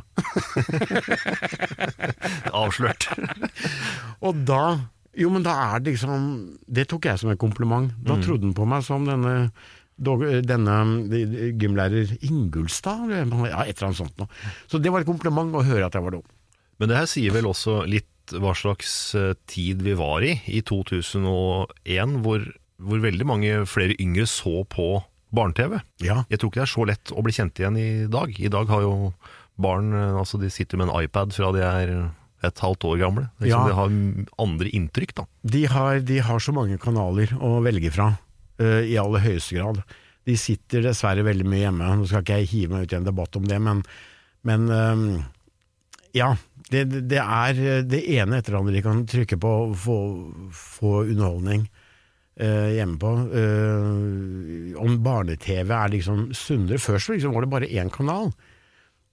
Avslørt. 2.64 3.08
Og 4.24 4.44
da 4.48 4.64
Jo, 5.18 5.30
men 5.30 5.44
da 5.46 5.54
er 5.76 5.80
det 5.84 5.94
liksom 5.94 6.24
Det 6.66 6.88
tok 6.90 7.06
jeg 7.06 7.20
som 7.22 7.30
en 7.30 7.38
kompliment. 7.38 7.92
Da 8.02 8.16
Mm. 8.16 8.24
trodde 8.26 8.48
han 8.48 8.54
på 8.58 8.66
meg 8.68 8.84
som 8.84 9.06
denne 9.06 9.52
denne 10.04 10.76
gymlærer 11.62 12.18
Ingulstad, 12.26 13.04
ja, 13.12 13.62
et 13.64 13.78
eller 13.78 13.88
annet 13.92 14.00
sånt 14.00 14.18
noe. 14.18 14.28
Så 14.68 14.82
det 14.82 14.90
var 14.92 15.02
et 15.04 15.08
kompliment 15.08 15.54
å 15.54 15.62
høre 15.64 15.86
at 15.86 15.94
jeg 15.94 16.02
var 16.04 16.16
dum. 16.16 16.24
Men 16.80 16.90
det 16.90 16.98
her 16.98 17.06
sier 17.06 17.32
vel 17.36 17.46
også 17.46 17.84
litt 17.88 18.10
hva 18.34 18.56
slags 18.58 19.14
eh, 19.20 19.34
tid 19.48 19.84
vi 19.86 19.94
var 20.00 20.24
i, 20.26 20.34
i 20.50 20.62
2001, 20.66 22.18
hvor, 22.24 22.44
hvor 22.82 23.04
veldig 23.04 23.28
mange 23.28 23.54
flere 23.70 23.96
yngre 24.02 24.26
så 24.30 24.64
på 24.66 25.04
barne-TV. 25.34 25.80
Ja. 26.06 26.24
Jeg 26.30 26.40
tror 26.42 26.50
ikke 26.52 26.62
det 26.62 26.68
er 26.68 26.74
så 26.74 26.86
lett 26.90 27.14
å 27.14 27.24
bli 27.26 27.34
kjent 27.36 27.60
igjen 27.62 27.78
i 27.80 27.90
dag. 28.12 28.34
I 28.40 28.52
dag 28.54 28.70
har 28.74 28.82
jo 28.86 29.14
barn 29.62 29.94
eh, 29.94 30.18
altså 30.20 30.40
de 30.42 30.50
sitter 30.50 30.78
med 30.82 30.90
en 30.90 31.04
iPad 31.06 31.34
fra 31.36 31.52
de 31.54 31.62
er 31.62 31.94
et 32.44 32.60
halvt 32.64 32.84
år 32.90 32.98
gamle. 33.02 33.26
Er 33.42 33.48
Ja. 33.48 33.64
liksom, 33.64 33.68
De 33.68 33.74
har 33.80 34.46
andre 34.48 34.70
inntrykk, 34.70 35.14
da. 35.16 35.26
De 35.44 35.66
har, 35.66 36.00
de 36.00 36.18
har 36.20 36.40
så 36.40 36.54
mange 36.54 36.78
kanaler 36.80 37.28
å 37.40 37.62
velge 37.64 37.92
fra, 37.92 38.10
uh, 38.62 38.82
i 38.84 38.98
aller 39.00 39.20
høyeste 39.24 39.56
grad. 39.58 39.84
De 40.26 40.36
sitter 40.40 40.82
dessverre 40.86 41.24
veldig 41.24 41.46
mye 41.46 41.66
hjemme. 41.66 41.96
Nå 42.00 42.08
skal 42.08 42.22
ikke 42.24 42.38
jeg 42.42 42.48
hive 42.54 42.72
meg 42.78 42.84
ut 42.88 42.94
i 42.94 42.96
en 43.02 43.08
debatt 43.10 43.36
om 43.36 43.44
det, 43.48 43.60
men, 43.62 43.84
men 44.44 44.70
um, 44.72 45.26
ja. 46.14 46.36
Det, 46.70 46.86
det- 46.90 47.08
det 47.12 47.20
er 47.20 47.84
det 47.84 48.00
ene 48.16 48.38
etter 48.40 48.54
det 48.54 48.60
andre 48.60 48.74
de 48.74 48.82
kan 48.82 49.02
trykke 49.06 49.38
på 49.38 49.50
og 49.68 49.74
få, 49.78 49.98
få 50.56 50.94
underholdning 51.12 51.66
uh, 52.40 52.70
hjemme 52.72 52.98
på. 53.02 53.12
Uh, 53.34 54.80
om 54.82 54.96
barne-TV 55.04 55.70
er 55.76 55.92
liksom 55.94 56.30
sunnere. 56.34 56.80
Før 56.82 56.98
så 57.04 57.14
liksom 57.18 57.34
var 57.36 57.46
det 57.46 57.52
bare 57.52 57.70
én 57.70 57.92
kanal. 57.94 58.32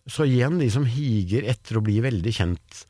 Så 0.08 0.24
igjen, 0.30 0.58
de 0.62 0.70
som 0.72 0.86
higer 0.88 1.44
etter 1.50 1.76
å 1.78 1.84
bli 1.84 1.98
veldig 2.00 2.32
kjent 2.32 2.84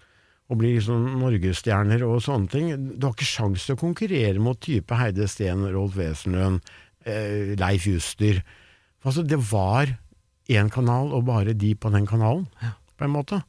og 0.51 0.59
blir 0.59 0.75
liksom 0.77 1.21
norgesstjerner 1.21 2.03
og 2.03 2.19
sånne 2.27 2.51
ting. 2.51 2.71
Du 2.99 3.07
har 3.07 3.15
ikke 3.15 3.29
sjans 3.29 3.67
til 3.67 3.77
å 3.77 3.81
konkurrere 3.81 4.43
mot 4.43 4.59
type 4.59 4.99
Heide 4.99 5.29
Steen, 5.31 5.63
Rolf 5.71 5.95
Wesenlund, 5.99 6.65
eh, 7.07 7.55
Leif 7.61 7.87
Juster. 7.87 8.43
Altså, 9.07 9.23
det 9.23 9.39
var 9.53 9.95
én 10.51 10.71
kanal, 10.73 11.15
og 11.15 11.29
bare 11.29 11.55
de 11.55 11.75
på 11.79 11.93
den 11.95 12.09
kanalen, 12.11 12.49
på 12.99 13.07
en 13.07 13.15
måte. 13.15 13.45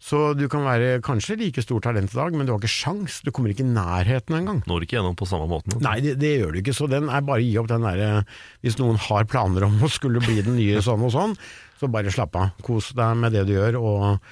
Så 0.00 0.32
du 0.32 0.46
kan 0.48 0.64
være 0.64 1.02
kanskje 1.04 1.36
like 1.36 1.60
stort 1.60 1.84
talent 1.84 2.14
i 2.14 2.16
dag, 2.16 2.32
men 2.32 2.48
du 2.48 2.54
har 2.54 2.60
ikke 2.62 2.72
sjans. 2.72 3.18
Du 3.20 3.28
kommer 3.36 3.52
ikke 3.52 3.66
i 3.66 3.68
nærheten 3.68 4.38
engang. 4.38 4.62
Når 4.64 4.86
ikke 4.86 4.96
gjennom 4.96 5.18
på 5.18 5.28
samme 5.28 5.44
måten. 5.50 5.76
Nei, 5.84 5.98
det, 6.00 6.14
det 6.22 6.38
gjør 6.38 6.56
du 6.56 6.60
ikke, 6.62 6.74
så 6.78 6.88
den 6.88 7.12
er 7.12 7.26
bare 7.26 7.44
å 7.44 7.44
gi 7.44 7.58
opp 7.60 7.68
den 7.68 7.84
derre 7.84 8.22
Hvis 8.64 8.80
noen 8.80 8.96
har 8.96 9.28
planer 9.28 9.68
om 9.68 9.76
å 9.84 9.92
skulle 9.92 10.24
bli 10.24 10.40
den 10.40 10.56
nye 10.56 10.80
sånn 10.80 11.04
og 11.04 11.12
sånn, 11.12 11.36
så 11.76 11.92
bare 11.92 12.12
slapp 12.14 12.40
av. 12.40 12.54
Kos 12.64 12.94
deg 12.96 13.20
med 13.20 13.36
det 13.36 13.44
du 13.50 13.58
gjør, 13.58 13.76
og, 13.76 14.30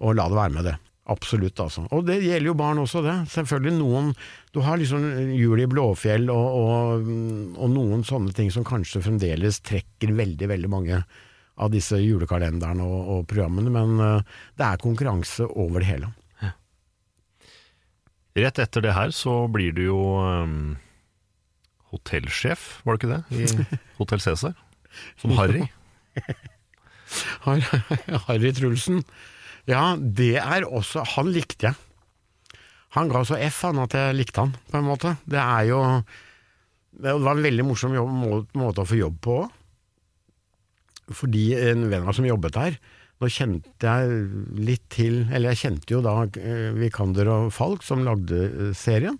og 0.00 0.16
la 0.16 0.30
det 0.32 0.40
være 0.40 0.56
med 0.56 0.70
det. 0.70 0.78
Absolutt, 1.10 1.58
altså. 1.58 1.86
Og 1.90 2.04
det 2.06 2.20
gjelder 2.22 2.50
jo 2.52 2.58
barn 2.58 2.78
også, 2.82 3.02
det. 3.02 3.16
Selvfølgelig 3.32 3.72
noen 3.80 4.12
Du 4.54 4.60
har 4.62 4.78
liksom 4.78 5.02
Jul 5.34 5.62
i 5.64 5.66
Blåfjell 5.70 6.30
og, 6.30 6.60
og, 6.60 7.10
og 7.58 7.72
noen 7.72 8.04
sånne 8.06 8.34
ting 8.36 8.52
som 8.54 8.66
kanskje 8.66 9.02
fremdeles 9.02 9.58
trekker 9.66 10.14
veldig, 10.14 10.50
veldig 10.52 10.70
mange 10.70 11.02
av 11.60 11.72
disse 11.74 11.98
julekalenderne 12.00 12.86
og, 12.86 13.10
og 13.14 13.26
programmene, 13.28 13.72
men 13.74 13.98
uh, 14.00 14.38
det 14.56 14.64
er 14.64 14.80
konkurranse 14.80 15.44
over 15.50 15.82
det 15.82 15.90
hele. 15.90 16.12
Rett 18.38 18.60
etter 18.62 18.84
det 18.84 18.94
her 18.94 19.10
så 19.14 19.42
blir 19.50 19.74
du 19.74 19.82
jo 19.88 19.98
um, 20.22 20.76
hotellsjef, 21.90 22.80
var 22.86 22.96
det 22.96 23.02
ikke 23.02 23.16
det? 23.16 23.22
I 23.34 23.78
Hotell 23.98 24.22
Cæsar. 24.22 24.54
Som 25.18 25.34
Harry. 25.38 25.66
Harry 28.28 28.52
Trulsen. 28.54 29.02
Ja, 29.68 29.94
det 29.96 30.36
er 30.40 30.66
også 30.66 31.04
Han 31.16 31.30
likte 31.34 31.70
jeg. 31.70 31.78
Han 32.96 33.10
ga 33.10 33.22
så 33.26 33.38
F 33.38 33.62
han 33.68 33.78
at 33.84 33.94
jeg 33.94 34.16
likte 34.18 34.42
han, 34.42 34.54
på 34.70 34.80
en 34.80 34.88
måte. 34.88 35.14
Det 35.28 35.38
er 35.38 35.68
jo 35.70 35.80
Det 36.90 37.12
var 37.22 37.36
en 37.36 37.44
veldig 37.44 37.66
morsom 37.68 37.94
jobb, 37.94 38.10
må, 38.10 38.40
måte 38.58 38.82
å 38.82 38.88
få 38.88 38.98
jobb 38.98 39.20
på 39.22 39.36
òg. 39.44 39.52
Fordi 41.10 41.44
en 41.58 41.88
venn 41.90 42.02
av 42.04 42.10
meg 42.10 42.18
som 42.18 42.26
jobbet 42.28 42.54
der 42.54 42.76
Nå 43.20 43.28
kjente 43.28 43.84
jeg 43.84 44.60
litt 44.62 44.84
til 44.94 45.24
Eller 45.28 45.52
jeg 45.52 45.60
kjente 45.64 45.92
jo 45.92 46.02
da 46.04 46.14
eh, 46.38 46.70
Vikander 46.78 47.28
og 47.28 47.48
Falk, 47.52 47.82
som 47.84 48.04
lagde 48.06 48.38
eh, 48.46 48.70
serien. 48.78 49.18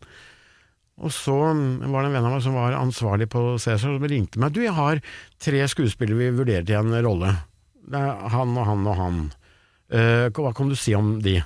Og 1.00 1.12
så 1.14 1.34
mm, 1.56 1.90
var 1.90 2.04
det 2.04 2.10
en 2.10 2.16
venn 2.16 2.28
av 2.28 2.34
meg 2.36 2.44
som 2.44 2.56
var 2.56 2.76
ansvarlig 2.78 3.28
på 3.32 3.42
Cæsar, 3.58 3.96
som 3.96 4.08
ringte 4.08 4.40
meg. 4.40 4.54
Du, 4.56 4.62
jeg 4.64 4.76
har 4.76 5.00
tre 5.40 5.62
skuespillere 5.72 6.20
vi 6.20 6.38
vurderer 6.40 6.66
til 6.68 6.80
en 6.80 6.96
rolle. 7.04 7.34
Det 7.90 8.00
er 8.00 8.32
han 8.34 8.56
og 8.56 8.66
han 8.68 8.88
og 8.88 8.98
han. 8.98 9.20
Eh, 9.90 10.28
hva 10.30 10.52
kan 10.56 10.70
du 10.70 10.76
si 10.78 10.94
om 10.96 11.16
de? 11.22 11.38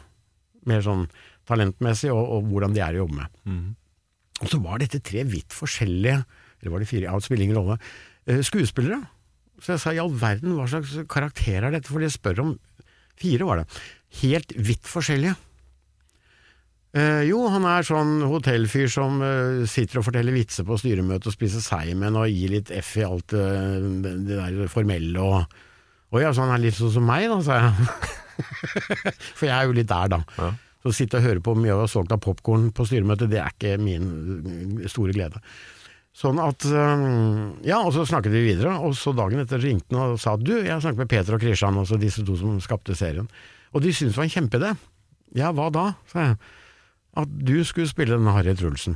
Mer 0.68 0.84
sånn 0.84 1.06
talentmessig, 1.48 2.12
og, 2.12 2.22
og 2.38 2.50
hvordan 2.50 2.76
de 2.76 2.82
er 2.84 2.96
å 2.96 3.04
jobbe 3.04 3.18
med. 3.22 3.40
Og 4.42 4.50
så 4.50 4.60
var 4.64 4.80
dette 4.80 5.02
tre 5.04 5.24
vidt 5.28 5.54
forskjellige, 5.54 6.20
eller 6.60 6.72
var 6.72 6.82
det 6.82 6.88
fire, 6.90 7.08
ja, 7.08 7.16
det 7.16 7.26
spiller 7.26 7.46
ingen 7.46 7.60
rolle, 7.60 7.78
eh, 8.28 8.40
skuespillere. 8.44 9.02
Så 9.62 9.74
jeg 9.74 9.82
sa 9.82 9.92
i 9.94 10.00
all 10.02 10.12
verden, 10.18 10.56
hva 10.58 10.66
slags 10.68 10.96
karakter 11.10 11.64
er 11.64 11.76
dette? 11.76 11.90
For 11.92 12.02
de 12.02 12.10
spør 12.12 12.44
om 12.44 12.54
Fire 13.14 13.46
var 13.46 13.60
det. 13.60 13.66
Helt 14.24 14.50
vidt 14.58 14.88
forskjellige. 14.90 15.36
Eh, 16.94 17.24
jo, 17.26 17.40
han 17.50 17.64
er 17.66 17.86
sånn 17.86 18.24
hotellfyr 18.30 18.90
som 18.90 19.22
eh, 19.22 19.62
sitter 19.70 19.98
og 19.98 20.06
forteller 20.08 20.34
vitser 20.34 20.66
på 20.66 20.78
styremøte 20.78 21.30
og 21.30 21.34
spiser 21.34 21.62
seigmenn 21.62 22.18
og 22.18 22.28
gir 22.30 22.52
litt 22.52 22.70
F 22.74 22.92
i 23.00 23.06
alt 23.06 23.34
eh, 23.34 23.86
det, 24.04 24.12
det 24.28 24.38
der 24.38 24.70
formelle 24.70 25.22
og 25.22 25.56
Å 26.14 26.20
ja, 26.22 26.30
så 26.30 26.44
han 26.44 26.52
er 26.54 26.62
litt 26.62 26.76
sånn 26.78 26.92
som 26.94 27.08
meg, 27.08 27.24
da, 27.26 27.40
sa 27.42 27.56
jeg. 27.58 27.88
For 29.38 29.46
jeg 29.48 29.54
er 29.56 29.68
jo 29.68 29.76
litt 29.76 29.90
der, 29.90 30.10
da. 30.16 30.50
Så 30.84 30.92
å 30.92 30.96
sitte 30.96 31.16
og 31.20 31.24
høre 31.24 31.40
på 31.44 31.54
mye 31.56 31.76
av 31.76 31.86
solgt 31.88 32.12
av 32.12 32.20
popkorn 32.24 32.68
på 32.76 32.84
styremøtet, 32.88 33.30
det 33.32 33.40
er 33.40 33.54
ikke 33.54 33.78
min 33.80 34.10
eh, 34.82 34.88
store 34.92 35.14
glede. 35.16 35.40
Sånn 36.14 36.38
at 36.42 36.66
eh, 36.68 37.06
Ja, 37.66 37.80
og 37.80 37.94
så 37.96 38.04
snakket 38.06 38.34
vi 38.34 38.44
videre, 38.50 38.76
og 38.84 38.92
så 38.98 39.14
dagen 39.16 39.40
etter 39.42 39.62
ringte 39.62 39.96
han 39.96 40.14
og 40.14 40.20
sa 40.22 40.36
du, 40.38 40.52
jeg 40.60 40.82
snakket 40.84 41.00
med 41.06 41.10
Peter 41.10 41.38
og 41.38 41.42
Kristian, 41.42 41.80
altså 41.80 41.98
disse 42.00 42.22
to 42.26 42.36
som 42.38 42.60
skapte 42.62 42.96
serien, 42.98 43.30
og 43.72 43.82
de 43.82 43.94
syntes 43.94 44.14
det 44.14 44.20
var 44.20 44.28
en 44.28 44.36
kjempeidé. 44.36 44.74
Ja, 45.34 45.48
hva 45.56 45.70
da, 45.74 45.88
sa 46.12 46.28
jeg. 46.28 46.36
At 47.18 47.32
du 47.48 47.56
skulle 47.66 47.90
spille 47.90 48.14
denne 48.18 48.34
Harry 48.34 48.54
Trulsen. 48.58 48.94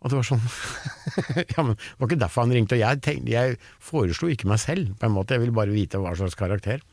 Og 0.00 0.08
det 0.12 0.16
var 0.16 0.24
sånn 0.28 0.44
Ja, 1.56 1.64
men 1.66 1.74
det 1.76 1.98
var 1.98 2.08
ikke 2.08 2.20
derfor 2.22 2.44
han 2.46 2.54
ringte, 2.54 2.76
og 2.78 2.84
jeg, 2.84 3.00
tenkte, 3.04 3.32
jeg 3.34 3.58
foreslo 3.84 4.30
ikke 4.32 4.48
meg 4.50 4.60
selv, 4.62 4.94
på 5.00 5.08
en 5.08 5.16
måte, 5.16 5.34
jeg 5.36 5.44
ville 5.44 5.56
bare 5.56 5.74
vite 5.74 5.98
hva 6.00 6.14
slags 6.18 6.38
karakter. 6.38 6.84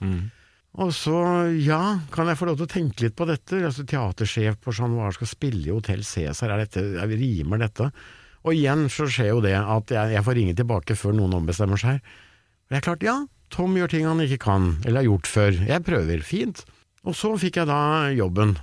Og 0.77 0.91
så, 0.93 1.17
ja, 1.57 1.81
kan 2.13 2.29
jeg 2.29 2.37
få 2.37 2.47
lov 2.51 2.59
til 2.59 2.67
å 2.67 2.69
tenke 2.69 3.07
litt 3.07 3.15
på 3.17 3.25
dette? 3.25 3.63
Altså 3.65 3.85
Teatersjef 3.87 4.59
på 4.61 4.73
Chat 4.77 4.91
Noir 4.91 5.15
skal 5.15 5.29
spille 5.31 5.63
i 5.65 5.73
Hotell 5.73 6.03
Cæsar, 6.05 6.53
er 6.53 6.61
dette, 6.65 6.83
er, 7.01 7.13
rimer 7.17 7.63
dette? 7.63 7.89
Og 8.45 8.53
igjen 8.53 8.85
så 8.93 9.07
skjer 9.09 9.31
jo 9.31 9.41
det 9.41 9.55
at 9.57 9.91
jeg, 9.91 10.13
jeg 10.13 10.25
får 10.27 10.37
ringe 10.37 10.53
tilbake 10.59 10.97
før 10.99 11.17
noen 11.17 11.33
ombestemmer 11.39 11.81
seg. 11.81 11.97
Og 11.97 12.69
det 12.69 12.77
er 12.77 12.85
klart, 12.85 13.05
ja, 13.07 13.17
Tom 13.53 13.73
gjør 13.79 13.89
ting 13.89 14.05
han 14.05 14.21
ikke 14.21 14.43
kan, 14.43 14.69
eller 14.83 15.01
har 15.01 15.07
gjort 15.07 15.31
før. 15.31 15.57
Jeg 15.65 15.85
prøver, 15.87 16.23
fint. 16.27 16.61
Og 17.07 17.17
så 17.17 17.33
fikk 17.41 17.61
jeg 17.61 17.69
da 17.71 17.81
jobben. 18.13 18.53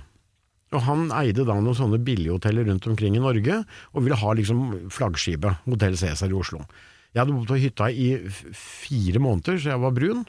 Og 0.75 0.83
han 0.87 1.09
eide 1.15 1.45
da 1.47 1.57
noen 1.57 1.77
sånne 1.77 1.99
billighoteller 2.05 2.67
rundt 2.69 2.87
omkring 2.89 3.17
i 3.17 3.23
Norge, 3.23 3.59
og 3.91 4.05
ville 4.05 4.19
ha 4.21 4.33
liksom 4.39 4.87
flaggskipet, 4.93 5.65
Hotell 5.67 5.99
Cæsar 5.99 6.31
i 6.31 6.39
Oslo. 6.39 6.63
Jeg 7.11 7.23
hadde 7.23 7.35
bodd 7.35 7.51
på 7.51 7.59
hytta 7.59 7.91
i 7.91 8.09
fire 8.55 9.21
måneder, 9.23 9.59
så 9.59 9.73
jeg 9.73 9.83
var 9.83 9.95
brun. 9.95 10.25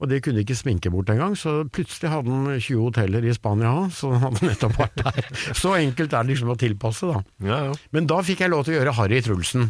Og 0.00 0.08
det 0.08 0.22
kunne 0.24 0.40
ikke 0.40 0.56
sminke 0.56 0.90
bort 0.92 1.10
engang, 1.12 1.34
så 1.36 1.58
plutselig 1.68 2.08
hadde 2.08 2.32
han 2.32 2.48
20 2.56 2.86
hoteller 2.86 3.26
i 3.28 3.34
Spania, 3.36 3.74
så 3.92 4.14
han 4.14 4.22
hadde 4.24 4.48
nettopp 4.48 4.78
vært 4.80 4.96
der. 5.02 5.28
Så 5.60 5.74
enkelt 5.76 6.14
er 6.16 6.24
det 6.24 6.32
liksom 6.32 6.54
å 6.54 6.56
tilpasse, 6.60 7.10
da. 7.10 7.20
Ja, 7.44 7.58
ja. 7.68 7.76
Men 7.92 8.08
da 8.08 8.22
fikk 8.24 8.40
jeg 8.40 8.52
lov 8.52 8.64
til 8.64 8.74
å 8.74 8.78
gjøre 8.78 8.96
Harry 8.96 9.20
Trulsen. 9.24 9.68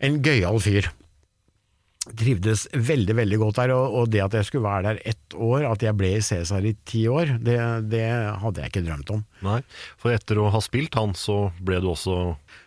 En 0.00 0.18
gøyal 0.24 0.56
fyr. 0.64 0.88
Trivdes 2.16 2.64
veldig, 2.72 3.18
veldig 3.20 3.38
godt 3.42 3.60
der, 3.60 3.74
og, 3.76 4.00
og 4.00 4.10
det 4.14 4.24
at 4.24 4.38
jeg 4.38 4.48
skulle 4.48 4.64
være 4.64 4.86
der 4.88 5.02
ett 5.12 5.36
år, 5.36 5.68
at 5.68 5.84
jeg 5.84 5.98
ble 6.00 6.14
i 6.16 6.24
Cæsar 6.24 6.64
i 6.64 6.72
ti 6.88 7.04
år, 7.12 7.36
det, 7.44 7.60
det 7.92 8.06
hadde 8.40 8.64
jeg 8.64 8.72
ikke 8.72 8.86
drømt 8.88 9.12
om. 9.18 9.24
Nei, 9.44 9.60
for 10.00 10.16
etter 10.16 10.40
å 10.40 10.48
ha 10.56 10.64
spilt 10.64 10.96
han, 10.96 11.12
så 11.12 11.50
ble 11.60 11.84
du 11.84 11.92
også 11.92 12.16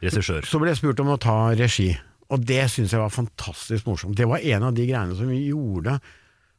regissør. 0.05 0.45
Så 0.45 0.61
ble 0.61 0.75
jeg 0.75 0.83
spurt 0.83 1.01
om 1.01 1.15
å 1.15 1.21
ta 1.21 1.39
regi, 1.57 1.89
og 2.29 2.45
det 2.45 2.67
syns 2.69 2.93
jeg 2.93 3.01
var 3.01 3.17
fantastisk 3.17 3.89
morsomt. 3.89 4.13
Det 4.21 4.29
var 4.29 4.45
en 4.45 4.69
av 4.69 4.77
de 4.77 4.85
greiene 4.85 5.17
som 5.17 5.33
gjorde 5.33 5.97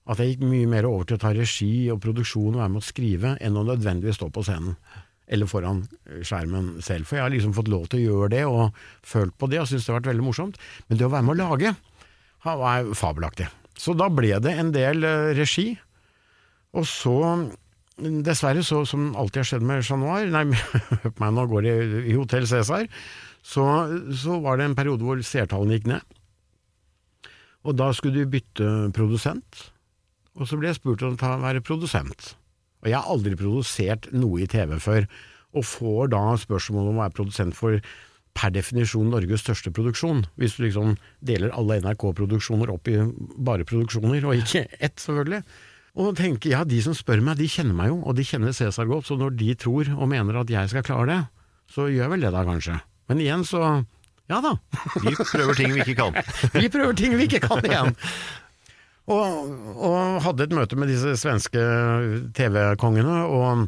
at 0.05 0.21
jeg 0.21 0.35
gikk 0.35 0.45
mye 0.45 0.69
mer 0.69 0.87
over 0.89 1.09
til 1.09 1.17
å 1.17 1.23
ta 1.23 1.33
regi 1.33 1.89
og 1.93 2.03
produksjon 2.05 2.53
og 2.53 2.61
være 2.61 2.73
med 2.75 2.83
å 2.83 2.85
skrive, 2.85 3.35
enn 3.41 3.57
å 3.57 3.65
nødvendigvis 3.65 4.19
stå 4.21 4.29
på 4.35 4.45
scenen. 4.45 4.77
Eller 5.33 5.49
foran 5.49 5.81
skjermen 6.21 6.75
selv. 6.85 7.09
For 7.09 7.17
jeg 7.17 7.25
har 7.25 7.33
liksom 7.33 7.55
fått 7.57 7.71
lov 7.73 7.87
til 7.89 8.03
å 8.03 8.05
gjøre 8.05 8.31
det, 8.35 8.43
og 8.45 8.77
følt 9.09 9.37
på 9.41 9.49
det, 9.49 9.63
og 9.63 9.71
syntes 9.71 9.87
det 9.87 9.95
har 9.95 10.01
vært 10.03 10.11
veldig 10.13 10.27
morsomt. 10.27 10.61
Men 10.89 11.01
det 11.01 11.09
å 11.09 11.13
være 11.15 11.25
med 11.25 11.37
å 11.37 11.41
lage 11.41 11.75
var 12.45 12.93
fabelaktig. 13.01 13.49
Så 13.81 13.97
da 13.97 14.11
ble 14.13 14.37
det 14.45 14.53
en 14.61 14.73
del 14.75 15.07
eh, 15.09 15.33
regi. 15.39 15.71
Og 16.77 16.85
så, 16.91 17.17
dessverre, 17.97 18.65
så, 18.67 18.83
som 18.89 19.13
alltid 19.17 19.41
har 19.41 19.49
skjedd 19.49 19.67
med 19.67 19.87
Chat 19.87 20.03
Noir, 20.03 20.29
nei, 20.29 20.45
hør 20.91 21.09
på 21.09 21.17
meg, 21.25 21.37
nå 21.39 21.47
går 21.49 21.65
det 21.65 21.75
i, 21.75 22.03
i 22.13 22.19
Hotell 22.19 22.49
Cæsar, 22.51 22.91
så, 23.45 23.65
så 24.21 24.37
var 24.45 24.61
det 24.61 24.69
en 24.69 24.77
periode 24.77 25.07
hvor 25.07 25.21
seertallene 25.25 25.79
gikk 25.79 25.89
ned. 25.95 26.19
Og 27.65 27.77
da 27.79 27.89
skulle 27.97 28.21
de 28.21 28.29
bytte 28.29 28.69
produsent, 28.97 29.71
og 30.35 30.49
så 30.49 30.59
ble 30.59 30.71
jeg 30.71 30.81
spurt 30.81 31.05
om 31.07 31.15
å 31.15 31.37
være 31.45 31.63
produsent. 31.65 32.35
Og 32.85 32.91
jeg 32.91 32.99
har 32.99 33.11
aldri 33.11 33.37
produsert 33.39 34.11
noe 34.13 34.43
i 34.45 34.49
TV 34.51 34.77
før, 34.83 35.07
og 35.55 35.67
får 35.69 36.11
da 36.13 36.25
spørsmål 36.43 36.91
om 36.91 36.99
å 36.99 37.05
være 37.05 37.17
produsent 37.17 37.57
for 37.57 37.79
per 38.35 38.51
definisjon 38.51 39.13
Norges 39.13 39.45
største 39.45 39.71
produksjon, 39.75 40.25
hvis 40.41 40.57
du 40.57 40.65
liksom 40.65 40.97
deler 41.25 41.55
alle 41.55 41.79
NRK-produksjoner 41.85 42.73
opp 42.73 42.91
i 42.91 42.99
bare 43.47 43.67
produksjoner, 43.69 44.27
og 44.27 44.43
ikke 44.43 44.67
ett, 44.85 44.99
selvfølgelig. 44.99 45.45
Og 45.95 46.17
tenker, 46.19 46.51
ja, 46.51 46.65
de 46.67 46.81
som 46.83 46.97
spør 46.99 47.23
meg, 47.23 47.39
de 47.39 47.47
kjenner 47.47 47.77
meg 47.79 47.93
jo, 47.93 48.01
og 48.03 48.17
de 48.19 48.27
kjenner 48.27 48.55
Cæsar 48.57 48.91
godt, 48.91 49.07
så 49.07 49.17
når 49.21 49.37
de 49.39 49.53
tror 49.55 49.93
og 49.95 50.11
mener 50.11 50.41
at 50.41 50.51
jeg 50.51 50.73
skal 50.73 50.87
klare 50.87 51.07
det, 51.13 51.21
så 51.71 51.87
gjør 51.87 52.09
jeg 52.09 52.15
vel 52.17 52.27
det 52.27 52.33
da, 52.35 52.43
kanskje. 52.49 52.79
Men 53.09 53.21
igjen 53.23 53.45
så, 53.47 53.61
ja 54.33 54.41
da. 54.43 54.57
Vi 54.99 55.15
prøver 55.15 55.55
ting 55.55 55.71
vi 55.77 55.85
ikke 55.85 55.97
kan. 56.03 56.19
Vi 56.59 56.67
prøver 56.73 56.99
ting 56.99 57.15
vi 57.15 57.29
ikke 57.29 57.45
kan 57.47 57.63
igjen. 57.69 57.95
Og, 59.05 59.53
og 59.77 60.23
hadde 60.25 60.47
et 60.47 60.55
møte 60.57 60.79
med 60.81 60.89
disse 60.89 61.13
svenske 61.21 61.61
TV-kongene, 62.37 63.19
og, 63.29 63.67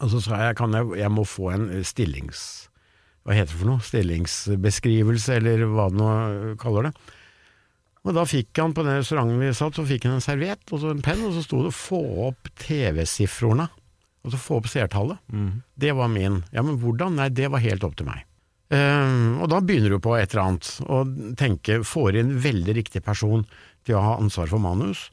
og 0.00 0.12
så 0.14 0.22
sa 0.24 0.40
jeg 0.46 0.56
kan 0.60 0.76
jeg, 0.76 0.88
jeg 1.02 1.12
må 1.12 1.28
få 1.28 1.52
en 1.56 1.70
stillings... 1.84 2.66
Hva 3.20 3.34
heter 3.36 3.52
det 3.52 3.58
for 3.60 3.68
noe? 3.68 3.84
Stillingsbeskrivelse, 3.84 5.34
eller 5.36 5.66
hva 5.68 5.90
det 5.92 5.98
nå 6.00 6.12
kaller 6.58 6.88
det. 6.88 6.92
Og 8.00 8.16
da 8.16 8.24
fikk 8.24 8.56
han 8.62 8.72
på 8.72 8.84
den 8.86 8.96
restauranten 8.96 9.42
vi 9.42 9.50
satt, 9.52 9.76
så 9.76 9.84
fikk 9.84 10.06
han 10.08 10.16
en 10.16 10.24
serviett 10.24 10.72
og 10.72 10.80
så 10.80 10.94
en 10.94 11.04
penn, 11.04 11.20
og 11.26 11.36
så 11.36 11.44
sto 11.44 11.60
det 11.66 11.74
'få 11.76 12.00
opp 12.30 12.48
TV-sifrorna'. 12.62 13.68
Altså 14.24 14.40
få 14.40 14.56
opp 14.60 14.68
seertallet. 14.72 15.20
Det 15.76 15.92
var 15.96 16.08
min. 16.08 16.42
Ja, 16.52 16.62
men 16.62 16.80
hvordan? 16.80 17.16
Nei, 17.20 17.28
det 17.28 17.52
var 17.52 17.60
helt 17.60 17.84
opp 17.84 17.96
til 17.96 18.08
meg. 18.08 18.24
Ehm, 18.70 19.40
og 19.42 19.48
da 19.50 19.58
begynner 19.60 19.90
du 19.90 19.98
på 19.98 20.14
et 20.16 20.30
eller 20.30 20.44
annet, 20.44 20.68
og 20.86 21.14
tenke, 21.40 21.80
får 21.82 22.20
inn 22.20 22.36
veldig 22.42 22.76
riktig 22.76 23.02
person 23.02 23.44
til 23.86 23.98
å 23.98 24.04
ha 24.04 24.12
ansvar 24.20 24.50
for 24.50 24.62
manus. 24.62 25.08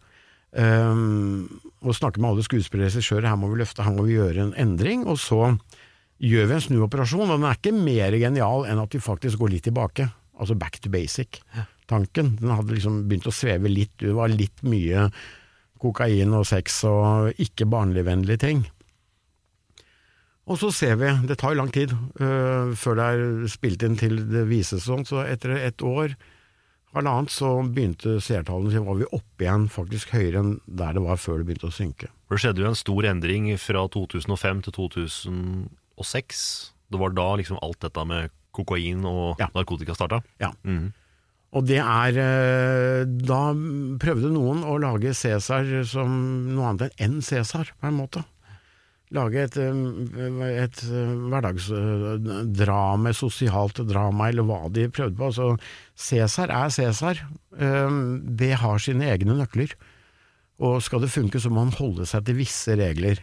Um, 0.51 1.47
og 1.83 1.95
snakke 1.97 2.21
med 2.21 2.31
alle 2.31 2.45
skuespillere 2.45 2.87
og 2.87 2.95
regissører, 2.95 3.29
her 3.29 3.39
må 3.39 3.51
vi 3.51 3.59
løfte, 3.61 3.83
her 3.85 3.93
må 3.95 4.07
vi 4.07 4.17
gjøre 4.17 4.47
en 4.47 4.53
endring. 4.59 5.05
Og 5.09 5.19
så 5.21 5.51
gjør 6.23 6.49
vi 6.49 6.57
en 6.57 6.63
snuoperasjon, 6.67 7.27
og 7.27 7.35
den 7.35 7.49
er 7.49 7.59
ikke 7.59 7.75
mer 7.75 8.15
genial 8.17 8.65
enn 8.69 8.81
at 8.81 8.95
vi 8.95 9.03
faktisk 9.03 9.41
går 9.41 9.53
litt 9.55 9.67
tilbake. 9.69 10.09
Altså 10.37 10.57
back 10.57 10.79
to 10.81 10.91
basic-tanken. 10.93 12.37
Den 12.41 12.55
hadde 12.55 12.77
liksom 12.77 13.03
begynt 13.09 13.29
å 13.29 13.35
sveve 13.35 13.71
litt, 13.71 13.93
det 14.01 14.15
var 14.17 14.33
litt 14.33 14.63
mye 14.65 15.09
kokain 15.81 16.33
og 16.33 16.47
sex 16.49 16.81
og 16.89 17.37
ikke 17.41 17.69
barnevennlige 17.69 18.41
ting. 18.41 18.65
Og 20.47 20.55
så 20.61 20.71
ser 20.71 20.95
vi, 21.01 21.09
det 21.27 21.37
tar 21.41 21.53
jo 21.53 21.59
lang 21.59 21.71
tid 21.75 21.91
uh, 21.91 22.71
før 22.79 22.97
det 22.97 23.07
er 23.07 23.49
spilt 23.51 23.83
inn 23.83 23.97
til 23.99 24.21
det 24.31 24.45
vises 24.47 24.87
sånn, 24.87 25.03
så 25.05 25.25
etter 25.27 25.57
et 25.59 25.83
år, 25.83 26.15
halvannet, 26.99 27.31
så 27.33 27.49
begynte 27.73 28.17
seertallene, 28.23 28.71
så 28.73 28.83
var 28.85 28.97
vi 28.99 29.07
oppe 29.15 29.45
igjen 29.45 29.67
faktisk 29.71 30.11
høyere 30.15 30.41
enn 30.43 30.53
der 30.67 30.93
det 30.97 31.03
var 31.05 31.17
før 31.21 31.39
det 31.41 31.47
begynte 31.49 31.69
å 31.69 31.75
synke. 31.75 32.09
Det 32.29 32.39
skjedde 32.41 32.63
jo 32.63 32.67
en 32.71 32.77
stor 32.79 33.07
endring 33.07 33.47
fra 33.61 33.85
2005 33.93 34.63
til 34.67 34.73
2006. 34.77 36.43
Det 36.91 36.99
var 37.01 37.15
da 37.15 37.27
liksom 37.39 37.59
alt 37.63 37.79
dette 37.83 38.05
med 38.07 38.29
kokain 38.55 39.03
og 39.05 39.37
Ja. 39.39 39.47
narkotika 39.55 39.93
starta. 39.95 40.21
Ja. 40.39 40.51
Mhm. 40.63 40.93
Og 41.53 41.65
det 41.65 41.77
er 41.79 42.11
øh, 42.11 43.05
Da 43.05 43.53
prøvde 43.97 44.29
noen 44.33 44.63
å 44.67 44.77
lage 44.79 45.13
Cæsar 45.15 45.85
som 45.85 46.09
noe 46.53 46.65
annet 46.73 46.91
enn 46.99 47.21
Cæsar, 47.21 47.71
på 47.79 47.87
en 47.87 47.95
måte. 47.97 48.23
Lage 49.15 49.43
et, 49.47 49.55
øh, 49.55 50.39
et 50.51 50.79
øh, 50.91 51.11
hverdagsdrama, 51.31 53.13
sosialt 53.15 53.79
drama, 53.87 54.27
eller 54.27 54.43
hva 54.43 54.67
de 54.73 54.89
prøvde 54.91 55.15
på. 55.15 55.29
Altså, 55.29 55.53
Cæsar 55.95 56.51
er 56.51 56.69
Cæsar. 56.69 57.21
Øh, 57.55 58.19
Det 58.37 58.53
har 58.59 58.77
sine 58.77 59.07
egne 59.07 59.37
nøkler. 59.37 59.71
Og 60.59 60.81
skal 60.83 61.01
det 61.05 61.11
funke, 61.13 61.39
så 61.39 61.49
må 61.53 61.63
han 61.63 61.73
holde 61.77 62.05
seg 62.09 62.25
til 62.25 62.35
visse 62.39 62.75
regler. 62.75 63.21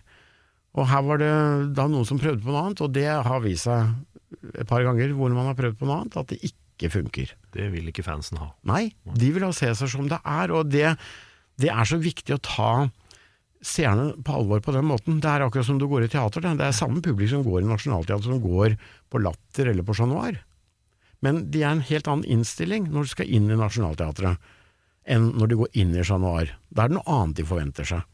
Og 0.74 0.89
her 0.89 1.03
var 1.07 1.20
det 1.20 1.30
da 1.76 1.87
noen 1.91 2.07
som 2.07 2.18
prøvde 2.18 2.43
på 2.43 2.51
noe 2.51 2.64
annet, 2.64 2.80
og 2.80 2.93
det 2.95 3.07
har 3.07 3.45
vist 3.45 3.68
seg 3.68 3.93
et 4.55 4.66
par 4.66 4.82
ganger 4.87 5.12
hvor 5.14 5.30
man 5.35 5.47
har 5.51 5.59
prøvd 5.59 5.76
på 5.78 5.87
noe 5.87 6.01
annet, 6.03 6.16
at 6.16 6.32
det 6.32 6.41
ikke 6.49 6.91
funker. 6.91 7.35
Det 7.55 7.68
vil 7.74 7.91
ikke 7.91 8.07
fansen 8.07 8.41
ha. 8.41 8.49
Nei, 8.66 8.89
de 9.05 9.30
vil 9.35 9.45
ha 9.47 9.53
Cæsar 9.55 9.91
som 9.91 10.09
det 10.11 10.18
er, 10.24 10.55
og 10.55 10.70
det, 10.72 10.95
det 11.61 11.70
er 11.70 11.85
så 11.87 12.01
viktig 12.01 12.35
å 12.39 12.43
ta 12.43 12.70
seerne 13.65 14.12
på 14.25 14.35
alvor 14.39 14.61
på 14.65 14.75
den 14.75 14.87
måten. 14.89 15.21
Det 15.23 15.31
er 15.31 15.45
akkurat 15.45 15.67
som 15.67 15.79
du 15.81 15.87
går 15.89 16.07
i 16.07 16.11
teater, 16.12 16.45
det, 16.45 16.55
er 16.61 16.77
samme 16.77 17.03
publikum 17.05 17.41
som 17.41 17.47
går 17.47 17.62
i 17.62 17.71
Nationaltheatret 17.71 18.29
som 18.29 18.43
går 18.43 18.77
på 19.11 19.23
Latter 19.25 19.71
eller 19.73 19.87
på 19.87 19.97
Chat 19.97 20.11
Noir. 20.11 20.39
Men 21.25 21.47
de 21.51 21.62
er 21.62 21.73
en 21.73 21.85
helt 21.89 22.09
annen 22.11 22.29
innstilling 22.29 22.91
når 22.93 23.07
de 23.07 23.15
skal 23.15 23.31
inn 23.33 23.49
i 23.49 23.59
Nationaltheatret, 23.59 24.53
enn 25.09 25.31
når 25.39 25.51
de 25.51 25.61
går 25.62 25.79
inn 25.81 25.95
i 25.97 26.05
Chat 26.05 26.21
Noir. 26.21 26.53
Da 26.69 26.85
er 26.85 26.93
det 26.93 26.99
noe 26.99 27.19
annet 27.19 27.41
de 27.41 27.47
forventer 27.49 27.89
seg. 27.89 28.05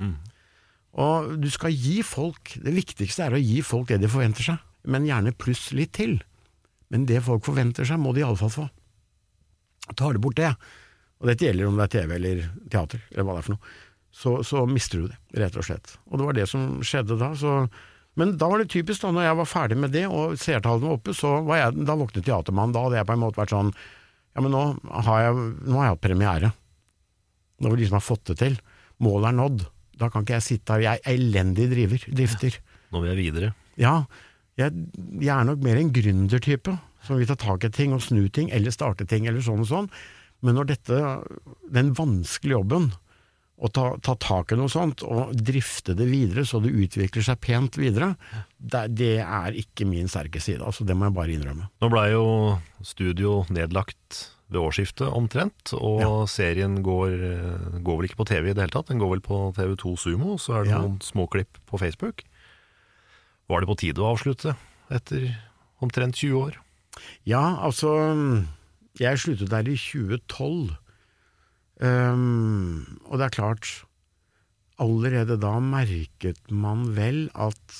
Og 1.00 1.36
du 1.42 1.46
skal 1.50 1.74
gi 1.74 2.00
folk, 2.06 2.54
det 2.62 2.74
viktigste 2.74 3.26
er 3.26 3.36
å 3.36 3.42
gi 3.42 3.60
folk 3.66 3.90
det 3.90 4.00
de 4.02 4.10
forventer 4.10 4.46
seg, 4.52 4.62
men 4.90 5.06
gjerne 5.06 5.36
pluss 5.36 5.70
litt 5.76 5.94
til. 5.98 6.18
Men 6.90 7.06
det 7.06 7.22
folk 7.26 7.44
forventer 7.46 7.86
seg, 7.86 8.00
må 8.02 8.14
de 8.14 8.24
iallfall 8.24 8.50
få. 8.54 8.66
Tar 9.98 10.14
du 10.14 10.22
bort 10.22 10.38
det, 10.38 10.50
og 11.20 11.30
dette 11.30 11.46
gjelder 11.46 11.68
om 11.68 11.78
det 11.78 11.86
er 11.86 11.94
TV 11.94 12.16
eller 12.16 12.42
teater, 12.70 13.02
eller 13.10 13.26
hva 13.26 13.36
det 13.36 13.42
er 13.42 13.46
for 13.46 13.56
noe, 13.56 13.72
så, 14.10 14.40
så 14.44 14.64
mister 14.66 15.02
du 15.02 15.08
det, 15.10 15.18
rett 15.40 15.56
og 15.56 15.66
slett. 15.66 15.94
Og 16.10 16.18
det 16.18 16.26
var 16.26 16.36
det 16.36 16.46
som 16.50 16.66
skjedde 16.86 17.18
da. 17.20 17.30
Så, 17.38 17.54
men 18.18 18.34
da 18.40 18.48
var 18.50 18.62
det 18.62 18.70
typisk, 18.72 19.04
da 19.04 19.12
når 19.14 19.28
jeg 19.28 19.38
var 19.40 19.50
ferdig 19.50 19.78
med 19.80 19.94
det, 19.94 20.06
og 20.10 20.36
seertallene 20.40 20.88
var 20.88 20.98
oppe, 20.98 21.14
så 21.16 21.36
var 21.46 21.62
jeg, 21.62 21.84
da 21.88 21.96
våknet 21.98 22.26
Teatermannen. 22.26 22.74
Da 22.76 22.84
hadde 22.86 22.98
jeg 23.00 23.08
på 23.08 23.16
en 23.16 23.22
måte 23.24 23.42
vært 23.42 23.54
sånn 23.54 23.74
Ja, 24.30 24.42
men 24.44 24.52
nå 24.54 24.64
har 25.06 25.22
jeg, 25.24 25.46
nå 25.66 25.78
har 25.78 25.88
jeg 25.88 25.94
hatt 25.96 26.04
premiere. 26.06 26.52
Nå 27.58 27.68
har 27.68 27.74
vi 27.74 27.82
liksom 27.82 27.98
har 27.98 28.06
fått 28.06 28.28
det 28.30 28.36
til. 28.40 28.58
Målet 29.02 29.30
er 29.30 29.38
nådd. 29.38 29.64
Da 30.00 30.08
kan 30.10 30.24
ikke 30.24 30.38
jeg 30.38 30.46
sitte 30.46 30.76
her. 30.76 30.84
Jeg 30.84 31.02
er 31.02 31.16
elendig 31.16 31.66
driver, 31.72 32.04
drifter. 32.20 32.60
Nå 32.90 33.02
vil 33.02 33.10
jeg 33.12 33.20
videre. 33.20 33.50
Ja, 33.80 33.96
jeg, 34.60 34.86
jeg 35.20 35.32
er 35.34 35.46
nok 35.48 35.62
mer 35.64 35.80
en 35.80 35.92
gründertype, 35.94 36.76
som 37.06 37.18
vil 37.18 37.28
ta 37.28 37.36
tak 37.38 37.66
i 37.66 37.72
ting 37.74 37.94
og 37.96 38.02
snu 38.04 38.22
ting, 38.32 38.50
eller 38.54 38.74
starte 38.74 39.06
ting, 39.08 39.28
eller 39.28 39.44
sånn 39.44 39.62
og 39.64 39.70
sånn. 39.70 39.90
Men 40.44 40.56
når 40.56 40.70
dette, 40.72 40.98
den 41.72 41.92
vanskelige 41.96 42.58
jobben, 42.58 42.90
å 43.60 43.68
ta, 43.68 43.84
ta 44.00 44.14
tak 44.16 44.54
i 44.54 44.56
noe 44.56 44.70
sånt, 44.72 45.02
og 45.04 45.34
drifte 45.36 45.92
det 45.98 46.06
videre 46.08 46.46
så 46.48 46.62
det 46.64 46.72
utvikler 46.72 47.24
seg 47.26 47.40
pent 47.44 47.76
videre, 47.76 48.14
det, 48.56 48.86
det 48.96 49.10
er 49.20 49.56
ikke 49.60 49.84
min 49.88 50.08
sterke 50.08 50.40
side, 50.40 50.62
altså 50.64 50.86
det 50.88 50.96
må 50.96 51.10
jeg 51.10 51.16
bare 51.18 51.34
innrømme. 51.36 51.66
Nå 51.84 51.90
blei 51.92 52.06
jo 52.14 52.24
studio 52.82 53.42
nedlagt 53.52 54.22
ved 54.50 54.58
årsskiftet 54.64 55.12
omtrent, 55.14 55.74
og 55.76 56.24
serien 56.32 56.80
går, 56.82 57.12
går 57.84 58.00
vel 58.00 58.08
ikke 58.08 58.18
på 58.22 58.26
TV 58.32 58.48
i 58.50 58.54
det 58.56 58.64
hele 58.64 58.74
tatt, 58.74 58.88
den 58.90 58.98
går 58.98 59.12
vel 59.12 59.22
på 59.28 59.42
TV2 59.60 59.92
Sumo, 60.00 60.38
så 60.42 60.56
er 60.58 60.64
det 60.66 60.72
Ja. 60.72 60.80
noen 60.82 60.96
småklipp 61.04 61.60
på 61.70 61.78
Facebook. 61.78 62.24
Var 63.50 63.60
det 63.62 63.68
på 63.70 63.76
tide 63.78 64.02
å 64.02 64.08
avslutte 64.14 64.56
etter 64.90 65.28
omtrent 65.84 66.16
20 66.18 66.40
år? 66.40 66.56
Ja, 67.28 67.44
altså 67.62 67.92
Jeg 68.98 69.18
sluttet 69.22 69.50
der 69.52 69.68
i 69.70 69.76
2012. 69.78 70.74
Ehm, 71.80 72.98
og 73.08 73.20
det 73.20 73.28
er 73.28 73.38
klart 73.38 73.70
Allerede 74.80 75.36
da 75.40 75.58
merket 75.60 76.38
man 76.48 76.86
vel 76.96 77.26
at 77.36 77.74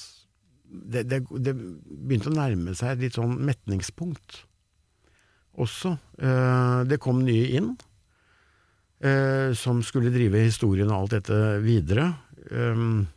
det, 0.71 1.07
det, 1.09 1.23
det 1.33 1.55
begynte 1.57 2.29
å 2.29 2.37
nærme 2.37 2.75
seg 2.77 2.93
et 2.93 3.07
litt 3.07 3.17
sånn 3.17 3.39
metningspunkt 3.41 4.43
også. 5.61 5.95
Uh, 6.21 6.85
det 6.87 7.01
kom 7.03 7.23
nye 7.25 7.49
inn, 7.57 7.71
uh, 9.01 9.51
som 9.57 9.81
skulle 9.83 10.13
drive 10.13 10.45
historien 10.45 10.93
og 10.93 10.99
alt 10.99 11.17
dette 11.17 11.39
videre. 11.65 12.11
Um, 12.53 13.09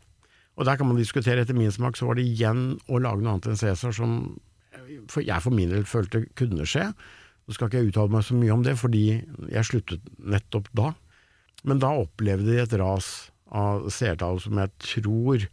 og 0.55 0.65
der 0.69 0.79
kan 0.79 0.89
man 0.89 0.97
diskutere, 0.97 1.43
etter 1.43 1.57
min 1.57 1.75
smak 1.75 1.99
så 1.99 2.07
var 2.07 2.17
det 2.17 2.25
igjen 2.29 2.77
å 2.87 3.03
lage 3.03 3.19
noe 3.19 3.35
annet 3.35 3.51
enn 3.51 3.59
Cæsar 3.59 3.93
som 3.99 4.17
jeg 5.19 5.43
for 5.43 5.53
min 5.53 5.71
del 5.75 5.85
følte 5.89 6.23
kunne 6.39 6.65
skje. 6.69 6.87
Nå 7.43 7.55
skal 7.55 7.69
ikke 7.69 7.81
jeg 7.81 7.91
uttale 7.91 8.13
meg 8.13 8.23
så 8.25 8.37
mye 8.37 8.55
om 8.55 8.63
det, 8.63 8.77
fordi 8.79 9.03
jeg 9.51 9.67
sluttet 9.67 10.09
nettopp 10.19 10.69
da. 10.77 10.93
Men 11.67 11.81
da 11.83 11.91
opplevde 11.99 12.49
de 12.51 12.61
et 12.63 12.75
ras 12.79 13.09
av 13.53 13.85
seertall 13.93 14.39
som 14.41 14.57
jeg 14.57 14.71
tror 14.81 15.45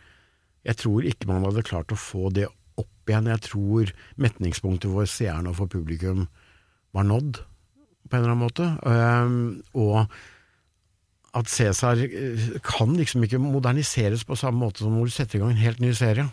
Jeg 0.61 0.76
tror 0.76 1.07
ikke 1.09 1.28
man 1.28 1.45
hadde 1.47 1.64
klart 1.64 1.93
å 1.95 1.97
få 1.97 2.28
det 2.36 2.45
opp 2.80 3.09
igjen. 3.09 3.30
Jeg 3.32 3.43
tror 3.47 3.93
metningspunktet 4.20 4.93
for 4.93 5.09
seerne 5.09 5.49
og 5.49 5.57
for 5.57 5.72
publikum 5.72 6.26
var 6.93 7.07
nådd, 7.09 7.41
på 8.11 8.16
en 8.16 8.20
eller 8.20 8.34
annen 8.34 8.43
måte. 8.45 8.66
Um, 8.84 9.38
og 9.72 10.05
at 11.32 11.49
Cæsar 11.49 12.03
eh, 12.03 12.59
kan 12.66 12.93
liksom 12.99 13.24
ikke 13.24 13.41
moderniseres 13.41 14.26
på 14.26 14.36
samme 14.36 14.61
måte 14.61 14.82
som 14.82 14.93
når 14.97 15.09
du 15.09 15.14
setter 15.14 15.38
i 15.38 15.43
gang 15.43 15.55
en 15.55 15.64
helt 15.64 15.80
ny 15.80 15.95
serie. 15.97 16.26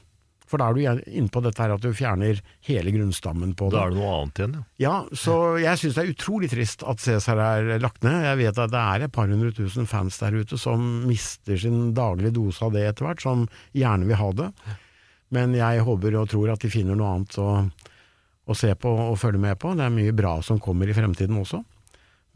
For 0.48 0.62
da 0.62 0.70
er 0.70 0.78
du 0.78 1.04
inne 1.12 1.32
på 1.34 1.42
dette 1.44 1.60
her 1.60 1.74
at 1.76 1.84
du 1.84 1.90
fjerner 1.96 2.40
hele 2.68 2.94
grunnstammen 2.96 3.52
på 3.60 3.68
det. 3.68 3.76
Da 3.76 3.84
er 3.84 3.92
det 3.92 4.00
noe 4.00 4.14
annet 4.22 4.42
igjen, 4.42 4.56
ja. 4.56 4.64
Ja, 4.88 4.96
så 5.12 5.36
jeg 5.60 5.82
syns 5.82 5.98
det 5.98 6.06
er 6.06 6.14
utrolig 6.14 6.50
trist 6.54 6.86
at 6.88 7.04
Cæsar 7.04 7.42
er 7.44 7.72
lagt 7.84 8.06
ned. 8.08 8.16
Jeg 8.30 8.40
vet 8.46 8.62
at 8.64 8.72
det 8.72 8.84
er 8.96 9.08
et 9.08 9.16
par 9.16 9.28
hundre 9.28 9.52
tusen 9.56 9.90
fans 9.90 10.20
der 10.24 10.38
ute 10.40 10.60
som 10.62 10.86
mister 11.10 11.60
sin 11.60 11.92
daglige 11.98 12.36
dose 12.40 12.64
av 12.64 12.72
det 12.76 12.86
etter 12.88 13.10
hvert, 13.10 13.24
som 13.24 13.48
gjerne 13.76 14.08
vil 14.08 14.22
ha 14.22 14.32
det. 14.40 14.50
Men 15.36 15.56
jeg 15.58 15.84
håper 15.84 16.16
og 16.22 16.30
tror 16.32 16.54
at 16.54 16.64
de 16.64 16.72
finner 16.72 16.96
noe 16.96 17.18
annet 17.18 17.40
å, 17.44 17.50
å 18.48 18.56
se 18.56 18.72
på 18.80 18.94
og 19.10 19.18
følge 19.20 19.42
med 19.44 19.60
på. 19.60 19.76
Det 19.76 19.84
er 19.84 19.98
mye 20.00 20.16
bra 20.16 20.38
som 20.46 20.62
kommer 20.64 20.88
i 20.88 20.96
fremtiden 20.96 21.40
også. 21.44 21.60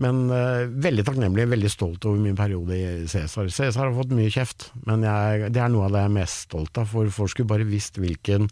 Men 0.01 0.21
uh, 0.33 0.65
veldig 0.81 1.05
takknemlig, 1.05 1.45
veldig 1.51 1.69
stolt 1.71 2.05
over 2.09 2.21
min 2.21 2.37
periode 2.37 2.77
i 2.77 3.07
Cæsar. 3.11 3.49
Cæsar 3.53 3.87
har 3.87 3.97
fått 3.97 4.13
mye 4.17 4.31
kjeft, 4.33 4.71
men 4.87 5.05
jeg, 5.05 5.51
det 5.53 5.61
er 5.61 5.73
noe 5.73 5.85
av 5.87 5.93
det 5.93 6.01
jeg 6.01 6.11
er 6.11 6.15
mest 6.15 6.45
stolt 6.47 6.81
av, 6.81 6.89
for 6.89 7.11
folk 7.13 7.33
skulle 7.33 7.51
bare 7.51 7.67
visst 7.69 7.99
hvilken, 8.01 8.49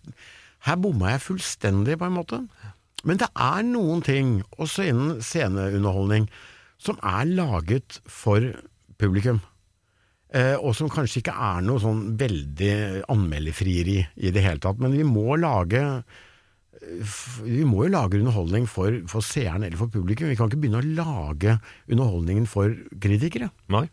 her 0.63 0.77
bomma 0.77 1.11
jeg 1.11 1.27
fullstendig, 1.27 1.99
på 1.99 2.07
en 2.07 2.15
måte. 2.15 2.39
Men 3.03 3.19
det 3.19 3.29
er 3.35 3.67
noen 3.67 4.03
ting, 4.03 4.45
også 4.59 4.87
innen 4.87 5.21
sceneunderholdning, 5.23 6.31
som 6.79 6.99
er 7.03 7.27
laget 7.27 7.99
for 8.07 8.39
publikum. 8.99 9.41
Eh, 10.37 10.55
og 10.61 10.75
som 10.77 10.91
kanskje 10.93 11.23
ikke 11.23 11.35
er 11.49 11.65
noe 11.65 11.81
sånn 11.81 12.07
veldig 12.21 12.73
anmelderfrieri 13.13 14.01
i 14.21 14.33
det 14.35 14.45
hele 14.45 14.61
tatt. 14.63 14.81
Men 14.83 14.97
vi 14.97 15.05
må 15.07 15.39
lage 15.41 15.83
vi 17.43 17.65
må 17.67 17.87
jo 17.87 17.93
lage 17.95 18.19
underholdning 18.21 18.67
for, 18.71 18.95
for 19.11 19.25
seeren 19.25 19.65
eller 19.67 19.79
for 19.81 19.91
publikum. 19.91 20.29
Vi 20.31 20.37
kan 20.39 20.51
ikke 20.51 20.61
begynne 20.61 20.83
å 20.83 20.97
lage 20.99 21.57
underholdningen 21.89 22.47
for 22.51 22.75
kritikere. 23.03 23.49
Nei. 23.73 23.87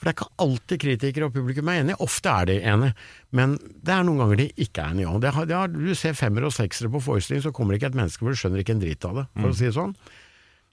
For 0.00 0.08
det 0.08 0.10
er 0.10 0.16
ikke 0.16 0.42
alltid 0.42 0.80
kritikere 0.82 1.28
og 1.28 1.34
publikum 1.36 1.68
er 1.70 1.82
enige. 1.84 2.00
Ofte 2.02 2.32
er 2.32 2.48
de 2.48 2.56
enige, 2.72 2.96
men 3.38 3.54
det 3.86 3.92
er 3.94 4.08
noen 4.08 4.24
ganger 4.24 4.40
de 4.40 4.48
ikke 4.64 4.82
er 4.82 4.96
enige. 4.96 5.12
Det, 5.22 5.32
det, 5.52 5.60
du 5.76 5.92
ser 5.98 6.16
femmer 6.18 6.48
og 6.48 6.56
seksere 6.56 6.90
på 6.90 7.04
forestilling, 7.04 7.44
så 7.44 7.52
kommer 7.54 7.76
det 7.76 7.82
ikke 7.82 7.92
et 7.92 8.00
menneske 8.00 8.24
hvor 8.24 8.34
du 8.34 8.40
skjønner 8.40 8.64
ikke 8.64 8.74
en 8.74 8.82
dritt 8.82 9.06
av 9.06 9.20
det, 9.20 9.26
for 9.36 9.46
mm. 9.46 9.52
å 9.52 9.58
si 9.60 9.68
det 9.68 9.76
sånn. 9.76 9.94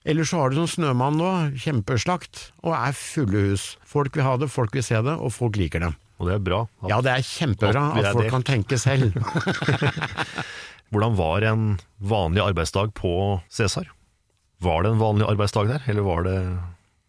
Eller 0.08 0.24
så 0.24 0.40
har 0.40 0.50
du 0.50 0.56
sånn 0.60 0.70
Snømann 0.78 1.18
nå, 1.20 1.30
kjempeslakt, 1.60 2.46
og 2.64 2.72
er 2.72 2.96
fulle 2.96 3.50
hus. 3.50 3.74
Folk 3.84 4.16
vil 4.16 4.24
ha 4.24 4.38
det, 4.40 4.48
folk 4.52 4.72
vil 4.76 4.84
se 4.86 4.96
det, 5.04 5.16
og 5.20 5.34
folk 5.34 5.60
liker 5.60 5.84
det. 5.84 5.92
Og 6.20 6.28
det 6.28 6.36
er 6.36 6.42
bra. 6.44 6.64
ja, 6.88 6.98
det 7.04 7.12
er 7.12 7.24
kjempebra 7.24 7.84
at, 7.94 8.04
at 8.10 8.16
folk 8.16 8.26
det. 8.26 8.32
kan 8.32 8.44
tenke 8.48 8.80
selv. 8.80 9.16
Hvordan 10.92 11.16
var 11.20 11.46
en 11.46 11.64
vanlig 12.02 12.42
arbeidsdag 12.44 12.92
på 12.98 13.12
Cæsar? 13.52 13.88
Var 14.60 14.84
det 14.84 14.92
en 14.92 15.00
vanlig 15.00 15.28
arbeidsdag 15.28 15.70
der, 15.70 15.88
eller 15.88 16.04
var 16.04 16.28
det 16.28 16.36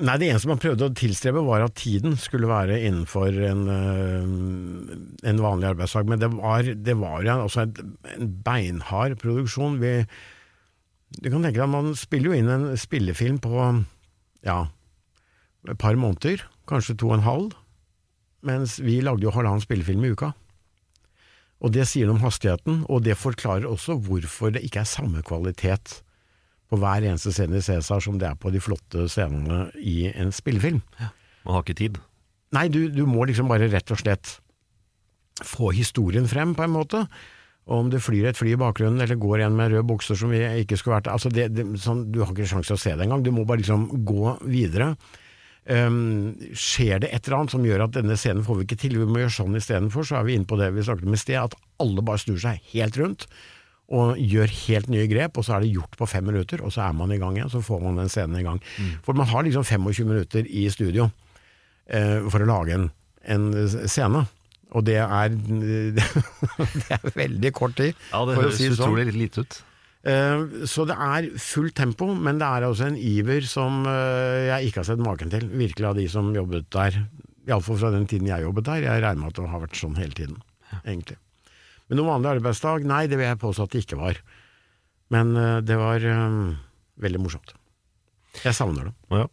Nei, 0.01 0.15
det 0.17 0.31
eneste 0.31 0.49
man 0.49 0.57
prøvde 0.57 0.87
å 0.87 0.93
tilstrebe 0.97 1.43
var 1.45 1.61
at 1.61 1.75
tiden 1.77 2.15
skulle 2.17 2.47
være 2.49 2.79
innenfor 2.87 3.35
en, 3.45 3.59
eh, 3.69 5.27
en 5.29 5.41
vanlig 5.43 5.67
arbeidsdag. 5.75 6.07
Men 6.09 6.23
det 6.23 6.31
var, 6.33 6.65
det 6.65 6.95
var 6.97 7.27
en, 7.29 7.75
en 8.15 8.31
beinhard 8.41 9.19
produksjon. 9.21 9.77
Vi 9.77 9.91
du 11.19 11.27
kan 11.27 11.43
tenke 11.43 11.57
deg 11.57 11.65
at 11.65 11.73
man 11.73 11.91
spiller 11.99 12.31
jo 12.31 12.37
inn 12.37 12.51
en 12.51 12.69
spillefilm 12.79 13.41
på 13.43 13.55
ja, 14.47 14.59
et 15.67 15.81
par 15.81 15.97
måneder, 15.99 16.45
kanskje 16.69 16.95
to 16.99 17.11
og 17.11 17.19
en 17.19 17.25
halv, 17.27 17.57
mens 18.47 18.79
vi 18.81 19.01
lagde 19.03 19.27
jo 19.27 19.33
halvannen 19.35 19.63
spillefilm 19.63 20.05
i 20.07 20.13
uka. 20.15 20.31
Og 21.61 21.73
det 21.75 21.85
sier 21.89 22.07
noe 22.09 22.17
om 22.17 22.23
hastigheten, 22.23 22.85
og 22.89 23.03
det 23.05 23.19
forklarer 23.19 23.67
også 23.69 23.99
hvorfor 24.01 24.55
det 24.55 24.63
ikke 24.65 24.81
er 24.81 24.89
samme 24.89 25.21
kvalitet 25.25 25.99
på 26.71 26.79
hver 26.79 27.03
eneste 27.05 27.33
scene 27.35 27.59
i 27.59 27.65
Cæsar 27.65 28.01
som 28.01 28.17
det 28.17 28.29
er 28.29 28.39
på 28.39 28.49
de 28.53 28.61
flotte 28.63 29.05
scenene 29.11 29.67
i 29.77 30.07
en 30.09 30.31
spillefilm. 30.33 30.79
Ja, 30.97 31.11
Man 31.43 31.57
har 31.57 31.65
ikke 31.65 31.77
tid? 31.77 31.99
Nei, 32.55 32.65
du, 32.71 32.85
du 32.89 33.03
må 33.07 33.27
liksom 33.27 33.51
bare 33.51 33.69
rett 33.71 33.91
og 33.93 33.99
slett 33.99 34.39
få 35.45 35.71
historien 35.75 36.27
frem, 36.29 36.55
på 36.55 36.65
en 36.65 36.73
måte. 36.73 37.05
Og 37.69 37.83
om 37.83 37.89
det 37.93 38.01
flyr 38.01 38.31
et 38.31 38.39
fly 38.39 38.55
i 38.55 38.59
bakgrunnen, 38.59 39.01
eller 39.03 39.19
går 39.21 39.45
en 39.45 39.57
med 39.57 39.73
røde 39.73 39.85
bukser 39.87 40.17
som 40.17 40.31
vi 40.33 40.41
ikke 40.63 40.79
skulle 40.79 40.97
vært 40.97 41.11
altså 41.13 41.29
det, 41.33 41.51
det, 41.53 41.65
sånn, 41.81 42.07
Du 42.11 42.23
har 42.23 42.31
ikke 42.33 42.49
sjanse 42.49 42.71
til 42.71 42.79
å 42.79 42.81
se 42.81 42.95
det 42.95 43.05
engang, 43.05 43.21
du 43.23 43.31
må 43.35 43.45
bare 43.47 43.61
liksom 43.61 43.85
gå 44.07 44.37
videre. 44.49 44.95
Um, 45.69 46.33
skjer 46.57 47.03
det 47.03 47.11
et 47.13 47.27
eller 47.27 47.43
annet 47.43 47.53
som 47.53 47.65
gjør 47.67 47.83
at 47.85 47.93
denne 47.93 48.15
scenen 48.17 48.41
får 48.47 48.57
vi 48.57 48.65
ikke 48.65 48.79
til, 48.81 48.97
vi 48.97 49.05
må 49.05 49.21
gjøre 49.21 49.35
sånn 49.35 49.59
istedenfor, 49.59 50.07
så 50.09 50.17
er 50.17 50.25
vi 50.25 50.33
inne 50.39 50.49
på 50.49 50.57
det 50.57 50.71
vi 50.73 50.85
snakket 50.87 51.05
om 51.05 51.13
i 51.13 51.21
sted, 51.21 51.37
at 51.37 51.57
alle 51.83 52.05
bare 52.05 52.23
snur 52.23 52.39
seg 52.41 52.63
helt 52.73 52.97
rundt. 53.01 53.27
og 53.91 54.15
gjør 54.15 54.47
helt 54.47 54.87
nye 54.87 55.03
grep, 55.11 55.35
og 55.35 55.43
så 55.43 55.57
er 55.57 55.65
det 55.65 55.73
gjort 55.73 55.97
på 55.99 56.07
fem 56.07 56.23
minutter, 56.23 56.61
og 56.63 56.71
så 56.71 56.85
er 56.85 56.93
man 56.95 57.11
i 57.11 57.17
gang 57.19 57.35
igjen, 57.35 57.49
så 57.51 57.59
får 57.59 57.81
man 57.83 57.97
den 57.99 58.07
scenen 58.07 58.39
i 58.39 58.43
gang. 58.45 58.61
For 59.03 59.11
man 59.13 59.27
har 59.27 59.43
liksom 59.43 59.65
25 59.67 60.07
minutter 60.07 60.47
i 60.47 60.63
studio 60.71 61.09
eh, 61.91 62.23
for 62.23 62.39
å 62.39 62.47
lage 62.47 62.77
en, 62.77 62.85
en 63.27 63.49
scene. 63.67 64.23
Og 64.71 64.85
det 64.87 64.95
er, 65.03 65.33
det 65.99 66.95
er 66.95 67.11
veldig 67.17 67.51
kort 67.57 67.75
tid, 67.79 67.95
Ja, 68.13 68.21
det 68.29 68.37
høres 68.37 68.57
si 68.59 68.69
sånn. 68.69 68.77
utrolig 68.93 69.11
lite 69.15 69.43
ut. 69.43 69.57
Eh, 70.07 70.43
Så 70.69 70.85
det 70.89 70.95
er 70.95 71.27
fullt 71.37 71.75
tempo, 71.77 72.07
men 72.15 72.39
det 72.41 72.47
er 72.47 72.65
også 72.69 72.87
en 72.87 72.95
iver 72.97 73.43
som 73.45 73.83
eh, 73.85 74.47
jeg 74.47 74.69
ikke 74.71 74.81
har 74.81 74.87
sett 74.93 75.03
maken 75.03 75.29
til, 75.33 75.43
virkelig 75.51 75.89
av 75.91 75.99
de 75.99 76.07
som 76.09 76.31
jobbet 76.35 76.69
der. 76.73 77.01
Iallfall 77.49 77.77
fra 77.81 77.91
den 77.93 78.07
tiden 78.07 78.29
jeg 78.29 78.45
jobbet 78.45 78.65
der. 78.69 78.85
Jeg 78.85 79.03
regner 79.03 79.21
med 79.25 79.33
at 79.33 79.41
det 79.41 79.49
har 79.51 79.63
vært 79.65 79.77
sånn 79.81 79.97
hele 79.99 80.15
tiden, 80.17 80.39
egentlig. 80.85 81.17
Men 81.89 81.99
noen 81.99 82.13
vanlig 82.13 82.31
arbeidsdag? 82.37 82.85
Nei, 82.87 83.03
det 83.11 83.17
vil 83.19 83.27
jeg 83.27 83.41
påstå 83.41 83.65
at 83.67 83.73
det 83.75 83.83
ikke 83.83 83.99
var. 83.99 84.21
Men 85.11 85.35
eh, 85.35 85.59
det 85.67 85.75
var 85.81 86.05
veldig 87.01 87.21
morsomt. 87.27 87.51
Jeg 88.45 88.55
savner 88.55 88.87
det. 88.87 88.93
Ja. 89.11 89.25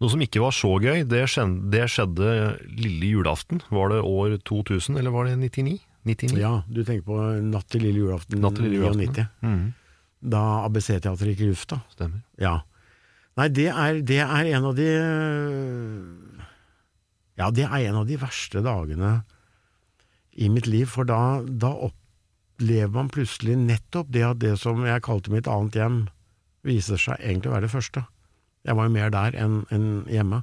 Noe 0.00 0.08
som 0.08 0.22
ikke 0.24 0.40
var 0.40 0.54
så 0.56 0.70
gøy, 0.80 1.02
det 1.04 1.26
skjedde, 1.28 1.68
det 1.74 1.84
skjedde 1.92 2.30
lille 2.72 3.10
julaften. 3.10 3.60
Var 3.68 3.92
det 3.92 4.00
år 4.08 4.38
2000, 4.48 4.96
eller 4.96 5.12
var 5.12 5.28
det 5.28 5.36
99? 5.36 5.76
99? 6.08 6.38
Ja, 6.40 6.52
du 6.64 6.80
tenker 6.88 7.04
på 7.04 7.18
Natt 7.44 7.68
til 7.68 7.84
lille 7.84 8.00
julaften 8.00 8.40
Natt 8.40 8.56
til 8.56 8.70
lille 8.70 8.80
julaften, 8.80 9.12
99. 9.12 9.26
Mhm. 9.44 9.68
Da 10.32 10.40
ABC-teatret 10.66 11.32
gikk 11.32 11.44
i 11.44 11.50
lufta. 11.52 11.80
Stemmer. 11.92 12.20
Ja. 12.40 12.58
Nei, 13.40 13.48
det 13.56 13.68
er, 13.72 14.00
det 14.04 14.18
er 14.24 14.48
en 14.56 14.66
av 14.68 14.74
de 14.76 14.88
Ja, 17.40 17.48
det 17.56 17.64
er 17.64 17.86
en 17.88 18.00
av 18.02 18.08
de 18.08 18.18
verste 18.20 18.60
dagene 18.64 19.20
i 20.40 20.48
mitt 20.52 20.68
liv, 20.68 20.88
for 20.88 21.08
da, 21.08 21.40
da 21.44 21.72
opplever 21.88 22.92
man 22.94 23.12
plutselig 23.12 23.56
nettopp 23.58 24.08
det 24.12 24.24
at 24.24 24.40
det 24.40 24.54
som 24.60 24.80
jeg 24.86 25.04
kalte 25.04 25.32
mitt 25.32 25.48
annet 25.50 25.76
hjem, 25.76 26.00
viser 26.64 27.00
seg 27.00 27.20
egentlig 27.20 27.50
å 27.50 27.56
være 27.56 27.68
det 27.68 27.72
første. 27.74 28.04
Jeg 28.66 28.76
var 28.76 28.88
jo 28.88 28.94
mer 28.94 29.12
der 29.14 29.36
enn 29.40 29.62
en 29.74 29.86
hjemme. 30.10 30.42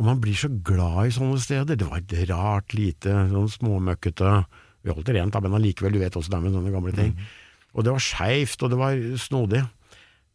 Og 0.00 0.06
man 0.08 0.20
blir 0.22 0.36
så 0.38 0.48
glad 0.64 1.08
i 1.08 1.14
sånne 1.14 1.38
steder. 1.40 1.78
Det 1.78 1.88
var 1.88 2.00
et 2.00 2.16
rart, 2.30 2.74
lite, 2.76 3.12
sånn 3.32 3.50
småmøkkete 3.58 4.34
Vi 4.82 4.90
holdt 4.90 5.06
det 5.06 5.14
rent, 5.14 5.34
da, 5.34 5.38
men 5.44 5.54
allikevel, 5.54 5.94
du 5.94 6.00
vet 6.02 6.16
også 6.18 6.32
det 6.32 6.38
er 6.40 6.42
med 6.42 6.56
sånne 6.56 6.72
gamle 6.74 6.92
ting. 6.96 7.12
Og 7.72 7.84
det 7.86 7.92
var 7.94 8.02
skeivt, 8.02 8.64
og 8.64 8.72
det 8.72 8.78
var 8.80 9.04
snodig. 9.20 9.62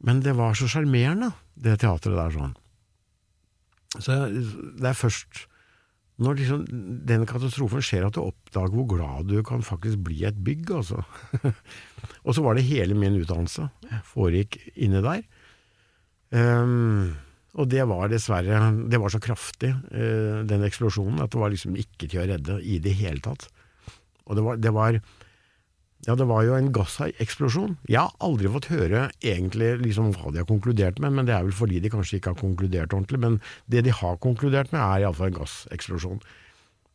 Men 0.08 0.22
det 0.24 0.38
var 0.38 0.56
så 0.56 0.70
sjarmerende, 0.72 1.34
det 1.60 1.80
teatret 1.82 2.16
der 2.16 2.32
sånn. 2.32 2.56
Så 3.98 4.16
det 4.32 4.88
er 4.88 4.98
først 4.98 5.48
når 6.18 6.40
liksom 6.40 6.64
den 7.06 7.28
katastrofen 7.30 7.84
skjer 7.86 8.08
at 8.08 8.16
du 8.16 8.24
oppdager 8.24 8.74
hvor 8.74 8.88
glad 8.90 9.28
du 9.30 9.38
kan 9.46 9.62
faktisk 9.66 10.00
bli 10.08 10.24
i 10.24 10.30
et 10.30 10.40
bygg, 10.42 10.72
altså. 10.80 11.04
og 12.26 12.34
så 12.34 12.46
var 12.46 12.58
det 12.58 12.66
hele 12.66 12.98
min 12.98 13.20
utdannelse 13.20 13.68
foregikk 14.10 14.58
inni 14.74 15.04
der. 15.06 15.22
Ehm, 16.36 17.16
og 17.58 17.70
det 17.72 17.86
var 17.88 18.10
dessverre 18.12 18.58
Det 18.92 19.00
var 19.00 19.10
så 19.10 19.22
kraftig, 19.24 19.72
uh, 19.72 20.44
den 20.46 20.66
eksplosjonen, 20.68 21.22
at 21.24 21.32
det 21.32 21.40
var 21.42 21.54
liksom 21.54 21.78
ikke 21.80 22.10
til 22.10 22.22
å 22.22 22.28
redde 22.34 22.60
i 22.62 22.78
det 22.84 22.94
hele 23.00 23.24
tatt. 23.24 23.48
Og 24.28 24.36
det 24.38 24.44
var, 24.44 24.60
det 24.60 24.74
var 24.76 25.00
ja, 26.06 26.14
det 26.14 26.28
var 26.30 26.44
jo 26.46 26.54
en 26.54 26.70
gasseksplosjon. 26.76 27.74
Jeg 27.90 28.04
har 28.04 28.14
aldri 28.24 28.52
fått 28.54 28.70
høre 28.70 29.08
egentlig 29.18 29.72
liksom 29.82 30.12
hva 30.14 30.30
de 30.30 30.44
har 30.44 30.50
konkludert 30.50 31.02
med, 31.02 31.16
men 31.18 31.26
det 31.26 31.34
er 31.34 31.48
vel 31.48 31.56
fordi 31.58 31.82
de 31.82 31.90
kanskje 31.90 32.20
ikke 32.20 32.36
har 32.36 32.40
konkludert 32.44 32.94
ordentlig. 32.94 33.20
Men 33.24 33.40
det 33.66 33.82
de 33.88 33.96
har 33.96 34.20
konkludert 34.22 34.70
med, 34.76 34.80
er 34.84 35.08
iallfall 35.08 35.32
en 35.32 35.40
gasseksplosjon. 35.40 36.22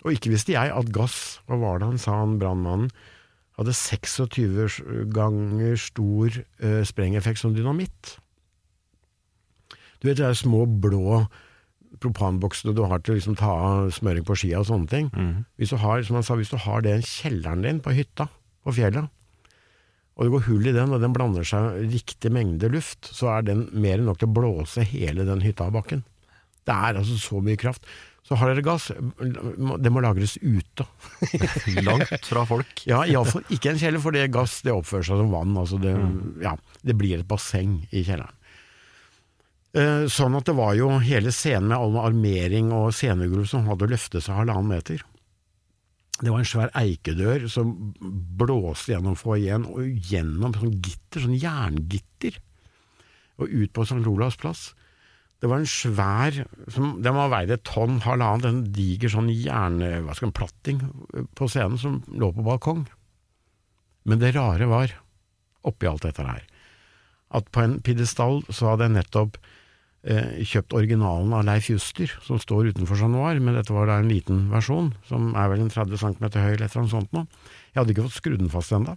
Og 0.06 0.14
ikke 0.14 0.32
visste 0.32 0.54
jeg 0.54 0.70
at 0.70 0.94
gass, 0.94 1.40
hva 1.50 1.58
var 1.58 1.82
det 1.82 1.90
han 1.90 2.00
sa, 2.00 2.20
han 2.22 2.38
brannmannen, 2.38 2.92
hadde 3.58 3.74
26 3.76 4.78
ganger 5.12 5.76
stor 5.78 6.38
eh, 6.38 6.82
sprengeffekt 6.88 7.42
som 7.42 7.52
dynamitt. 7.56 8.16
Du 10.02 10.08
vet 10.08 10.18
de 10.18 10.26
der 10.26 10.34
små 10.38 10.64
blå 10.66 11.22
propanboksene 12.02 12.74
du 12.74 12.82
har 12.88 13.02
til 13.04 13.14
å 13.14 13.18
liksom 13.18 13.36
ta 13.38 13.50
av 13.52 13.90
smøring 13.94 14.24
på 14.26 14.34
skia 14.40 14.62
og 14.62 14.66
sånne 14.70 14.88
ting. 14.90 15.10
Hvis 15.60 15.70
du 15.70 15.78
har, 15.78 16.02
som 16.02 16.18
han 16.18 16.24
sa, 16.26 16.34
hvis 16.40 16.50
du 16.50 16.58
har 16.58 16.82
det 16.82 16.96
i 16.98 17.06
kjelleren 17.06 17.62
din 17.62 17.82
på 17.84 17.94
hytta, 17.94 18.26
på 18.66 18.74
fjellet, 18.74 19.10
og 20.12 20.26
det 20.26 20.32
går 20.34 20.42
hull 20.48 20.66
i 20.68 20.74
den, 20.76 20.92
og 20.92 21.00
den 21.00 21.14
blander 21.14 21.46
seg 21.46 21.78
riktig 21.92 22.32
mengde 22.34 22.68
luft, 22.72 23.08
så 23.16 23.30
er 23.38 23.46
den 23.46 23.68
mer 23.72 24.00
enn 24.00 24.08
nok 24.10 24.18
til 24.20 24.28
å 24.28 24.34
blåse 24.36 24.84
hele 24.90 25.24
den 25.28 25.40
hytta 25.44 25.68
av 25.70 25.76
bakken. 25.78 26.02
Det 26.66 26.74
er 26.74 26.98
altså 27.00 27.16
så 27.18 27.40
mye 27.42 27.58
kraft. 27.58 27.86
Så 28.22 28.36
har 28.38 28.52
dere 28.52 28.62
gass, 28.62 28.90
det 28.92 29.90
må 29.90 30.02
lagres 30.04 30.36
ute. 30.42 30.84
Langt 31.88 32.28
fra 32.28 32.44
folk. 32.46 32.84
Ja, 32.86 33.00
iallfall 33.08 33.42
ikke 33.50 33.72
en 33.72 33.80
kjeller, 33.80 34.02
for 34.04 34.14
det 34.14 34.28
gass 34.34 34.60
det 34.62 34.74
oppfører 34.74 35.08
seg 35.08 35.22
som 35.22 35.32
vann. 35.34 35.56
Altså 35.58 35.80
det, 35.82 35.96
ja, 36.44 36.54
det 36.86 36.94
blir 37.00 37.18
et 37.18 37.28
basseng 37.28 37.80
i 37.90 38.04
kjelleren. 38.06 38.36
Eh, 39.72 40.04
Sånn 40.12 40.36
at 40.36 40.48
det 40.48 40.56
var 40.58 40.74
jo 40.76 40.90
hele 41.00 41.32
scenen 41.32 41.70
med 41.70 41.78
all 41.78 41.96
armering 42.10 42.72
og 42.76 42.92
scenegulv 42.96 43.48
som 43.48 43.64
hadde 43.70 43.88
løftet 43.88 44.24
seg 44.24 44.36
halvannen 44.36 44.68
meter. 44.68 45.00
Det 46.20 46.28
var 46.28 46.42
en 46.42 46.48
svær 46.48 46.72
eikedør 46.76 47.48
som 47.50 47.72
blåste 48.38 48.92
gjennom 48.92 49.16
foajeen 49.18 49.64
og 49.66 49.88
gjennom 50.10 50.52
sånn 50.54 50.76
gitter, 50.76 51.24
sånn 51.24 51.38
jerngitter, 51.40 52.36
og 53.40 53.48
ut 53.48 53.72
på 53.74 53.86
St. 53.88 54.04
Olavs 54.06 54.36
plass. 54.38 54.66
Det 55.42 55.48
var 55.50 55.58
en 55.58 55.66
svær 55.66 56.36
som, 56.70 57.00
Den 57.02 57.16
må 57.16 57.24
veid 57.32 57.50
et 57.50 57.64
tonn, 57.66 57.96
halvannet, 58.04 58.46
en 58.46 58.60
diger 58.76 59.10
sånn 59.10 59.32
jern... 59.32 59.80
Hva 60.04 60.14
skal 60.14 60.28
man, 60.28 60.36
platting 60.36 60.84
på 61.34 61.48
scenen 61.50 61.80
som 61.80 61.96
lå 62.12 62.28
på 62.36 62.44
balkong. 62.46 62.84
Men 64.06 64.20
det 64.20 64.36
rare 64.36 64.68
var, 64.70 64.94
oppi 65.66 65.88
alt 65.90 66.06
dette 66.06 66.28
her, 66.28 66.46
at 67.34 67.50
på 67.50 67.64
en 67.64 67.80
pidestall 67.82 68.44
så 68.52 68.70
hadde 68.70 68.86
jeg 68.86 68.96
nettopp 69.00 69.40
eh, 69.40 69.58
kjøpt 70.02 70.74
originalen 70.74 71.30
av 71.36 71.44
Leif 71.46 71.68
Juster, 71.70 72.10
som 72.26 72.40
står 72.42 72.72
utenfor 72.72 72.98
Chat 72.98 73.12
Noir, 73.12 73.38
men 73.38 73.54
dette 73.54 73.74
var 73.74 73.86
da 73.86 74.00
en 74.00 74.10
liten 74.10 74.48
versjon, 74.50 74.90
som 75.06 75.30
er 75.38 75.52
vel 75.52 75.62
en 75.62 75.70
30 75.70 76.00
cm 76.00 76.26
høy 76.26 76.52
eller 76.56 76.66
et 76.66 76.72
eller 76.72 76.80
annet 76.82 76.94
sånt 76.94 77.14
noe. 77.14 77.28
Jeg 77.70 77.78
hadde 77.80 77.94
ikke 77.94 78.06
fått 78.08 78.18
skrudd 78.18 78.42
den 78.42 78.50
fast 78.52 78.74
ennå. 78.74 78.96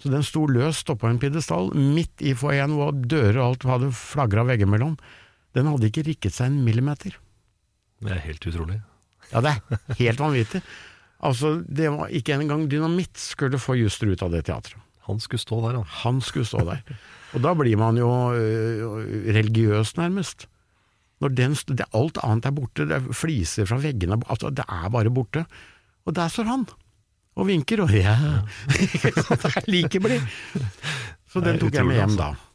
Så 0.00 0.12
den 0.12 0.24
sto 0.24 0.46
løst 0.48 0.88
oppå 0.92 1.08
en 1.08 1.20
pidestall, 1.20 1.72
midt 1.76 2.22
i 2.24 2.34
foajeen 2.36 2.76
hvor 2.76 2.92
dører 2.92 3.40
og 3.40 3.46
alt 3.46 3.66
hadde 3.68 3.90
flagra 3.96 4.44
veggimellom. 4.48 4.94
Den 5.56 5.68
hadde 5.68 5.90
ikke 5.90 6.06
rikket 6.06 6.36
seg 6.36 6.50
en 6.50 6.62
millimeter. 6.64 7.16
Det 8.00 8.14
er 8.14 8.22
helt 8.24 8.46
utrolig. 8.48 8.78
Ja, 9.30 9.42
det 9.44 9.56
er 9.56 9.82
helt 10.00 10.22
vanvittig. 10.22 10.62
Altså, 11.20 11.58
det 11.68 11.90
var 11.92 12.12
ikke 12.16 12.38
engang 12.38 12.64
dynamitt 12.70 13.20
skulle 13.20 13.60
få 13.60 13.76
Juster 13.76 14.08
ut 14.08 14.22
av 14.24 14.32
det 14.32 14.46
teatret. 14.48 14.80
Han 15.10 15.22
skulle 15.22 15.42
stå 15.42 15.60
der, 15.66 15.80
han. 15.80 15.90
Han 16.02 16.20
skulle 16.24 16.48
stå 16.48 16.64
der. 16.68 16.82
Og 17.34 17.44
da 17.44 17.54
blir 17.54 17.78
man 17.78 17.98
jo 18.00 18.10
øh, 18.34 19.34
religiøs, 19.34 19.94
nærmest. 19.98 20.48
Når 21.20 21.34
den, 21.36 21.54
det, 21.68 21.86
alt 21.94 22.18
annet 22.24 22.48
er 22.48 22.54
borte, 22.56 22.86
det 22.88 22.96
er 22.96 23.08
fliser 23.14 23.68
fra 23.68 23.76
veggene, 23.82 24.16
altså, 24.32 24.50
det 24.50 24.64
er 24.64 24.88
bare 24.90 25.12
borte. 25.12 25.44
Og 26.08 26.16
der 26.16 26.30
står 26.32 26.48
han, 26.48 26.64
og 27.36 27.46
vinker, 27.46 27.82
og 27.84 27.92
ja, 27.94 28.16
det 28.72 29.12
er 29.12 29.66
like 29.68 30.00
blid. 30.00 30.24
Så 31.30 31.42
den 31.44 31.60
tok 31.60 31.76
jeg 31.76 31.86
med 31.86 32.00
hjem 32.00 32.16
altså. 32.16 32.30
da. 32.30 32.46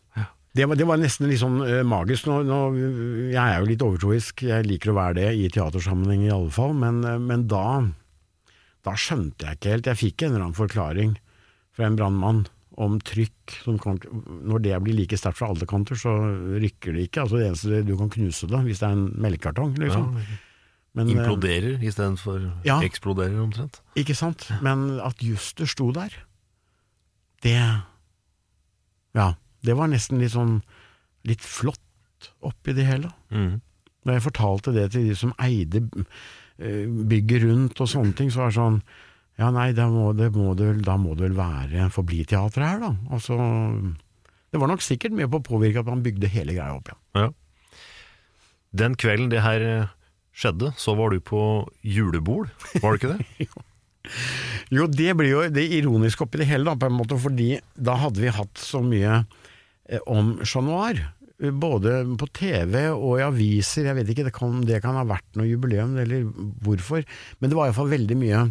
Det 0.56 0.64
var, 0.72 0.78
det 0.80 0.86
var 0.88 1.00
nesten 1.02 1.28
litt 1.28 1.42
sånn 1.42 1.60
øh, 1.66 1.82
magisk. 1.84 2.30
Nå, 2.30 2.40
nå, 2.48 2.60
jeg 3.28 3.42
er 3.44 3.58
jo 3.60 3.68
litt 3.68 3.84
overtroisk, 3.84 4.46
jeg 4.48 4.64
liker 4.64 4.94
å 4.94 4.98
være 4.98 5.18
det 5.20 5.30
i 5.36 5.50
teatersammenheng 5.52 6.24
i 6.30 6.32
alle 6.32 6.54
fall, 6.56 6.72
men, 6.80 7.02
øh, 7.04 7.20
men 7.20 7.44
da, 7.52 7.66
da 8.88 8.94
skjønte 8.96 9.50
jeg 9.50 9.60
ikke 9.60 9.74
helt. 9.74 9.90
Jeg 9.92 10.02
fikk 10.02 10.24
en 10.24 10.32
eller 10.32 10.46
annen 10.48 10.58
forklaring 10.58 11.18
fra 11.76 11.88
en 11.90 11.98
brannmann 12.00 12.46
om 12.82 12.98
trykk. 13.00 13.60
Som 13.64 13.78
kan, 13.80 14.00
når 14.48 14.64
det 14.66 14.80
blir 14.84 14.98
like 14.98 15.18
sterkt 15.20 15.40
fra 15.40 15.52
alle 15.54 15.68
kanter, 15.70 15.96
så 16.00 16.12
rykker 16.60 16.96
det 16.96 17.08
ikke. 17.10 17.24
Altså 17.26 17.40
Det 17.40 17.48
eneste 17.52 17.84
du 17.88 17.96
kan 18.00 18.12
knuse 18.12 18.50
det, 18.52 18.64
hvis 18.68 18.82
det 18.84 18.90
er 18.90 18.98
en 18.98 19.08
melkekartong. 19.26 19.76
Liksom. 19.80 20.10
Men, 20.96 21.08
øh, 21.12 21.16
Imploderer 21.18 21.82
istedenfor 21.84 22.40
Ja. 22.66 22.80
eksploderer, 22.84 23.36
omtrent. 23.44 23.82
Ikke 24.00 24.16
sant? 24.16 24.48
Men 24.64 25.00
at 25.04 25.20
Juster 25.24 25.66
sto 25.68 25.92
der, 25.92 26.10
det 27.44 27.56
Ja, 29.16 29.34
det 29.64 29.76
var 29.78 29.88
nesten 29.88 30.20
litt 30.20 30.32
sånn 30.34 30.62
litt 31.26 31.42
flott 31.42 31.80
oppi 32.44 32.74
det 32.76 32.86
hele. 32.86 33.12
Mm. 33.32 33.62
Når 34.06 34.14
jeg 34.14 34.22
fortalte 34.28 34.74
det 34.76 34.92
til 34.92 35.08
de 35.10 35.16
som 35.16 35.34
eide 35.42 35.82
eh, 36.60 36.86
bygget 36.88 37.44
rundt 37.44 37.82
og 37.82 37.88
sånne 37.88 38.16
ting, 38.16 38.30
så 38.32 38.44
var 38.44 38.52
det 38.52 38.58
sånn 38.60 38.82
Ja, 39.40 39.50
nei, 39.52 39.72
da 39.76 39.90
må 39.92 40.14
det, 40.16 40.30
må 40.36 40.54
det, 40.56 40.70
vel- 40.70 40.84
da 40.86 40.96
må 41.02 41.16
det 41.18 41.26
vel 41.28 41.36
være 41.38 41.90
Forbli-teatret 41.92 42.64
her, 42.64 42.80
da. 42.86 42.92
Altså 43.12 43.36
Det 44.54 44.62
var 44.62 44.70
nok 44.72 44.84
sikkert 44.86 45.12
med 45.18 45.28
på 45.34 45.42
å 45.42 45.48
påvirke 45.50 45.82
at 45.84 45.90
man 45.92 46.04
bygde 46.06 46.30
hele 46.32 46.56
greia 46.56 46.78
opp 46.78 46.88
igjen. 46.92 47.02
Ja. 47.20 47.28
Den 48.76 48.96
kvelden 49.00 49.30
det 49.32 49.42
her 49.44 49.64
eh, 49.68 49.90
skjedde, 50.36 50.74
så 50.80 50.96
var 51.00 51.12
du 51.16 51.20
på 51.24 51.42
julebord, 51.84 52.52
var 52.84 52.96
det 52.96 53.02
ikke 53.02 53.16
det? 53.18 53.50
Jo, 54.70 54.86
det 54.86 55.16
blir 55.18 55.32
jo 55.32 55.40
det 55.50 55.64
ironiske 55.80 56.22
oppi 56.28 56.38
det 56.44 56.46
hele, 56.46 56.68
da, 56.68 56.76
på 56.78 56.86
en 56.92 56.94
måte, 57.00 57.18
fordi 57.18 57.56
da 57.74 57.96
hadde 57.98 58.22
vi 58.22 58.30
hatt 58.34 58.60
så 58.62 58.78
mye 58.86 59.16
eh, 59.90 60.02
om 60.06 60.36
Chat 60.46 60.64
Noir. 60.68 61.00
Både 61.60 61.98
på 62.16 62.28
TV 62.38 62.86
og 62.94 63.18
i 63.20 63.24
aviser, 63.26 63.90
jeg 63.90 63.98
vet 63.98 64.12
ikke, 64.14 64.28
det 64.30 64.34
kan, 64.38 64.60
det 64.64 64.78
kan 64.86 64.96
ha 64.96 65.02
vært 65.10 65.26
noe 65.36 65.50
jubileum, 65.50 65.98
eller 66.00 66.30
hvorfor, 66.64 67.04
men 67.42 67.52
det 67.52 67.58
var 67.58 67.68
iallfall 67.72 67.90
veldig 67.92 68.18
mye 68.22 68.44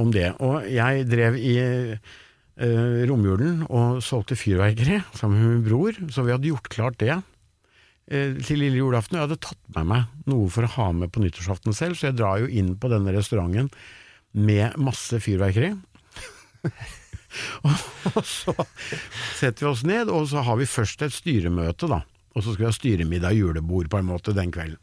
om 0.00 0.12
det. 0.14 0.30
Og 0.44 0.66
jeg 0.70 1.06
drev 1.10 1.38
i 1.38 1.56
eh, 1.60 3.00
romjulen 3.08 3.64
og 3.66 4.02
solgte 4.04 4.38
fyrverkeri 4.38 5.00
sammen 5.16 5.40
med 5.40 5.54
min 5.54 5.64
bror, 5.66 5.98
så 6.12 6.24
vi 6.26 6.34
hadde 6.34 6.50
gjort 6.50 6.70
klart 6.72 6.98
det 7.02 7.14
eh, 7.14 8.36
til 8.46 8.62
lille 8.62 8.80
julaften. 8.80 9.16
Og 9.16 9.20
jeg 9.20 9.28
hadde 9.28 9.44
tatt 9.48 9.62
med 9.78 9.90
meg 9.92 10.28
noe 10.30 10.50
for 10.52 10.66
å 10.66 10.74
ha 10.78 10.90
med 10.96 11.12
på 11.14 11.24
nyttårsaften 11.24 11.76
selv, 11.76 11.98
så 11.98 12.10
jeg 12.10 12.18
drar 12.20 12.42
jo 12.42 12.50
inn 12.50 12.74
på 12.80 12.92
denne 12.92 13.14
restauranten 13.16 13.70
med 14.36 14.76
masse 14.80 15.20
fyrverkeri. 15.22 15.72
og 17.66 18.20
så 18.24 18.54
setter 19.36 19.66
vi 19.66 19.70
oss 19.70 19.86
ned, 19.86 20.12
og 20.12 20.28
så 20.30 20.44
har 20.46 20.60
vi 20.60 20.68
først 20.68 21.04
et 21.06 21.14
styremøte, 21.14 21.88
da. 21.90 22.02
Og 22.36 22.44
så 22.44 22.52
skal 22.52 22.66
vi 22.66 22.68
ha 22.68 22.76
styremiddag, 22.76 23.36
julebord, 23.38 23.88
på 23.92 24.00
en 24.00 24.10
måte, 24.10 24.36
den 24.36 24.52
kvelden. 24.52 24.80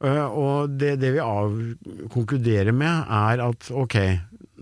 Uh, 0.00 0.26
og 0.32 0.76
det, 0.80 0.94
det 1.02 1.12
vi 1.16 2.08
konkluderer 2.12 2.72
med, 2.72 3.04
er 3.12 3.42
at 3.44 3.70
ok, 3.72 3.96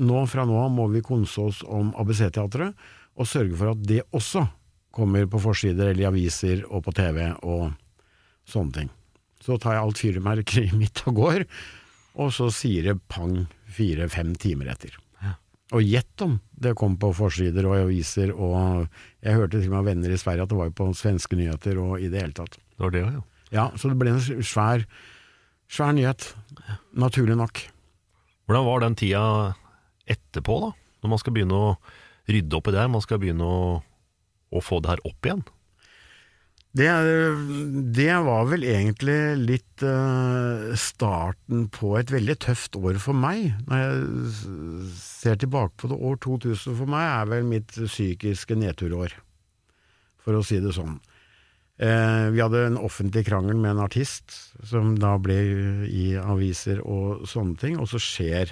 nå 0.02 0.22
fra 0.30 0.46
nå 0.48 0.56
av 0.64 0.72
må 0.74 0.88
vi 0.90 1.04
konse 1.06 1.48
oss 1.50 1.62
om 1.66 1.92
ABC-teatret, 1.98 2.74
og 3.18 3.26
sørge 3.26 3.58
for 3.58 3.72
at 3.72 3.82
det 3.86 4.04
også 4.14 4.44
kommer 4.94 5.26
på 5.30 5.40
forsider 5.42 5.90
eller 5.90 6.04
i 6.04 6.08
aviser 6.08 6.64
og 6.66 6.84
på 6.86 6.94
TV 6.96 7.20
og 7.46 7.70
sånne 8.48 8.74
ting. 8.74 8.94
Så 9.42 9.58
tar 9.62 9.76
jeg 9.76 9.84
alt 9.84 10.00
fyrverkeriet 10.02 10.78
mitt 10.78 11.02
og 11.06 11.20
går, 11.20 11.44
og 12.18 12.32
så 12.34 12.48
sier 12.54 12.90
det 12.90 13.00
pang 13.10 13.44
fire-fem 13.74 14.34
timer 14.40 14.72
etter. 14.74 14.96
Og 15.76 15.84
gjett 15.84 16.22
om 16.24 16.38
det 16.56 16.72
kom 16.80 16.94
på 16.96 17.10
forsider 17.12 17.66
og 17.68 17.76
aviser, 17.82 18.32
og 18.32 18.86
jeg 19.20 19.36
hørte 19.36 19.58
til 19.58 19.68
og 19.68 19.74
med 19.74 19.80
av 19.82 19.90
venner 19.90 20.14
i 20.14 20.20
Sverige 20.20 20.46
at 20.46 20.52
det 20.52 20.60
var 20.62 20.70
på 20.72 20.86
svenske 20.96 21.36
nyheter 21.36 21.80
og 21.82 21.98
i 22.00 22.08
det 22.08 22.22
hele 22.22 22.36
tatt. 22.38 22.56
Det 22.56 22.86
var 22.86 22.94
det, 22.94 23.02
ja. 23.04 23.24
Ja, 23.52 23.66
så 23.76 23.90
det 23.90 23.98
ble 24.00 24.14
en 24.14 24.44
svær, 24.44 24.84
svær 25.72 25.94
nyhet. 25.96 26.32
Naturlig 26.98 27.36
nok. 27.38 27.62
Hvordan 28.48 28.66
var 28.68 28.84
den 28.84 28.96
tida 28.98 29.24
etterpå, 30.08 30.60
da? 30.64 30.72
Når 31.04 31.12
man 31.12 31.20
skal 31.20 31.36
begynne 31.36 31.58
å 31.58 31.76
rydde 32.28 32.58
opp 32.58 32.68
i 32.68 32.74
det 32.74 32.82
her, 32.82 32.90
man 32.92 33.04
skal 33.04 33.20
begynne 33.22 33.46
å, 33.46 33.62
å 34.50 34.64
få 34.64 34.80
det 34.82 34.94
her 34.94 35.04
opp 35.08 35.28
igjen? 35.28 35.44
Det, 36.78 36.86
det, 37.96 38.10
var 38.26 38.44
vel 38.50 38.64
egentlig 38.68 39.16
litt 39.40 39.82
uh, 39.82 40.74
starten 40.78 41.64
på 41.74 41.94
et 41.98 42.12
veldig 42.12 42.36
tøft 42.44 42.76
år 42.78 43.00
for 43.02 43.16
meg. 43.16 43.54
Når 43.66 43.80
jeg 43.80 44.02
ser 45.00 45.40
tilbake 45.40 45.74
på 45.80 45.90
det, 45.90 45.96
år 45.96 46.20
2000 46.22 46.76
for 46.78 46.92
meg 46.92 47.06
er 47.08 47.30
vel 47.32 47.48
mitt 47.48 47.72
psykiske 47.72 48.58
nedturår, 48.60 49.16
for 50.22 50.38
å 50.38 50.44
si 50.44 50.60
det 50.62 50.76
sånn. 50.76 50.98
Uh, 51.78 52.34
vi 52.34 52.42
hadde 52.42 52.64
en 52.66 52.80
offentlig 52.80 53.22
krangel 53.28 53.54
med 53.54 53.76
en 53.76 53.84
artist, 53.84 54.34
som 54.66 54.96
da 54.98 55.12
ble 55.22 55.36
i 55.86 56.08
aviser 56.18 56.82
og 56.82 57.28
sånne 57.30 57.54
ting, 57.60 57.78
og 57.78 57.86
så 57.90 58.00
skjer, 58.02 58.50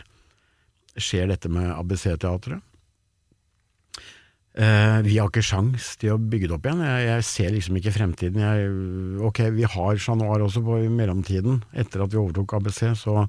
skjer 0.95 1.33
dette 1.33 1.51
med 1.51 1.73
ABC-teatret. 1.75 2.63
Eh, 4.57 4.99
vi 5.05 5.19
har 5.21 5.29
ikke 5.29 5.45
sjans 5.45 5.91
til 6.01 6.15
å 6.15 6.21
bygge 6.21 6.49
det 6.49 6.55
opp 6.57 6.65
igjen. 6.65 6.81
Jeg, 6.81 7.01
jeg 7.11 7.25
ser 7.29 7.51
liksom 7.53 7.77
ikke 7.77 7.93
fremtiden. 7.93 8.41
Jeg, 8.41 8.71
ok, 9.29 9.41
vi 9.53 9.67
har 9.69 9.99
Chat 10.01 10.17
Noir 10.17 10.47
også 10.47 10.63
på 10.65 10.79
i 10.81 10.89
mellomtiden. 10.89 11.59
Etter 11.77 12.05
at 12.05 12.15
vi 12.15 12.21
overtok 12.23 12.55
ABC, 12.57 12.81
så 12.97 13.27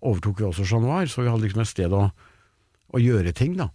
overtok 0.00 0.40
vi 0.40 0.46
også 0.48 0.64
Chat 0.70 0.80
Noir, 0.80 1.10
så 1.12 1.26
vi 1.26 1.28
hadde 1.28 1.44
liksom 1.44 1.64
et 1.64 1.72
sted 1.74 1.92
å, 1.92 2.06
å 2.88 3.02
gjøre 3.02 3.34
ting, 3.36 3.58
da. 3.60 3.68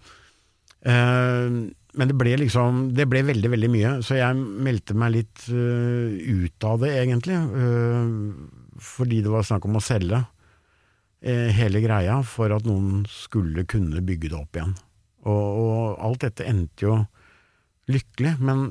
Uh, 0.88 1.68
men 1.96 2.10
det 2.10 2.18
ble 2.20 2.34
liksom 2.42 2.82
Det 2.94 3.08
ble 3.10 3.22
veldig, 3.26 3.50
veldig 3.54 3.70
mye, 3.72 3.92
så 4.06 4.18
jeg 4.20 4.36
meldte 4.38 4.96
meg 4.98 5.14
litt 5.16 5.46
uh, 5.50 6.12
ut 6.12 6.68
av 6.68 6.82
det, 6.84 6.92
egentlig. 7.04 7.38
fordi 8.78 9.22
det 9.26 9.32
var 9.34 9.46
snakk 9.48 9.66
om 9.66 9.80
å 9.80 9.84
selge 9.84 10.20
hele 11.18 11.80
greia 11.82 12.20
for 12.22 12.54
at 12.54 12.68
noen 12.68 13.02
skulle 13.10 13.64
kunne 13.66 14.04
bygge 14.06 14.30
det 14.30 14.38
opp 14.38 14.60
igjen. 14.60 14.76
Og, 15.26 15.48
og, 15.64 15.80
alt 16.06 16.22
dette 16.28 16.46
endte 16.46 16.86
jo 16.86 16.98
lykkelig, 17.92 18.36
men 18.44 18.68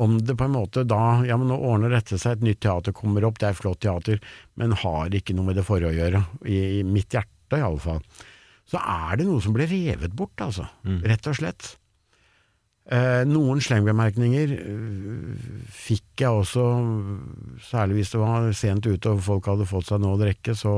om 0.00 0.16
det 0.24 0.36
på 0.38 0.46
en 0.46 0.54
måte 0.54 0.84
da 0.88 1.20
Ja, 1.28 1.36
men 1.36 1.50
nå 1.52 1.58
ordner 1.58 1.92
dette 1.92 2.18
seg, 2.18 2.38
et 2.38 2.46
nytt 2.46 2.62
teater 2.64 2.94
kommer 2.96 3.26
opp, 3.28 3.40
det 3.40 3.50
er 3.50 3.58
flott 3.58 3.82
teater, 3.84 4.20
men 4.60 4.76
har 4.82 5.12
ikke 5.14 5.36
noe 5.36 5.50
med 5.50 5.60
det 5.60 5.66
forrige 5.66 5.92
å 5.92 5.98
gjøre, 5.98 6.22
i, 6.48 6.60
i 6.80 6.82
mitt 6.86 7.12
hjerte 7.16 7.60
iallfall, 7.60 8.00
så 8.70 8.80
er 8.80 9.20
det 9.20 9.26
noe 9.28 9.42
som 9.44 9.54
blir 9.56 9.68
revet 9.70 10.14
bort, 10.16 10.36
altså. 10.40 10.68
Mm. 10.86 11.00
Rett 11.10 11.28
og 11.28 11.36
slett. 11.36 11.74
Eh, 12.90 13.22
noen 13.28 13.60
slengbemerkninger 13.62 14.54
eh, 14.56 15.50
fikk 15.70 16.24
jeg 16.24 16.40
også, 16.42 16.64
særlig 17.68 18.00
hvis 18.00 18.14
det 18.16 18.22
var 18.22 18.48
sent 18.56 18.88
ute 18.88 19.12
og 19.14 19.22
folk 19.22 19.46
hadde 19.52 19.68
fått 19.70 19.92
seg 19.92 20.02
noe 20.02 20.16
å 20.16 20.20
drikke, 20.20 20.56
så, 20.58 20.74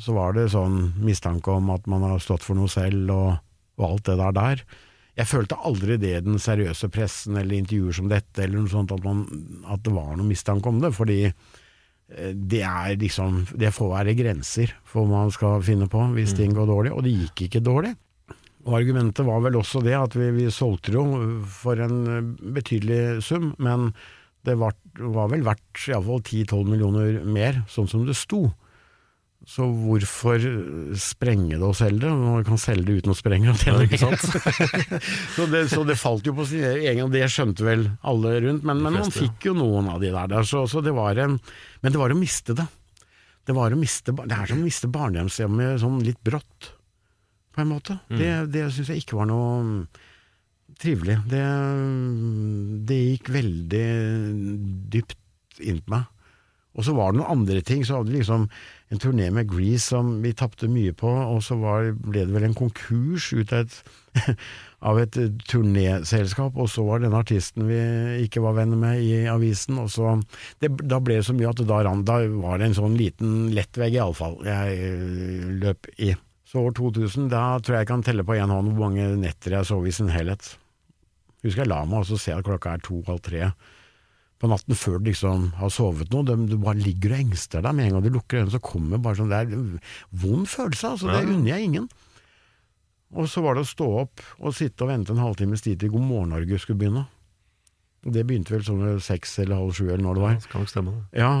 så 0.00 0.16
var 0.16 0.32
det 0.38 0.48
sånn 0.54 0.94
mistanke 1.04 1.52
om 1.52 1.68
at 1.74 1.84
man 1.90 2.06
har 2.08 2.24
stått 2.24 2.46
for 2.46 2.56
noe 2.56 2.72
selv, 2.72 3.12
og 3.12 3.36
og 3.78 3.86
alt 3.86 4.08
det 4.10 4.18
der 4.18 4.34
der. 4.36 4.64
Jeg 5.18 5.26
følte 5.26 5.58
aldri 5.66 5.96
det 5.98 6.10
i 6.14 6.24
den 6.26 6.38
seriøse 6.42 6.90
pressen 6.94 7.38
eller 7.38 7.58
intervjuer 7.58 7.96
som 7.96 8.10
dette, 8.10 8.42
eller 8.44 8.60
noe 8.60 8.70
sånt, 8.70 8.92
at, 8.94 9.02
man, 9.02 9.24
at 9.66 9.82
det 9.82 9.94
var 9.94 10.12
noe 10.14 10.26
mistanke 10.26 10.70
om 10.70 10.78
det, 10.82 10.92
fordi 10.94 11.24
eh, 11.26 12.34
det 12.34 12.62
er 12.62 12.98
liksom 13.00 13.46
Det 13.58 13.72
får 13.74 13.90
være 13.96 14.14
grenser 14.18 14.74
for 14.86 15.06
hva 15.06 15.24
man 15.24 15.34
skal 15.34 15.64
finne 15.66 15.90
på 15.90 16.04
hvis 16.14 16.36
ting 16.38 16.54
går 16.54 16.70
dårlig, 16.70 16.94
og 16.94 17.02
det 17.06 17.16
gikk 17.16 17.48
ikke 17.48 17.64
dårlig. 17.66 17.96
Og 18.68 18.76
Argumentet 18.76 19.24
var 19.24 19.40
vel 19.44 19.56
også 19.56 19.80
det 19.84 19.96
at 19.96 20.14
vi, 20.18 20.28
vi 20.36 20.46
solgte 20.52 20.92
jo 20.92 21.04
for 21.48 21.80
en 21.80 21.98
eh, 22.12 22.30
betydelig 22.58 23.24
sum, 23.24 23.54
men 23.56 23.90
det 24.46 24.58
var, 24.60 24.76
var 25.00 25.32
vel 25.32 25.44
verdt 25.46 25.88
iallfall 25.88 26.20
10-12 26.22 26.68
millioner 26.68 27.20
mer, 27.24 27.62
sånn 27.72 27.88
som 27.90 28.04
det 28.06 28.16
sto. 28.16 28.46
Så 29.48 29.64
hvorfor 29.64 30.42
sprenge 31.00 31.56
det 31.56 31.64
og 31.64 31.76
selge 31.78 32.02
det? 32.04 32.10
Man 32.12 32.44
kan 32.44 32.60
selge 32.60 32.84
det 32.90 32.96
uten 33.00 33.14
å 33.14 33.16
sprenge 33.16 33.54
det. 33.56 33.74
Ikke 33.86 34.00
sant? 34.02 34.24
så, 35.36 35.46
det, 35.48 35.62
så, 35.72 35.84
det, 35.88 35.96
falt 35.96 36.26
jo 36.28 36.34
på 36.36 36.44
sin 36.50 36.66
egen, 36.66 37.06
og 37.06 37.14
det 37.14 37.24
skjønte 37.32 37.64
vel 37.64 37.86
alle 38.02 38.34
rundt, 38.44 38.66
men, 38.68 38.82
men 38.84 38.98
man 38.98 39.14
fikk 39.14 39.48
jo 39.48 39.54
noen 39.56 39.88
av 39.94 40.02
de 40.04 40.12
der. 40.12 40.28
der 40.34 40.48
så, 40.48 40.66
så, 40.68 40.82
det 40.84 40.92
var 40.96 41.16
en, 41.24 41.38
men 41.80 41.94
det 41.94 42.02
var 42.02 42.12
å 42.12 42.18
miste 42.18 42.56
det. 42.58 42.66
Det, 43.48 43.56
var 43.56 43.72
å 43.72 43.80
miste, 43.80 44.12
det 44.12 44.36
er 44.36 44.50
som 44.50 44.60
å 44.60 44.66
miste 44.66 44.90
barnehjemshjemmet 44.92 45.80
sånn 45.80 46.02
litt 46.04 46.20
brått, 46.26 46.74
på 47.58 47.64
en 47.66 47.72
måte. 47.72 47.98
Mm. 48.08 48.18
Det, 48.20 48.34
det 48.54 48.68
syns 48.74 48.92
jeg 48.94 49.02
ikke 49.02 49.18
var 49.18 49.28
noe 49.30 49.88
trivelig. 50.78 51.18
Det, 51.30 51.42
det 52.86 53.00
gikk 53.00 53.32
veldig 53.34 53.88
dypt 54.94 55.18
inn 55.66 55.82
på 55.82 55.96
meg. 55.96 56.14
Og 56.78 56.84
så 56.86 56.94
var 56.94 57.10
det 57.10 57.18
noen 57.18 57.40
andre 57.40 57.62
ting. 57.66 57.82
Så 57.82 57.98
hadde 57.98 58.12
vi 58.12 58.20
liksom 58.20 58.46
en 58.88 59.00
turné 59.02 59.28
med 59.34 59.48
Grease 59.50 59.90
som 59.90 60.12
vi 60.22 60.30
tapte 60.36 60.68
mye 60.70 60.94
på, 60.96 61.10
og 61.10 61.42
så 61.44 61.58
var, 61.60 61.90
ble 61.98 62.24
det 62.24 62.34
vel 62.34 62.46
en 62.48 62.56
konkurs 62.56 63.32
ut 63.34 63.52
av 63.52 63.66
et, 63.66 63.74
av 64.88 65.00
et 65.02 65.18
turnéselskap, 65.50 66.56
og 66.56 66.70
så 66.72 66.86
var 66.86 67.02
denne 67.02 67.18
artisten 67.20 67.66
vi 67.68 67.80
ikke 68.24 68.44
var 68.44 68.56
venner 68.60 68.80
med 68.80 69.02
i 69.02 69.26
avisen, 69.28 69.80
og 69.82 69.90
så 69.92 70.14
det, 70.62 70.70
Da 70.78 71.02
ble 71.02 71.18
det 71.18 71.26
så 71.28 71.36
mye 71.36 71.50
at 71.50 71.64
da, 71.66 71.82
da 72.06 72.20
var 72.38 72.62
det 72.62 72.70
en 72.70 72.78
sånn 72.78 72.96
liten 72.96 73.50
lettvegg, 73.56 73.98
iallfall, 73.98 74.38
jeg 74.46 74.80
øh, 74.88 75.52
løp 75.66 75.92
i. 75.98 76.14
Så 76.48 76.62
år 76.64 76.72
2000, 76.72 77.28
da 77.28 77.58
tror 77.60 77.76
jeg 77.76 77.84
jeg 77.84 77.90
kan 77.90 78.02
telle 78.06 78.24
på 78.24 78.38
én 78.38 78.48
hånd 78.48 78.72
hvor 78.72 78.88
mange 78.88 79.04
netter 79.20 79.58
jeg 79.58 79.68
sov 79.68 79.84
i 79.84 79.92
sin 79.92 80.08
helhet. 80.08 80.54
Husker 81.44 81.66
jeg 81.66 81.70
la 81.70 81.82
meg 81.84 82.00
og 82.00 82.08
så 82.08 82.16
ser 82.16 82.32
jeg 82.34 82.40
at 82.40 82.48
klokka 82.48 82.72
er 82.72 82.86
to-halv 82.86 83.20
tre 83.26 83.50
på 84.38 84.48
natten 84.48 84.78
før 84.78 85.00
du 85.02 85.10
liksom 85.10 85.48
har 85.58 85.70
sovet 85.74 86.12
noe. 86.14 86.36
Du 86.48 86.56
bare 86.62 86.78
ligger 86.78 87.12
og 87.12 87.22
engster 87.24 87.64
deg. 87.64 87.74
Med 87.74 87.88
en 87.88 87.96
gang 87.96 88.04
du 88.06 88.12
lukker 88.14 88.38
øynene, 88.38 88.54
så 88.54 88.62
kommer 88.62 89.00
bare 89.02 89.18
sånn 89.18 89.32
Det 89.32 89.38
er 89.42 89.56
en 89.56 89.80
vond 90.22 90.46
følelse, 90.48 90.92
altså. 90.94 91.10
Det 91.10 91.26
unner 91.26 91.50
jeg 91.50 91.68
ingen. 91.68 91.88
Og 93.18 93.28
så 93.28 93.42
var 93.42 93.56
det 93.56 93.64
å 93.66 93.68
stå 93.68 93.88
opp 94.04 94.22
og 94.38 94.54
sitte 94.54 94.86
og 94.86 94.92
vente 94.92 95.14
en 95.14 95.24
halvtimes 95.24 95.64
tid 95.64 95.80
til 95.82 95.90
God 95.92 96.06
morgen 96.06 96.36
Norge 96.36 96.60
skulle 96.62 96.78
begynne. 96.80 97.06
Det 98.14 98.24
begynte 98.28 98.54
vel 98.54 98.64
sånn 98.66 99.00
seks 99.04 99.34
eller 99.42 99.60
halv 99.60 99.74
sju 99.76 99.86
eller 99.88 100.04
når 100.04 100.18
det 100.18 100.24
var. 100.24 100.36
Ja, 100.38 100.60
det 100.62 100.70
stemme, 100.72 100.94
det. 100.94 101.20
ja, 101.20 101.32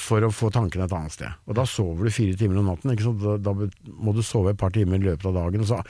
For 0.00 0.26
å 0.26 0.32
få 0.34 0.50
tankene 0.54 0.88
et 0.88 0.96
annet 0.96 1.14
sted. 1.14 1.38
Og 1.46 1.58
da 1.58 1.66
sover 1.68 2.08
du 2.08 2.14
fire 2.14 2.38
timer 2.38 2.60
om 2.62 2.72
natten. 2.72 2.96
Da, 3.22 3.36
da, 3.38 3.54
må 3.86 4.14
du 4.16 4.22
sove 4.26 4.54
et 4.54 4.60
par 4.60 4.74
timer 4.74 5.00
i 5.00 5.08
løpet 5.10 5.28
av 5.30 5.38
dagen. 5.38 5.66
Så 5.68 5.80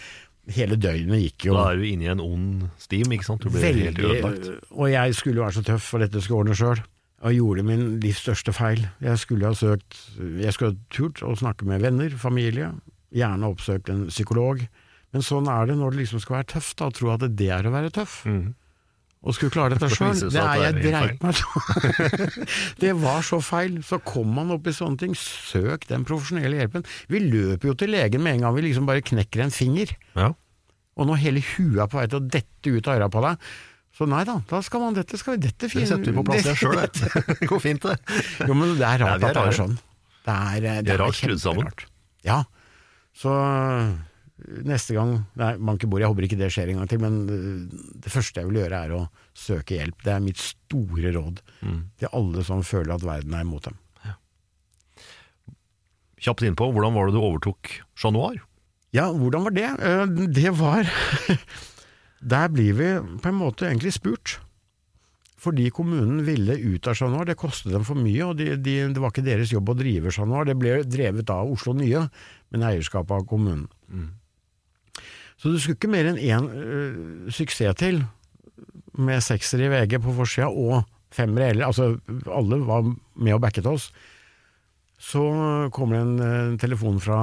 hele 0.50 0.78
døgnet 0.80 1.22
gikk 1.22 1.48
jo 1.48 1.56
Da 1.56 1.68
er 1.72 1.80
du 1.80 1.86
inne 1.86 2.08
i 2.08 2.12
en 2.12 2.22
ond 2.22 2.64
stim, 2.82 3.12
ikke 3.14 3.28
sant? 3.28 3.44
Du 3.44 3.52
blir 3.52 3.64
Veldig, 3.64 3.88
helt 3.90 4.02
ødelagt. 4.02 4.70
Og 4.74 4.90
jeg 4.90 5.18
skulle 5.18 5.40
jo 5.42 5.46
være 5.46 5.58
så 5.60 5.66
tøff 5.66 5.90
for 5.94 6.02
dette 6.02 6.22
skulle 6.24 6.44
ordne 6.44 6.58
sjøl, 6.58 6.82
og 7.22 7.36
gjorde 7.36 7.66
min 7.66 7.84
livs 8.02 8.22
største 8.24 8.54
feil. 8.56 8.82
Jeg 9.02 9.20
skulle 9.22 9.46
ha 9.46 9.54
søkt 9.54 9.98
Jeg 10.18 10.54
skulle 10.56 10.72
ha 10.72 10.80
turt 10.90 11.22
å 11.22 11.36
snakke 11.38 11.68
med 11.68 11.84
venner, 11.84 12.16
familie, 12.18 12.72
gjerne 13.14 13.52
oppsøkt 13.52 13.92
en 13.92 14.08
psykolog. 14.10 14.64
Men 15.12 15.22
sånn 15.22 15.46
er 15.52 15.68
det 15.68 15.76
når 15.78 15.92
det 15.92 16.02
liksom 16.02 16.22
skal 16.24 16.40
være 16.40 16.50
tøft, 16.56 16.78
da, 16.80 16.88
tro 16.90 17.12
at 17.12 17.28
det 17.28 17.50
er 17.52 17.68
å 17.68 17.74
være 17.74 17.92
tøff. 17.94 18.24
Mm 18.26 18.54
og 19.22 19.36
skulle 19.36 19.54
klare 19.54 19.76
dette 19.76 19.88
sjøl. 19.94 20.16
Det 20.34 20.40
er 20.42 20.60
jeg 20.64 20.78
dreit 20.82 21.20
meg 21.22 21.42
Det 22.82 22.92
var 22.98 23.22
så 23.26 23.38
feil. 23.44 23.78
Så 23.86 24.00
kom 24.02 24.32
man 24.34 24.50
opp 24.54 24.66
i 24.66 24.74
sånne 24.74 24.98
ting. 24.98 25.14
Søk 25.18 25.86
den 25.90 26.06
profesjonelle 26.08 26.58
hjelpen. 26.58 26.86
Vi 27.12 27.22
løper 27.22 27.70
jo 27.70 27.76
til 27.78 27.94
legen 27.94 28.24
med 28.24 28.38
en 28.38 28.48
gang 28.48 28.56
vi 28.56 28.66
liksom 28.66 28.88
bare 28.88 29.04
knekker 29.06 29.44
en 29.44 29.54
finger. 29.54 29.94
Ja. 30.18 30.32
Og 30.98 31.08
når 31.08 31.22
hele 31.22 31.44
huet 31.54 31.78
er 31.84 31.92
på 31.92 32.00
vei 32.00 32.08
til 32.10 32.18
å 32.18 32.26
dette 32.34 32.74
ut 32.74 32.90
av 32.90 32.98
øra 32.98 33.08
på 33.12 33.22
deg, 33.24 33.46
så 33.92 34.08
nei 34.08 34.22
da, 34.24 34.38
da 34.48 34.58
skal 34.64 34.82
man 34.82 34.94
dette 34.96 35.18
skal 35.20 35.36
vi 35.36 35.46
dette 35.46 35.68
fint. 35.70 35.84
Det 35.84 35.90
setter 35.92 36.10
vi 36.10 36.18
på 36.18 36.24
plass 36.26 36.46
igjen 36.46 36.58
sjøl, 36.58 36.78
det 37.38 37.48
går 37.50 37.62
fint 37.62 37.86
det. 37.86 37.96
Jo, 38.42 38.56
men 38.56 38.74
det 38.80 38.88
er 38.88 39.04
rart 39.04 39.14
ja, 39.14 39.18
er 39.18 39.30
at 39.30 39.38
det 39.38 39.44
er 39.44 39.58
sånn. 39.60 39.76
Det 40.22 40.38
er, 40.38 40.64
det 40.64 40.74
det 40.88 40.94
er 40.96 41.02
rart 41.02 41.18
skrudd 41.18 41.42
sammen. 41.42 41.70
Ja. 42.26 42.42
Så 43.14 43.32
neste 44.66 44.94
gang 44.96 45.12
Nei, 45.38 45.52
bankebord, 45.58 46.00
jeg 46.02 46.10
håper 46.12 46.26
ikke 46.28 46.38
det 46.40 46.48
skjer 46.54 46.72
en 46.72 46.80
gang 46.82 46.88
til, 46.90 47.00
men 47.02 47.16
eh, 47.28 47.80
det 48.04 48.12
første 48.12 48.40
jeg 48.42 48.48
vil 48.50 48.60
gjøre 48.62 48.80
er 48.86 48.94
å 48.96 49.02
søke 49.38 49.76
hjelp. 49.78 50.02
Det 50.04 50.12
er 50.16 50.24
mitt 50.24 50.40
store 50.42 51.12
råd 51.16 51.40
Mm. 51.62 51.80
til 52.00 52.08
alle 52.12 52.42
som 52.44 52.62
føler 52.66 52.94
at 52.96 53.04
verden 53.06 53.34
er 53.38 53.44
imot 53.46 53.68
dem. 53.68 53.76
Kjapt 56.22 56.42
innpå, 56.46 56.68
hvordan 56.70 56.94
var 56.94 57.08
det 57.08 57.16
du 57.16 57.20
overtok 57.22 57.70
Chat 57.98 58.14
Noir? 58.14 58.36
Ja, 58.94 59.08
hvordan 59.10 59.46
var 59.48 59.54
det? 59.56 59.68
Eh, 59.80 60.06
Det 60.30 60.50
var 60.58 60.86
Der 62.34 62.48
blir 62.54 62.74
vi 62.78 62.90
på 63.18 63.28
en 63.32 63.38
måte 63.40 63.66
egentlig 63.66 63.92
spurt. 63.96 64.36
Fordi 65.42 65.70
kommunen 65.74 66.20
ville 66.22 66.54
ut 66.54 66.86
av 66.86 66.94
Chat 66.94 67.10
Noir, 67.10 67.26
det 67.26 67.34
kostet 67.40 67.72
dem 67.74 67.82
for 67.82 67.98
mye, 67.98 68.22
og 68.28 68.36
de, 68.38 68.52
de, 68.62 68.76
det 68.94 69.02
var 69.02 69.10
ikke 69.10 69.24
deres 69.26 69.50
jobb 69.50 69.72
å 69.72 69.78
drive 69.80 70.12
Chat 70.14 70.28
Noir, 70.30 70.46
det 70.46 70.54
ble 70.60 70.76
drevet 70.86 71.30
av 71.34 71.50
Oslo 71.50 71.74
Nye, 71.74 72.04
men 72.54 72.62
eierskapet 72.68 73.16
av 73.16 73.26
kommunen. 73.26 73.66
Så 75.42 75.50
du 75.50 75.58
skulle 75.58 75.74
ikke 75.74 75.90
mer 75.90 76.06
enn 76.06 76.20
én 76.22 76.44
øh, 76.54 77.30
suksess 77.34 77.74
til, 77.80 78.04
med 78.94 79.24
sekser 79.24 79.64
i 79.64 79.70
VG 79.72 79.96
på 80.04 80.14
forsida 80.14 80.46
og 80.46 80.84
femmere 81.12 81.50
eller 81.50 81.66
altså 81.66 81.96
alle 82.30 82.60
var 82.62 82.86
med 82.86 83.34
og 83.34 83.40
backet 83.42 83.66
oss. 83.66 83.88
Så 85.02 85.22
kommer 85.74 85.98
det 85.98 86.02
en 86.04 86.20
en 86.22 86.58
telefon 86.62 87.00
fra 87.02 87.18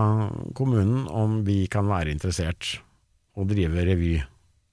kommunen 0.53 1.07
om 1.07 1.45
vi 1.47 1.61
kan 1.71 1.87
være 1.87 2.11
interessert 2.11 2.81
og 3.39 3.47
drive 3.53 3.85
revy, 3.87 4.17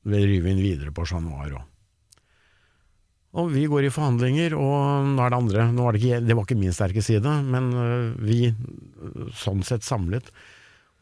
revyen 0.02 0.58
videre 0.58 0.90
på 0.90 1.06
Chat 1.06 1.22
Noir 1.22 1.54
òg. 1.60 1.62
Og 3.36 3.50
vi 3.52 3.66
går 3.68 3.86
i 3.86 3.92
forhandlinger, 3.92 4.56
og 4.56 5.06
nå 5.12 5.22
er 5.22 5.30
det 5.30 5.38
andre 5.38 5.64
var 5.76 5.92
det, 5.92 6.02
ikke, 6.02 6.20
det 6.24 6.34
var 6.34 6.46
ikke 6.46 6.58
min 6.58 6.72
sterke 6.72 7.02
side, 7.04 7.32
men 7.44 7.72
øh, 7.76 8.14
vi 8.24 8.48
øh, 8.48 9.30
sånn 9.36 9.62
sett 9.62 9.84
samlet. 9.84 10.32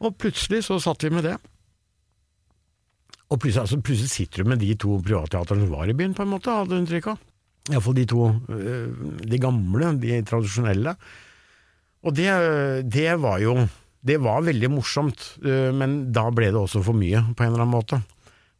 Og 0.03 0.17
plutselig 0.19 0.65
så 0.67 0.77
satt 0.83 1.07
vi 1.07 1.13
med 1.15 1.23
det. 1.23 1.37
Og 3.33 3.39
plutselig, 3.41 3.63
altså, 3.63 3.79
plutselig 3.81 4.11
sitter 4.11 4.43
du 4.43 4.51
med 4.51 4.61
de 4.61 4.73
to 4.77 4.99
privatteatrene 5.05 5.65
som 5.65 5.73
var 5.73 5.89
i 5.89 5.95
byen, 5.97 6.13
på 6.17 6.25
en 6.25 6.33
måte, 6.35 6.53
hadde 6.53 6.75
du 6.75 6.81
inntrykk 6.81 7.13
av. 7.13 7.23
Iallfall 7.71 7.95
de 7.97 8.05
to, 8.05 8.27
øh, 8.53 9.05
de 9.25 9.39
gamle, 9.41 9.93
de 10.01 10.19
tradisjonelle. 10.29 10.93
Og 12.05 12.13
det, 12.13 12.29
det 12.93 13.09
var 13.21 13.41
jo 13.41 13.57
Det 14.05 14.19
var 14.21 14.43
veldig 14.45 14.67
morsomt, 14.69 15.39
øh, 15.41 15.73
men 15.73 16.11
da 16.13 16.27
ble 16.29 16.51
det 16.53 16.59
også 16.59 16.83
for 16.85 16.93
mye, 16.93 17.23
på 17.33 17.41
en 17.41 17.47
eller 17.49 17.63
annen 17.63 17.73
måte. 17.73 17.97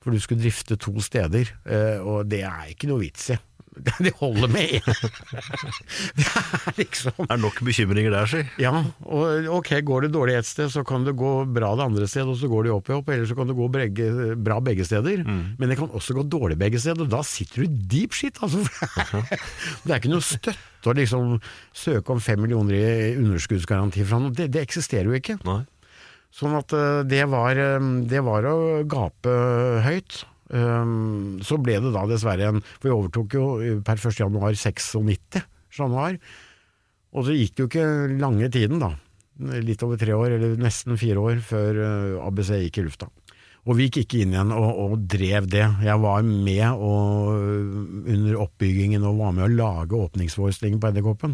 For 0.01 0.09
du 0.09 0.17
skulle 0.17 0.41
drifte 0.41 0.73
to 0.81 0.97
steder, 0.97 1.51
øh, 1.69 1.99
og 2.01 2.25
det 2.25 2.39
er 2.41 2.71
ikke 2.71 2.89
noe 2.89 3.03
vits 3.03 3.29
i. 3.29 3.37
Det 4.05 4.13
holder 4.19 4.51
med 4.51 4.77
én. 4.77 4.85
Det 6.17 6.25
er 6.25 6.77
liksom 6.79 7.17
Det 7.19 7.27
er 7.35 7.41
nok 7.41 7.59
bekymringer 7.67 8.13
der, 8.13 8.29
si. 8.29 8.41
Ja, 8.61 8.71
og 9.03 9.49
ok, 9.59 9.71
går 9.85 10.05
det 10.05 10.11
dårlig 10.15 10.37
et 10.39 10.49
sted, 10.49 10.71
så 10.73 10.85
kan 10.87 11.05
det 11.07 11.15
gå 11.19 11.33
bra 11.55 11.73
det 11.77 11.87
andre 11.89 12.09
sted, 12.09 12.27
og 12.29 12.39
så 12.39 12.49
går 12.51 12.67
det 12.67 12.73
opp 12.75 12.91
i 12.91 12.95
opp, 12.97 13.11
eller 13.11 13.27
så 13.29 13.37
kan 13.37 13.51
det 13.51 13.57
gå 13.57 13.69
begge, 13.73 14.09
bra 14.47 14.59
begge 14.63 14.87
steder. 14.87 15.25
Men 15.25 15.71
det 15.71 15.79
kan 15.79 15.91
også 15.91 16.17
gå 16.17 16.25
dårlig 16.31 16.59
begge 16.61 16.81
steder, 16.81 17.05
og 17.05 17.13
da 17.13 17.21
sitter 17.25 17.65
du 17.65 17.77
deep 17.95 18.15
shit, 18.15 18.39
altså. 18.45 18.63
det 19.85 19.91
er 19.91 19.99
ikke 19.99 20.13
noe 20.13 20.25
støtte 20.25 20.91
å 20.91 20.95
liksom 20.95 21.39
søke 21.75 22.13
om 22.13 22.21
fem 22.21 22.41
millioner 22.43 22.77
i 22.77 23.15
underskuddsgaranti 23.17 24.05
fra 24.05 24.21
noen. 24.21 24.35
det, 24.37 24.51
det 24.53 24.61
eksisterer 24.65 25.09
jo 25.09 25.17
ikke. 25.17 25.39
Nei. 25.47 25.63
Sånn 26.35 26.55
at 26.57 26.73
eh, 26.75 27.01
det 27.07 27.23
var, 27.31 27.55
eh, 27.55 27.91
det 28.11 28.21
var 28.25 28.47
å 28.49 28.55
gape 28.91 29.35
høyt. 29.85 30.23
Um, 30.53 31.39
så 31.41 31.57
ble 31.57 31.79
det 31.81 31.89
da 31.95 32.03
dessverre 32.05 32.51
en 32.51 32.59
For 32.61 32.85
vi 32.85 32.93
overtok 32.93 33.33
jo 33.33 33.45
per 33.81 33.97
1. 33.97 34.19
januar 34.19 34.53
96 34.53 35.41
januar. 35.79 36.19
Og 37.15 37.25
så 37.25 37.35
gikk 37.35 37.55
det 37.55 37.63
jo 37.63 37.69
ikke 37.71 37.89
lange 38.19 38.49
tiden, 38.51 38.81
da. 38.83 38.93
Litt 39.63 39.83
over 39.83 39.99
tre 39.99 40.15
år, 40.15 40.37
eller 40.37 40.55
nesten 40.59 40.99
fire 40.99 41.19
år, 41.19 41.39
før 41.43 41.79
eh, 41.83 42.23
ABC 42.23 42.51
gikk 42.65 42.79
i 42.79 42.85
lufta. 42.87 43.09
Og 43.65 43.79
vi 43.79 43.87
gikk 43.87 44.03
ikke 44.03 44.21
inn 44.21 44.35
igjen 44.35 44.53
og, 44.53 44.67
og 44.83 45.05
drev 45.09 45.47
det. 45.49 45.65
Jeg 45.83 46.01
var 46.03 46.25
med 46.27 46.65
og, 46.85 47.31
under 48.13 48.41
oppbyggingen 48.43 49.05
og 49.07 49.21
var 49.23 49.33
med 49.35 49.47
å 49.47 49.53
lage 49.53 49.97
åpningsforestillingen 49.97 50.81
på 50.81 50.91
Edderkoppen. 50.91 51.33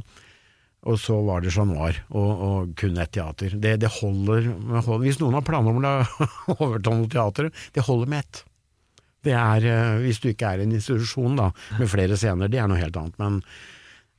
Og 0.89 0.97
så 0.97 1.18
var 1.22 1.43
det 1.43 1.51
Chat 1.53 1.68
Noir, 1.70 1.99
og, 2.09 2.30
og 2.45 2.72
kun 2.80 2.95
et 2.97 3.12
teater. 3.14 3.53
Det, 3.53 3.76
det 3.84 3.91
holder, 3.99 4.47
holder 4.80 5.03
Hvis 5.03 5.20
noen 5.22 5.38
har 5.38 5.45
planer 5.45 5.76
om 5.76 5.84
å 5.86 5.91
overta 6.64 6.95
noe 6.95 7.12
teater, 7.12 7.51
det 7.76 7.86
holder 7.86 8.09
med 8.09 8.24
ett. 8.24 8.41
Det 9.26 9.36
er, 9.38 9.67
eh, 9.69 9.99
hvis 10.01 10.22
du 10.22 10.32
ikke 10.32 10.55
er 10.55 10.63
en 10.63 10.74
institusjon 10.74 11.38
da, 11.38 11.51
med 11.78 11.89
flere 11.91 12.17
scener, 12.17 12.49
det 12.49 12.61
er 12.61 12.69
noe 12.72 12.82
helt 12.82 12.97
annet. 12.97 13.19
Men, 13.22 13.41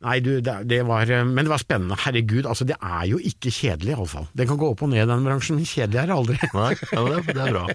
nei, 0.07 0.19
du, 0.23 0.37
det, 0.45 0.55
det 0.71 0.83
var, 0.87 1.11
eh, 1.11 1.25
men 1.27 1.43
det 1.43 1.53
var 1.53 1.63
spennende. 1.63 1.99
Herregud, 2.05 2.47
altså 2.47 2.67
det 2.69 2.79
er 2.79 3.09
jo 3.11 3.19
ikke 3.19 3.51
kjedelig 3.55 3.97
iallfall. 3.97 4.29
Det 4.39 4.47
kan 4.51 4.61
gå 4.61 4.71
opp 4.75 4.85
og 4.87 4.93
ned 4.93 5.05
i 5.05 5.11
den 5.11 5.27
bransjen, 5.27 5.59
kjedelig 5.67 6.05
er 6.05 6.13
det 6.13 6.19
aldri. 6.21 6.39
Nei, 6.55 6.71
ja, 6.79 7.03
det, 7.09 7.25
det 7.33 7.49
er 7.49 7.59
bra. 7.59 7.67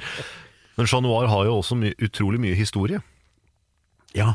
Men 0.78 0.88
Chat 0.90 1.04
Noir 1.04 1.28
har 1.30 1.44
jo 1.46 1.60
også 1.60 1.76
my 1.78 1.92
utrolig 2.02 2.40
mye 2.42 2.56
historie. 2.58 2.98
Ja. 4.16 4.34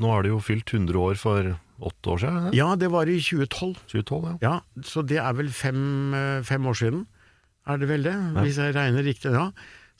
Nå 0.00 0.12
er 0.12 0.24
det 0.24 0.32
jo 0.32 0.40
fylt 0.42 0.70
100 0.70 0.98
år 1.00 1.18
for 1.20 1.54
åtte 1.82 2.12
år 2.12 2.20
siden? 2.22 2.46
er 2.50 2.56
ja, 2.56 2.68
det 2.78 2.90
var 2.92 3.10
i 3.10 3.18
2012. 3.18 3.74
2012, 3.90 4.28
ja. 4.28 4.36
Ja, 4.44 4.84
så 4.86 5.02
det 5.06 5.18
er 5.18 5.34
vel 5.38 5.50
fem, 5.54 6.14
eh, 6.14 6.42
fem 6.46 6.66
år 6.70 6.78
siden, 6.78 7.06
er 7.66 7.78
det 7.78 7.88
vel 7.90 8.06
det? 8.06 8.14
Hvis 8.42 8.58
jeg 8.58 8.74
regner 8.76 9.06
riktig, 9.06 9.32
ja. 9.34 9.50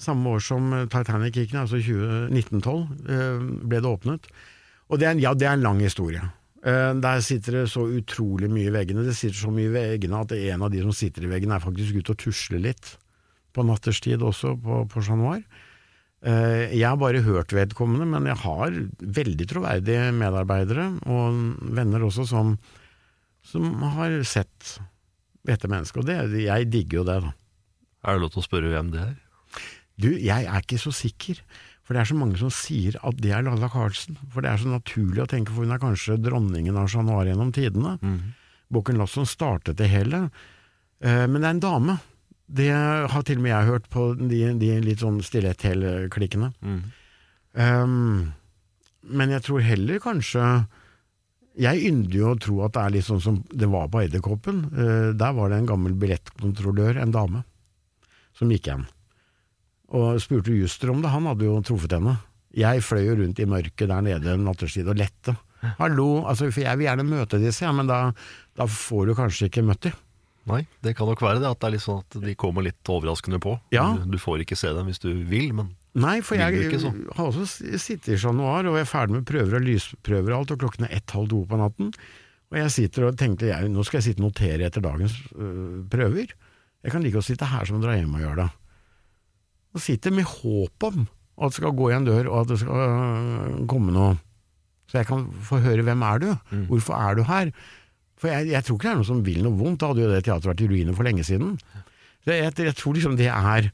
Samme 0.03 0.35
år 0.35 0.43
som 0.43 0.73
eh, 0.75 0.87
Titanic 0.91 1.37
gikk 1.39 1.55
ned, 1.55 1.65
altså 1.67 1.79
1912, 1.79 2.79
eh, 3.07 3.43
ble 3.71 3.83
det 3.83 3.91
åpnet. 3.91 4.31
Og 4.91 5.01
det 5.01 5.09
er, 5.09 5.21
ja, 5.23 5.35
det 5.39 5.49
er 5.49 5.59
en 5.59 5.67
lang 5.67 5.83
historie. 5.83 6.23
Eh, 6.63 6.93
Der 7.03 7.23
sitter 7.25 7.61
det 7.61 7.67
så 7.73 7.87
utrolig 7.87 8.51
mye 8.53 8.71
i 8.71 8.75
veggene. 8.75 9.07
Det 9.07 9.17
sitter 9.19 9.39
så 9.39 9.53
mye 9.55 9.71
i 9.71 9.75
veggene 9.75 10.23
at 10.25 10.35
en 10.37 10.67
av 10.67 10.73
de 10.73 10.83
som 10.85 10.95
sitter 10.97 11.27
i 11.27 11.33
veggene, 11.33 11.59
er 11.59 11.65
faktisk 11.65 12.01
ute 12.01 12.17
og 12.17 12.23
tusler 12.25 12.65
litt 12.71 12.97
på 13.53 13.67
natterstid 13.69 14.23
også 14.25 14.57
på, 14.63 14.83
på 14.89 15.05
Chat 15.05 15.21
Noir. 15.21 15.43
Jeg 16.23 16.87
har 16.87 16.95
bare 16.97 17.19
hørt 17.27 17.51
vedkommende, 17.51 18.07
men 18.07 18.29
jeg 18.31 18.39
har 18.45 18.77
veldig 19.19 19.47
troverdige 19.51 20.13
medarbeidere 20.15 20.85
og 21.11 21.41
venner 21.75 22.05
også 22.07 22.29
som, 22.31 22.53
som 23.43 23.67
har 23.97 24.15
sett 24.23 24.77
dette 25.43 25.67
mennesket, 25.67 25.99
og 25.99 26.07
det, 26.07 26.45
jeg 26.47 26.71
digger 26.71 27.01
jo 27.01 27.05
det, 27.11 27.19
da. 27.27 27.33
Er 28.07 28.17
det 28.17 28.23
lov 28.23 28.33
til 28.37 28.43
å 28.45 28.47
spørre 28.47 28.71
hvem 28.71 28.95
det 28.95 29.03
er? 29.03 29.13
Du, 30.01 30.09
jeg 30.15 30.47
er 30.47 30.63
ikke 30.65 30.81
så 30.81 30.93
sikker, 30.95 31.43
for 31.83 31.95
det 31.95 32.03
er 32.03 32.09
så 32.13 32.17
mange 32.17 32.39
som 32.41 32.51
sier 32.55 32.97
at 33.03 33.19
det 33.21 33.35
er 33.35 33.45
Lalla 33.45 33.69
Carlsen, 33.73 34.17
for 34.33 34.45
det 34.45 34.53
er 34.53 34.63
så 34.63 34.71
naturlig 34.71 35.25
å 35.25 35.29
tenke, 35.31 35.53
for 35.53 35.67
hun 35.67 35.75
er 35.75 35.83
kanskje 35.83 36.21
dronningen 36.23 36.79
av 36.79 36.89
Chat 36.93 37.05
Noir 37.07 37.29
gjennom 37.29 37.53
tidene. 37.55 37.99
Boken 38.73 38.97
Lasson 39.01 39.29
startet 39.29 39.77
det 39.77 39.91
hele, 39.93 40.29
Eh, 41.03 41.27
men 41.27 41.41
det 41.43 41.49
er 41.49 41.57
en 41.57 41.63
dame. 41.63 41.99
Det 42.53 42.69
har 42.71 43.25
til 43.27 43.41
og 43.41 43.47
med 43.47 43.53
jeg 43.55 43.71
hørt 43.71 43.89
på 43.93 44.07
de, 44.19 44.43
de 44.61 44.71
litt 44.85 45.03
sånn 45.03 45.23
stillhet-hele-klikkene. 45.25 46.53
Um, 47.53 48.33
men 49.03 49.33
jeg 49.35 49.45
tror 49.45 49.61
heller 49.61 49.99
kanskje 50.01 50.41
Jeg 51.61 51.83
ynder 51.85 52.15
jo 52.17 52.31
å 52.31 52.39
tro 52.41 52.55
at 52.65 52.73
det 52.73 52.81
er 52.83 52.93
litt 52.95 53.05
sånn 53.05 53.21
som 53.21 53.35
det 53.53 53.69
var 53.69 53.91
på 53.93 54.01
Edderkoppen. 54.05 54.63
Uh, 54.73 55.11
der 55.17 55.35
var 55.37 55.53
det 55.53 55.61
en 55.61 55.69
gammel 55.69 55.97
billettkontrollør, 56.01 57.01
en 57.01 57.13
dame, 57.13 57.43
som 58.39 58.53
gikk 58.53 58.71
igjen. 58.71 58.87
Og 59.93 60.21
spurte 60.25 60.55
Juster 60.57 60.93
om 60.93 61.03
det, 61.05 61.13
han 61.13 61.27
hadde 61.29 61.49
jo 61.49 61.59
truffet 61.67 61.97
henne. 61.97 62.17
Jeg 62.57 62.85
fløy 62.85 63.05
jo 63.07 63.17
rundt 63.21 63.41
i 63.41 63.49
mørket 63.49 63.89
der 63.89 64.05
nede 64.05 64.37
natterstid 64.41 64.89
og 64.89 64.99
lette. 65.01 65.35
Hallo, 65.79 66.25
altså, 66.27 66.49
for 66.51 66.65
jeg 66.65 66.79
vil 66.79 66.89
gjerne 66.89 67.07
møte 67.07 67.39
disse, 67.41 67.65
ja, 67.65 67.71
men 67.77 67.89
da, 67.89 68.09
da 68.59 68.67
får 68.69 69.11
du 69.11 69.15
kanskje 69.19 69.49
ikke 69.49 69.65
møtt 69.67 69.87
dem. 69.87 70.01
Nei, 70.51 70.65
det 70.83 70.97
kan 70.99 71.07
nok 71.07 71.21
være 71.23 71.39
det, 71.39 71.53
at 71.55 71.61
det 71.63 71.69
er 71.69 71.75
litt 71.77 71.85
sånn 71.85 72.01
at 72.03 72.17
de 72.25 72.33
kommer 72.35 72.65
litt 72.67 72.91
overraskende 72.91 73.39
på. 73.43 73.55
Ja. 73.71 73.93
Du, 73.95 74.17
du 74.17 74.19
får 74.19 74.43
ikke 74.43 74.59
se 74.59 74.73
dem 74.75 74.89
hvis 74.91 74.99
du 75.03 75.13
vil, 75.29 75.53
men 75.55 75.71
Nei, 75.93 76.23
for 76.25 76.41
jeg 76.41 76.57
ikke 76.57 76.79
har 77.19 77.27
også 77.27 77.45
sittet 77.77 78.15
i 78.15 78.17
Chat 78.17 78.33
Noir, 78.33 78.65
og 78.65 78.79
jeg 78.79 78.87
er 78.87 78.89
ferdig 78.89 79.19
med 79.19 79.27
prøver 79.29 79.59
og 79.59 79.67
lysprøver 79.67 80.33
og 80.33 80.39
alt, 80.39 80.55
og 80.55 80.63
klokken 80.63 80.87
er 80.87 80.95
ett-halv 80.97 81.29
to 81.29 81.43
på 81.51 81.59
natten. 81.61 81.91
Og 82.53 82.59
jeg 82.59 82.73
sitter 82.73 83.11
og 83.11 83.19
tenker 83.21 83.51
jeg, 83.51 83.69
nå 83.69 83.85
skal 83.85 84.01
jeg 84.01 84.07
sitte 84.09 84.25
og 84.25 84.31
notere 84.31 84.71
etter 84.71 84.85
dagens 84.85 85.19
øh, 85.37 85.83
prøver. 85.93 86.33
Jeg 86.83 86.95
kan 86.95 87.05
like 87.05 87.21
å 87.21 87.25
sitte 87.25 87.49
her 87.49 87.69
som 87.69 87.77
å 87.77 87.83
dra 87.85 87.99
hjem 87.99 88.17
og 88.17 88.25
gjøre 88.25 88.41
det. 88.41 88.49
Og 89.73 89.81
sitter 89.81 90.15
med 90.15 90.29
håp 90.29 90.89
om 90.89 91.05
at 91.43 91.53
det 91.53 91.59
skal 91.59 91.77
gå 91.77 91.89
i 91.91 91.95
en 91.97 92.07
dør, 92.07 92.29
og 92.29 92.41
at 92.43 92.51
det 92.53 92.59
skal 92.61 92.83
øh, 92.87 93.63
komme 93.71 93.95
noe. 93.95 94.17
Så 94.91 95.01
jeg 95.01 95.09
kan 95.09 95.25
få 95.49 95.63
høre 95.65 95.85
hvem 95.87 96.03
er 96.05 96.21
du, 96.21 96.27
hvorfor 96.69 96.99
er 96.99 97.17
du 97.17 97.23
her? 97.25 97.53
For 98.21 98.29
jeg, 98.29 98.53
jeg 98.53 98.65
tror 98.67 98.77
ikke 98.77 98.87
det 98.87 98.93
er 98.93 98.99
noen 99.01 99.09
som 99.09 99.23
vil 99.27 99.41
noe 99.43 99.59
vondt, 99.59 99.81
da 99.81 99.89
hadde 99.91 100.05
jo 100.05 100.11
det 100.13 100.21
teatret 100.27 100.51
vært 100.53 100.61
i 100.63 100.69
ruiner 100.71 100.99
for 100.99 101.09
lenge 101.09 101.25
siden. 101.27 101.57
Så 102.23 102.37
jeg, 102.37 102.53
jeg 102.69 102.77
tror 102.79 102.99
liksom 102.99 103.17
det 103.19 103.31
er 103.33 103.71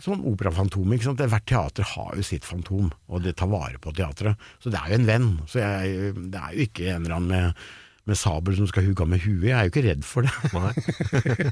sånn 0.00 0.24
operafantom. 0.28 0.92
ikke 0.92 1.08
sant? 1.08 1.22
Hvert 1.32 1.46
teater 1.48 1.86
har 1.94 2.16
jo 2.18 2.24
sitt 2.26 2.48
fantom, 2.48 2.90
og 3.08 3.22
det 3.24 3.36
tar 3.38 3.50
vare 3.52 3.80
på 3.80 3.92
teatret. 3.96 4.40
Så 4.60 4.72
det 4.72 4.80
er 4.80 4.92
jo 4.92 4.98
en 4.98 5.08
venn. 5.08 5.30
Så 5.48 5.62
jeg, 5.62 6.12
det 6.32 6.40
er 6.40 6.56
jo 6.56 6.66
ikke 6.66 6.90
en 6.90 7.06
eller 7.06 7.16
annen 7.16 7.32
med, 7.32 7.64
med 8.10 8.18
sabel 8.18 8.58
som 8.58 8.68
skal 8.70 8.86
hugge 8.86 9.04
av 9.04 9.10
med 9.10 9.22
huet. 9.24 9.48
Jeg 9.48 9.56
er 9.56 9.66
jo 9.66 9.72
ikke 9.72 9.86
redd 9.86 10.04
for 10.06 10.26
det. 10.26 10.34
nei. 10.52 10.74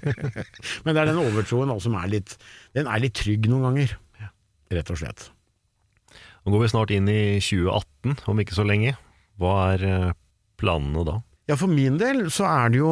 Men 0.84 0.94
det 0.94 1.02
er 1.02 1.10
den 1.12 1.22
overtroen 1.22 1.74
som 1.82 1.96
er 2.00 2.12
litt 2.12 2.36
Den 2.76 2.90
er 2.90 3.02
litt 3.02 3.16
trygg 3.18 3.48
noen 3.50 3.70
ganger, 3.70 3.94
rett 4.74 4.92
og 4.94 5.00
slett. 5.00 5.28
Nå 6.44 6.54
går 6.54 6.64
vi 6.64 6.70
snart 6.72 6.92
inn 6.94 7.08
i 7.12 7.22
2018, 7.44 8.24
om 8.30 8.42
ikke 8.42 8.56
så 8.56 8.64
lenge. 8.66 8.94
Hva 9.38 9.54
er 9.74 9.84
eh, 9.84 10.16
planene 10.58 11.04
da? 11.06 11.18
Ja, 11.48 11.56
for 11.56 11.70
min 11.70 11.98
del 12.00 12.26
så 12.34 12.44
er 12.48 12.72
det 12.72 12.80
jo 12.82 12.90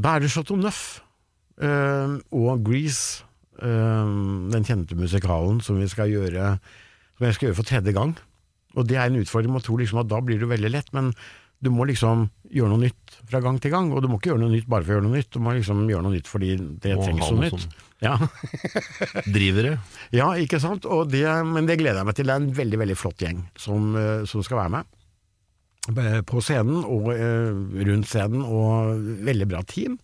Da 0.00 0.14
er 0.16 0.28
Chateau 0.32 0.56
Neuf 0.56 1.02
eh, 1.60 2.14
og 2.32 2.62
Grease 2.64 3.24
eh, 3.60 4.12
den 4.52 4.64
kjente 4.64 4.96
musikalen 4.96 5.60
som 5.64 5.80
vi 5.80 5.88
skal 5.92 6.08
gjøre 6.08 6.54
Som 7.18 7.26
jeg 7.26 7.36
skal 7.36 7.48
gjøre 7.50 7.58
for 7.58 7.68
tredje 7.68 7.96
gang. 7.96 8.14
Og 8.76 8.88
det 8.88 9.00
er 9.00 9.08
en 9.08 9.20
utfordring. 9.20 9.52
Man 9.56 9.64
tror 9.64 9.80
liksom 9.80 10.02
at 10.02 10.10
da 10.12 10.20
blir 10.20 10.40
det 10.40 10.50
veldig 10.52 10.72
lett, 10.72 10.92
men 10.92 11.14
du 11.66 11.72
må 11.74 11.86
liksom 11.88 12.28
gjøre 12.46 12.70
noe 12.72 12.84
nytt 12.86 13.16
fra 13.26 13.40
gang 13.42 13.58
til 13.62 13.72
gang. 13.74 13.90
Og 13.92 14.02
du 14.04 14.08
må 14.10 14.20
ikke 14.20 14.32
gjøre 14.32 14.44
noe 14.44 14.54
nytt 14.54 14.68
bare 14.70 14.86
for 14.86 14.94
å 14.94 14.98
gjøre 14.98 15.06
noe 15.08 15.18
nytt, 15.18 15.32
du 15.34 15.42
må 15.42 15.54
liksom 15.56 15.84
gjøre 15.90 16.06
noe 16.06 16.14
nytt 16.14 16.30
fordi 16.30 16.50
det 16.82 16.96
Må 16.96 17.06
trengs 17.06 17.30
noe 17.32 17.48
nytt. 17.48 17.66
Ja. 18.04 18.14
Drivere. 19.36 19.78
Ja, 20.14 20.28
ikke 20.38 20.60
sant. 20.62 20.86
Og 20.86 21.10
det, 21.12 21.24
men 21.48 21.68
det 21.68 21.78
gleder 21.80 22.02
jeg 22.02 22.10
meg 22.10 22.18
til. 22.18 22.28
Det 22.28 22.36
er 22.36 22.44
en 22.44 22.52
veldig 22.60 22.82
veldig 22.84 22.98
flott 22.98 23.24
gjeng 23.26 23.42
som, 23.60 23.90
eh, 23.98 24.22
som 24.28 24.44
skal 24.46 24.62
være 24.62 24.76
med. 24.76 24.92
På 26.26 26.42
scenen 26.42 26.82
og 26.82 27.12
eh, 27.14 27.52
rundt 27.86 28.08
scenen, 28.10 28.42
og 28.42 28.96
veldig 29.26 29.50
bra 29.50 29.62
team. 29.66 29.98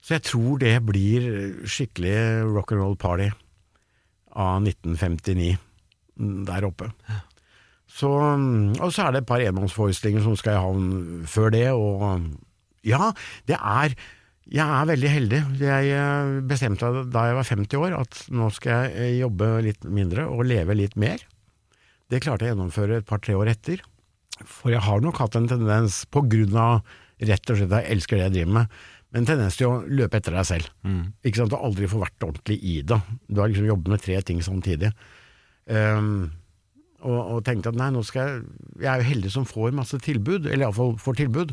Så 0.00 0.16
jeg 0.16 0.26
tror 0.28 0.60
det 0.62 0.76
blir 0.86 1.26
skikkelig 1.66 2.46
rock'n'roll 2.54 2.94
party 3.00 3.26
av 4.36 4.60
1959 4.62 5.56
mm, 6.20 6.44
der 6.46 6.68
oppe. 6.68 6.92
Så, 7.96 8.10
mm, 8.10 8.76
og 8.84 8.92
så 8.92 9.06
er 9.06 9.14
det 9.14 9.22
et 9.22 9.30
par 9.30 9.44
enmannsforestillinger 9.44 10.24
som 10.26 10.36
skal 10.36 10.58
i 10.58 10.62
havn 10.64 10.90
før 11.30 11.54
det, 11.54 11.70
og 11.72 12.28
ja, 12.86 13.10
det 13.48 13.56
er 13.56 13.96
jeg 14.46 14.62
er 14.62 14.86
veldig 14.86 15.08
heldig. 15.10 15.38
Jeg 15.58 15.88
eh, 15.90 16.34
bestemte 16.46 16.90
da 17.10 17.24
jeg 17.26 17.38
var 17.38 17.48
50 17.48 17.80
år 17.82 17.96
at 17.98 18.18
nå 18.30 18.50
skal 18.54 18.84
jeg 18.86 18.92
eh, 18.94 19.16
jobbe 19.18 19.48
litt 19.66 19.86
mindre 19.90 20.28
og 20.30 20.44
leve 20.46 20.76
litt 20.78 20.94
mer. 20.94 21.24
Det 22.06 22.20
klarte 22.22 22.46
jeg 22.46 22.54
å 22.54 22.54
gjennomføre 22.54 23.00
et 23.00 23.08
par-tre 23.08 23.34
år 23.34 23.50
etter. 23.56 23.82
For 24.46 24.70
jeg 24.70 24.84
har 24.86 25.02
nok 25.02 25.18
hatt 25.18 25.38
en 25.38 25.50
tendens, 25.50 26.04
på 26.06 26.22
grunn 26.30 26.54
av 26.62 26.86
rett 27.26 27.50
og 27.50 27.58
slett 27.58 27.72
at 27.72 27.82
jeg 27.82 27.96
elsker 27.96 28.20
det 28.20 28.28
jeg 28.28 28.34
driver 28.36 28.54
med, 28.60 28.78
men 29.10 29.22
en 29.24 29.28
tendens 29.32 29.58
til 29.58 29.70
å 29.70 29.82
løpe 29.88 30.20
etter 30.20 30.36
deg 30.36 30.46
selv. 30.46 30.70
Ikke 31.26 31.40
sant, 31.40 31.54
og 31.56 31.66
aldri 31.66 31.88
få 31.90 32.02
vært 32.04 32.26
ordentlig 32.26 32.60
i 32.60 32.76
det. 32.86 32.98
Du 33.26 33.40
har 33.40 33.50
liksom 33.50 33.66
jobbet 33.66 33.94
med 33.94 34.02
tre 34.04 34.20
ting 34.28 34.42
samtidig. 34.44 34.92
Ehm, 35.72 36.28
og, 37.04 37.16
og 37.16 37.42
tenkte 37.46 37.72
at 37.72 37.78
nei, 37.78 37.90
nå 37.92 38.02
skal 38.06 38.28
jeg 38.28 38.44
Jeg 38.80 38.88
er 38.92 39.02
jo 39.02 39.10
heldig 39.10 39.32
som 39.32 39.48
får 39.48 39.74
masse 39.76 39.98
tilbud, 40.04 40.46
eller 40.46 40.66
iallfall 40.66 40.96
får 41.00 41.20
tilbud. 41.22 41.52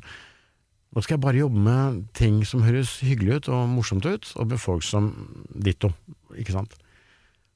Nå 0.94 1.02
skal 1.02 1.16
jeg 1.16 1.24
bare 1.24 1.42
jobbe 1.42 1.62
med 1.66 2.04
ting 2.14 2.42
som 2.46 2.64
høres 2.66 3.00
hyggelig 3.02 3.42
ut 3.42 3.50
og 3.56 3.70
morsomt 3.72 4.06
ut, 4.06 4.28
og 4.38 4.50
med 4.52 4.62
folk 4.62 4.84
som 4.86 5.10
ditto, 5.56 5.90
ikke 6.38 6.54
sant. 6.54 6.76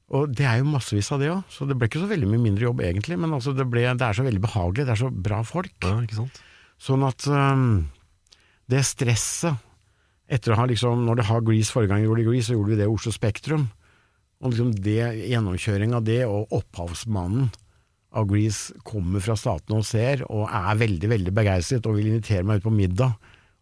Og 0.07 0.31
det 0.31 0.47
er 0.47 0.61
jo 0.61 0.69
massevis 0.71 1.11
av 1.11 1.19
det 1.19 1.29
òg, 1.33 1.43
så 1.51 1.67
det 1.67 1.75
ble 1.75 1.89
ikke 1.89 1.99
så 1.99 2.07
veldig 2.09 2.29
mye 2.31 2.45
mindre 2.45 2.63
jobb 2.63 2.81
egentlig, 2.88 3.17
men 3.19 3.35
altså 3.35 3.51
det, 3.53 3.67
ble, 3.67 3.83
det 3.99 4.07
er 4.07 4.15
så 4.15 4.23
veldig 4.23 4.43
behagelig, 4.45 4.88
det 4.88 4.93
er 4.95 5.01
så 5.03 5.11
bra 5.11 5.41
folk. 5.45 5.73
Ja, 5.83 5.97
ikke 6.05 6.21
sant? 6.21 6.39
Sånn 6.81 7.03
at 7.03 7.27
um, 7.27 7.67
det 8.71 8.85
stresset 8.88 9.59
etter 10.27 10.53
å 10.53 10.57
ha 10.59 10.65
liksom, 10.67 11.05
Når 11.07 11.19
det 11.19 11.25
har 11.29 11.43
Grease 11.45 11.71
forrige 11.71 11.93
gang 11.93 12.03
gjorde 12.03 12.25
Grease, 12.27 12.49
så 12.49 12.57
gjorde 12.57 12.73
vi 12.73 12.79
det 12.79 12.88
i 12.88 12.91
Oslo 12.91 13.13
Spektrum. 13.15 13.69
Og 14.43 14.51
liksom 14.51 14.73
det 14.85 14.99
gjennomkjøring 15.31 15.95
av 15.97 16.03
det, 16.07 16.19
og 16.27 16.51
opphavsmannen 16.53 17.47
av 18.16 18.28
Grease 18.30 18.76
kommer 18.88 19.24
fra 19.24 19.36
statene 19.39 19.82
og 19.82 19.88
ser, 19.88 20.24
og 20.32 20.47
er 20.47 20.80
veldig, 20.80 21.10
veldig 21.12 21.34
begeistret 21.36 21.88
og 21.89 21.97
vil 21.97 22.12
invitere 22.12 22.45
meg 22.47 22.62
ut 22.62 22.68
på 22.70 22.74
middag 22.74 23.18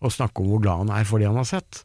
og 0.05 0.13
snakke 0.13 0.41
om 0.41 0.51
hvor 0.51 0.63
glad 0.63 0.85
han 0.85 0.95
er 0.99 1.07
for 1.09 1.21
det 1.21 1.29
han 1.29 1.39
har 1.39 1.49
sett. 1.49 1.81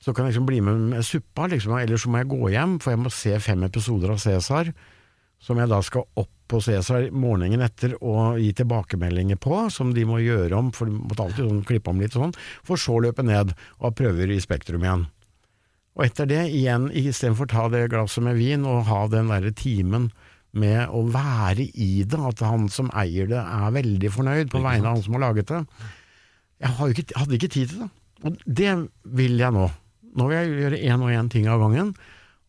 Så 0.00 0.12
kan 0.12 0.26
jeg 0.26 0.34
liksom 0.34 0.48
bli 0.48 0.60
med 0.64 0.80
med 0.92 1.06
suppa, 1.06 1.48
liksom, 1.48 1.76
eller 1.78 2.00
så 2.00 2.10
må 2.12 2.20
jeg 2.20 2.32
gå 2.32 2.50
hjem, 2.52 2.78
for 2.82 2.92
jeg 2.92 3.02
må 3.04 3.12
se 3.12 3.38
fem 3.40 3.64
episoder 3.64 4.12
av 4.14 4.20
Cæsar, 4.20 4.72
som 5.44 5.60
jeg 5.60 5.70
da 5.70 5.80
skal 5.84 6.06
opp 6.20 6.32
på 6.48 6.60
Cæsar 6.60 7.08
morgenen 7.12 7.64
etter 7.64 7.96
og 8.00 8.38
gi 8.40 8.50
tilbakemeldinger 8.56 9.40
på, 9.40 9.62
som 9.72 9.94
de 9.96 10.04
må 10.08 10.20
gjøre 10.20 10.56
om, 10.56 10.70
for 10.76 10.88
de 10.88 10.96
måtte 10.98 11.24
alltid 11.24 11.48
sånn, 11.48 11.64
klippe 11.68 11.92
om 11.92 12.00
litt 12.04 12.16
sånn, 12.16 12.36
for 12.64 12.80
så 12.80 12.98
å 12.98 13.04
løpe 13.06 13.24
ned 13.24 13.52
og 13.52 13.86
ha 13.88 13.92
prøver 13.96 14.32
i 14.32 14.40
Spektrum 14.44 14.84
igjen. 14.84 15.06
Og 15.94 16.04
etter 16.08 16.28
det, 16.28 16.42
igjen, 16.50 16.88
istedenfor 16.90 17.46
å 17.46 17.52
ta 17.54 17.66
det 17.72 17.86
glasset 17.92 18.24
med 18.26 18.38
vin 18.40 18.64
og 18.66 18.88
ha 18.90 19.04
den 19.08 19.30
derre 19.30 19.52
timen 19.56 20.10
med 20.54 20.90
å 20.94 21.02
være 21.10 21.66
i 21.66 22.04
det, 22.06 22.20
at 22.30 22.42
han 22.46 22.68
som 22.72 22.90
eier 22.94 23.28
det 23.30 23.40
er 23.40 23.74
veldig 23.74 24.10
fornøyd 24.14 24.52
på 24.52 24.62
vegne 24.64 24.88
av 24.88 24.96
han 24.96 25.04
som 25.04 25.16
har 25.18 25.24
laget 25.26 25.50
det. 25.50 25.62
Jeg 26.64 26.76
har 26.78 26.92
ikke, 26.94 27.06
hadde 27.18 27.38
ikke 27.38 27.52
tid 27.54 27.72
til 27.72 27.84
det. 27.84 27.90
Og 28.24 28.44
det 28.46 28.74
vil 29.18 29.40
jeg 29.40 29.54
nå. 29.54 29.66
Nå 30.14 30.28
vil 30.30 30.38
jeg 30.38 30.60
gjøre 30.62 30.82
én 30.92 31.02
og 31.04 31.12
én 31.12 31.30
ting 31.32 31.48
av 31.50 31.64
gangen. 31.64 31.90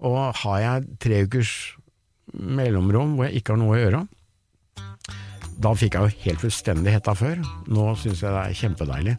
Og 0.06 0.20
har 0.44 0.60
jeg 0.62 1.00
tre 1.02 1.24
ukers 1.26 1.56
mellomrom 2.36 3.16
hvor 3.16 3.28
jeg 3.28 3.42
ikke 3.42 3.56
har 3.56 3.62
noe 3.62 3.76
å 3.76 3.80
gjøre, 3.80 4.04
da 5.56 5.72
fikk 5.78 5.96
jeg 5.96 6.04
jo 6.04 6.24
helt 6.26 6.42
fullstendig 6.44 6.94
hetta 6.98 7.16
før. 7.16 7.40
Nå 7.72 7.94
syns 8.00 8.24
jeg 8.24 8.34
det 8.36 8.42
er 8.42 8.58
kjempedeilig 8.60 9.16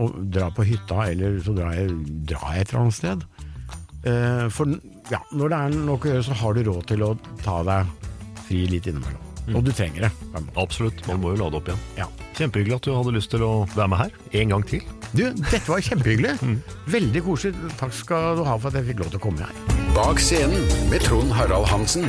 å 0.00 0.08
dra 0.34 0.48
på 0.54 0.64
hytta, 0.66 1.04
eller 1.12 1.36
så 1.44 1.54
drar 1.54 1.74
jeg, 1.76 1.92
drar 2.26 2.54
jeg 2.54 2.64
et 2.64 2.72
eller 2.72 2.82
annet 2.82 2.96
sted. 2.96 3.26
Eh, 4.04 4.46
for 4.52 4.72
ja, 5.12 5.20
når 5.36 5.52
det 5.52 5.60
er 5.60 5.76
nok 5.90 6.06
å 6.06 6.10
gjøre, 6.10 6.26
så 6.26 6.38
har 6.40 6.56
du 6.56 6.64
råd 6.66 6.88
til 6.90 7.04
å 7.06 7.12
ta 7.44 7.60
deg 7.68 8.03
fri 8.48 8.64
litt 8.70 8.88
innimellom. 8.90 9.30
Og 9.52 9.64
du 9.64 9.72
trenger 9.76 10.06
det. 10.06 10.10
Absolutt, 10.56 11.02
man 11.08 11.20
må 11.20 11.34
jo 11.34 11.42
lade 11.42 11.58
opp 11.58 11.68
igjen. 11.68 11.82
Ja. 11.98 12.06
Kjempehyggelig 12.38 12.78
at 12.78 12.86
du 12.88 12.94
hadde 12.96 13.12
lyst 13.14 13.30
til 13.34 13.44
å 13.44 13.52
være 13.74 13.90
med 13.92 14.00
her 14.00 14.40
en 14.40 14.54
gang 14.54 14.64
til. 14.70 14.86
Du, 15.12 15.26
dette 15.36 15.66
var 15.68 15.84
kjempehyggelig. 15.84 16.38
Veldig 16.96 17.24
koselig. 17.26 17.74
Takk 17.80 17.92
skal 17.96 18.40
du 18.40 18.46
ha 18.48 18.56
for 18.56 18.72
at 18.72 18.80
jeg 18.80 18.92
fikk 18.92 19.04
lov 19.04 19.12
til 19.12 19.20
å 19.20 19.26
komme 19.28 19.44
her. 19.44 19.76
Bak 19.94 20.22
scenen 20.22 20.64
med 20.90 21.04
Trond 21.04 21.36
Harald 21.36 21.68
Hansen. 21.70 22.08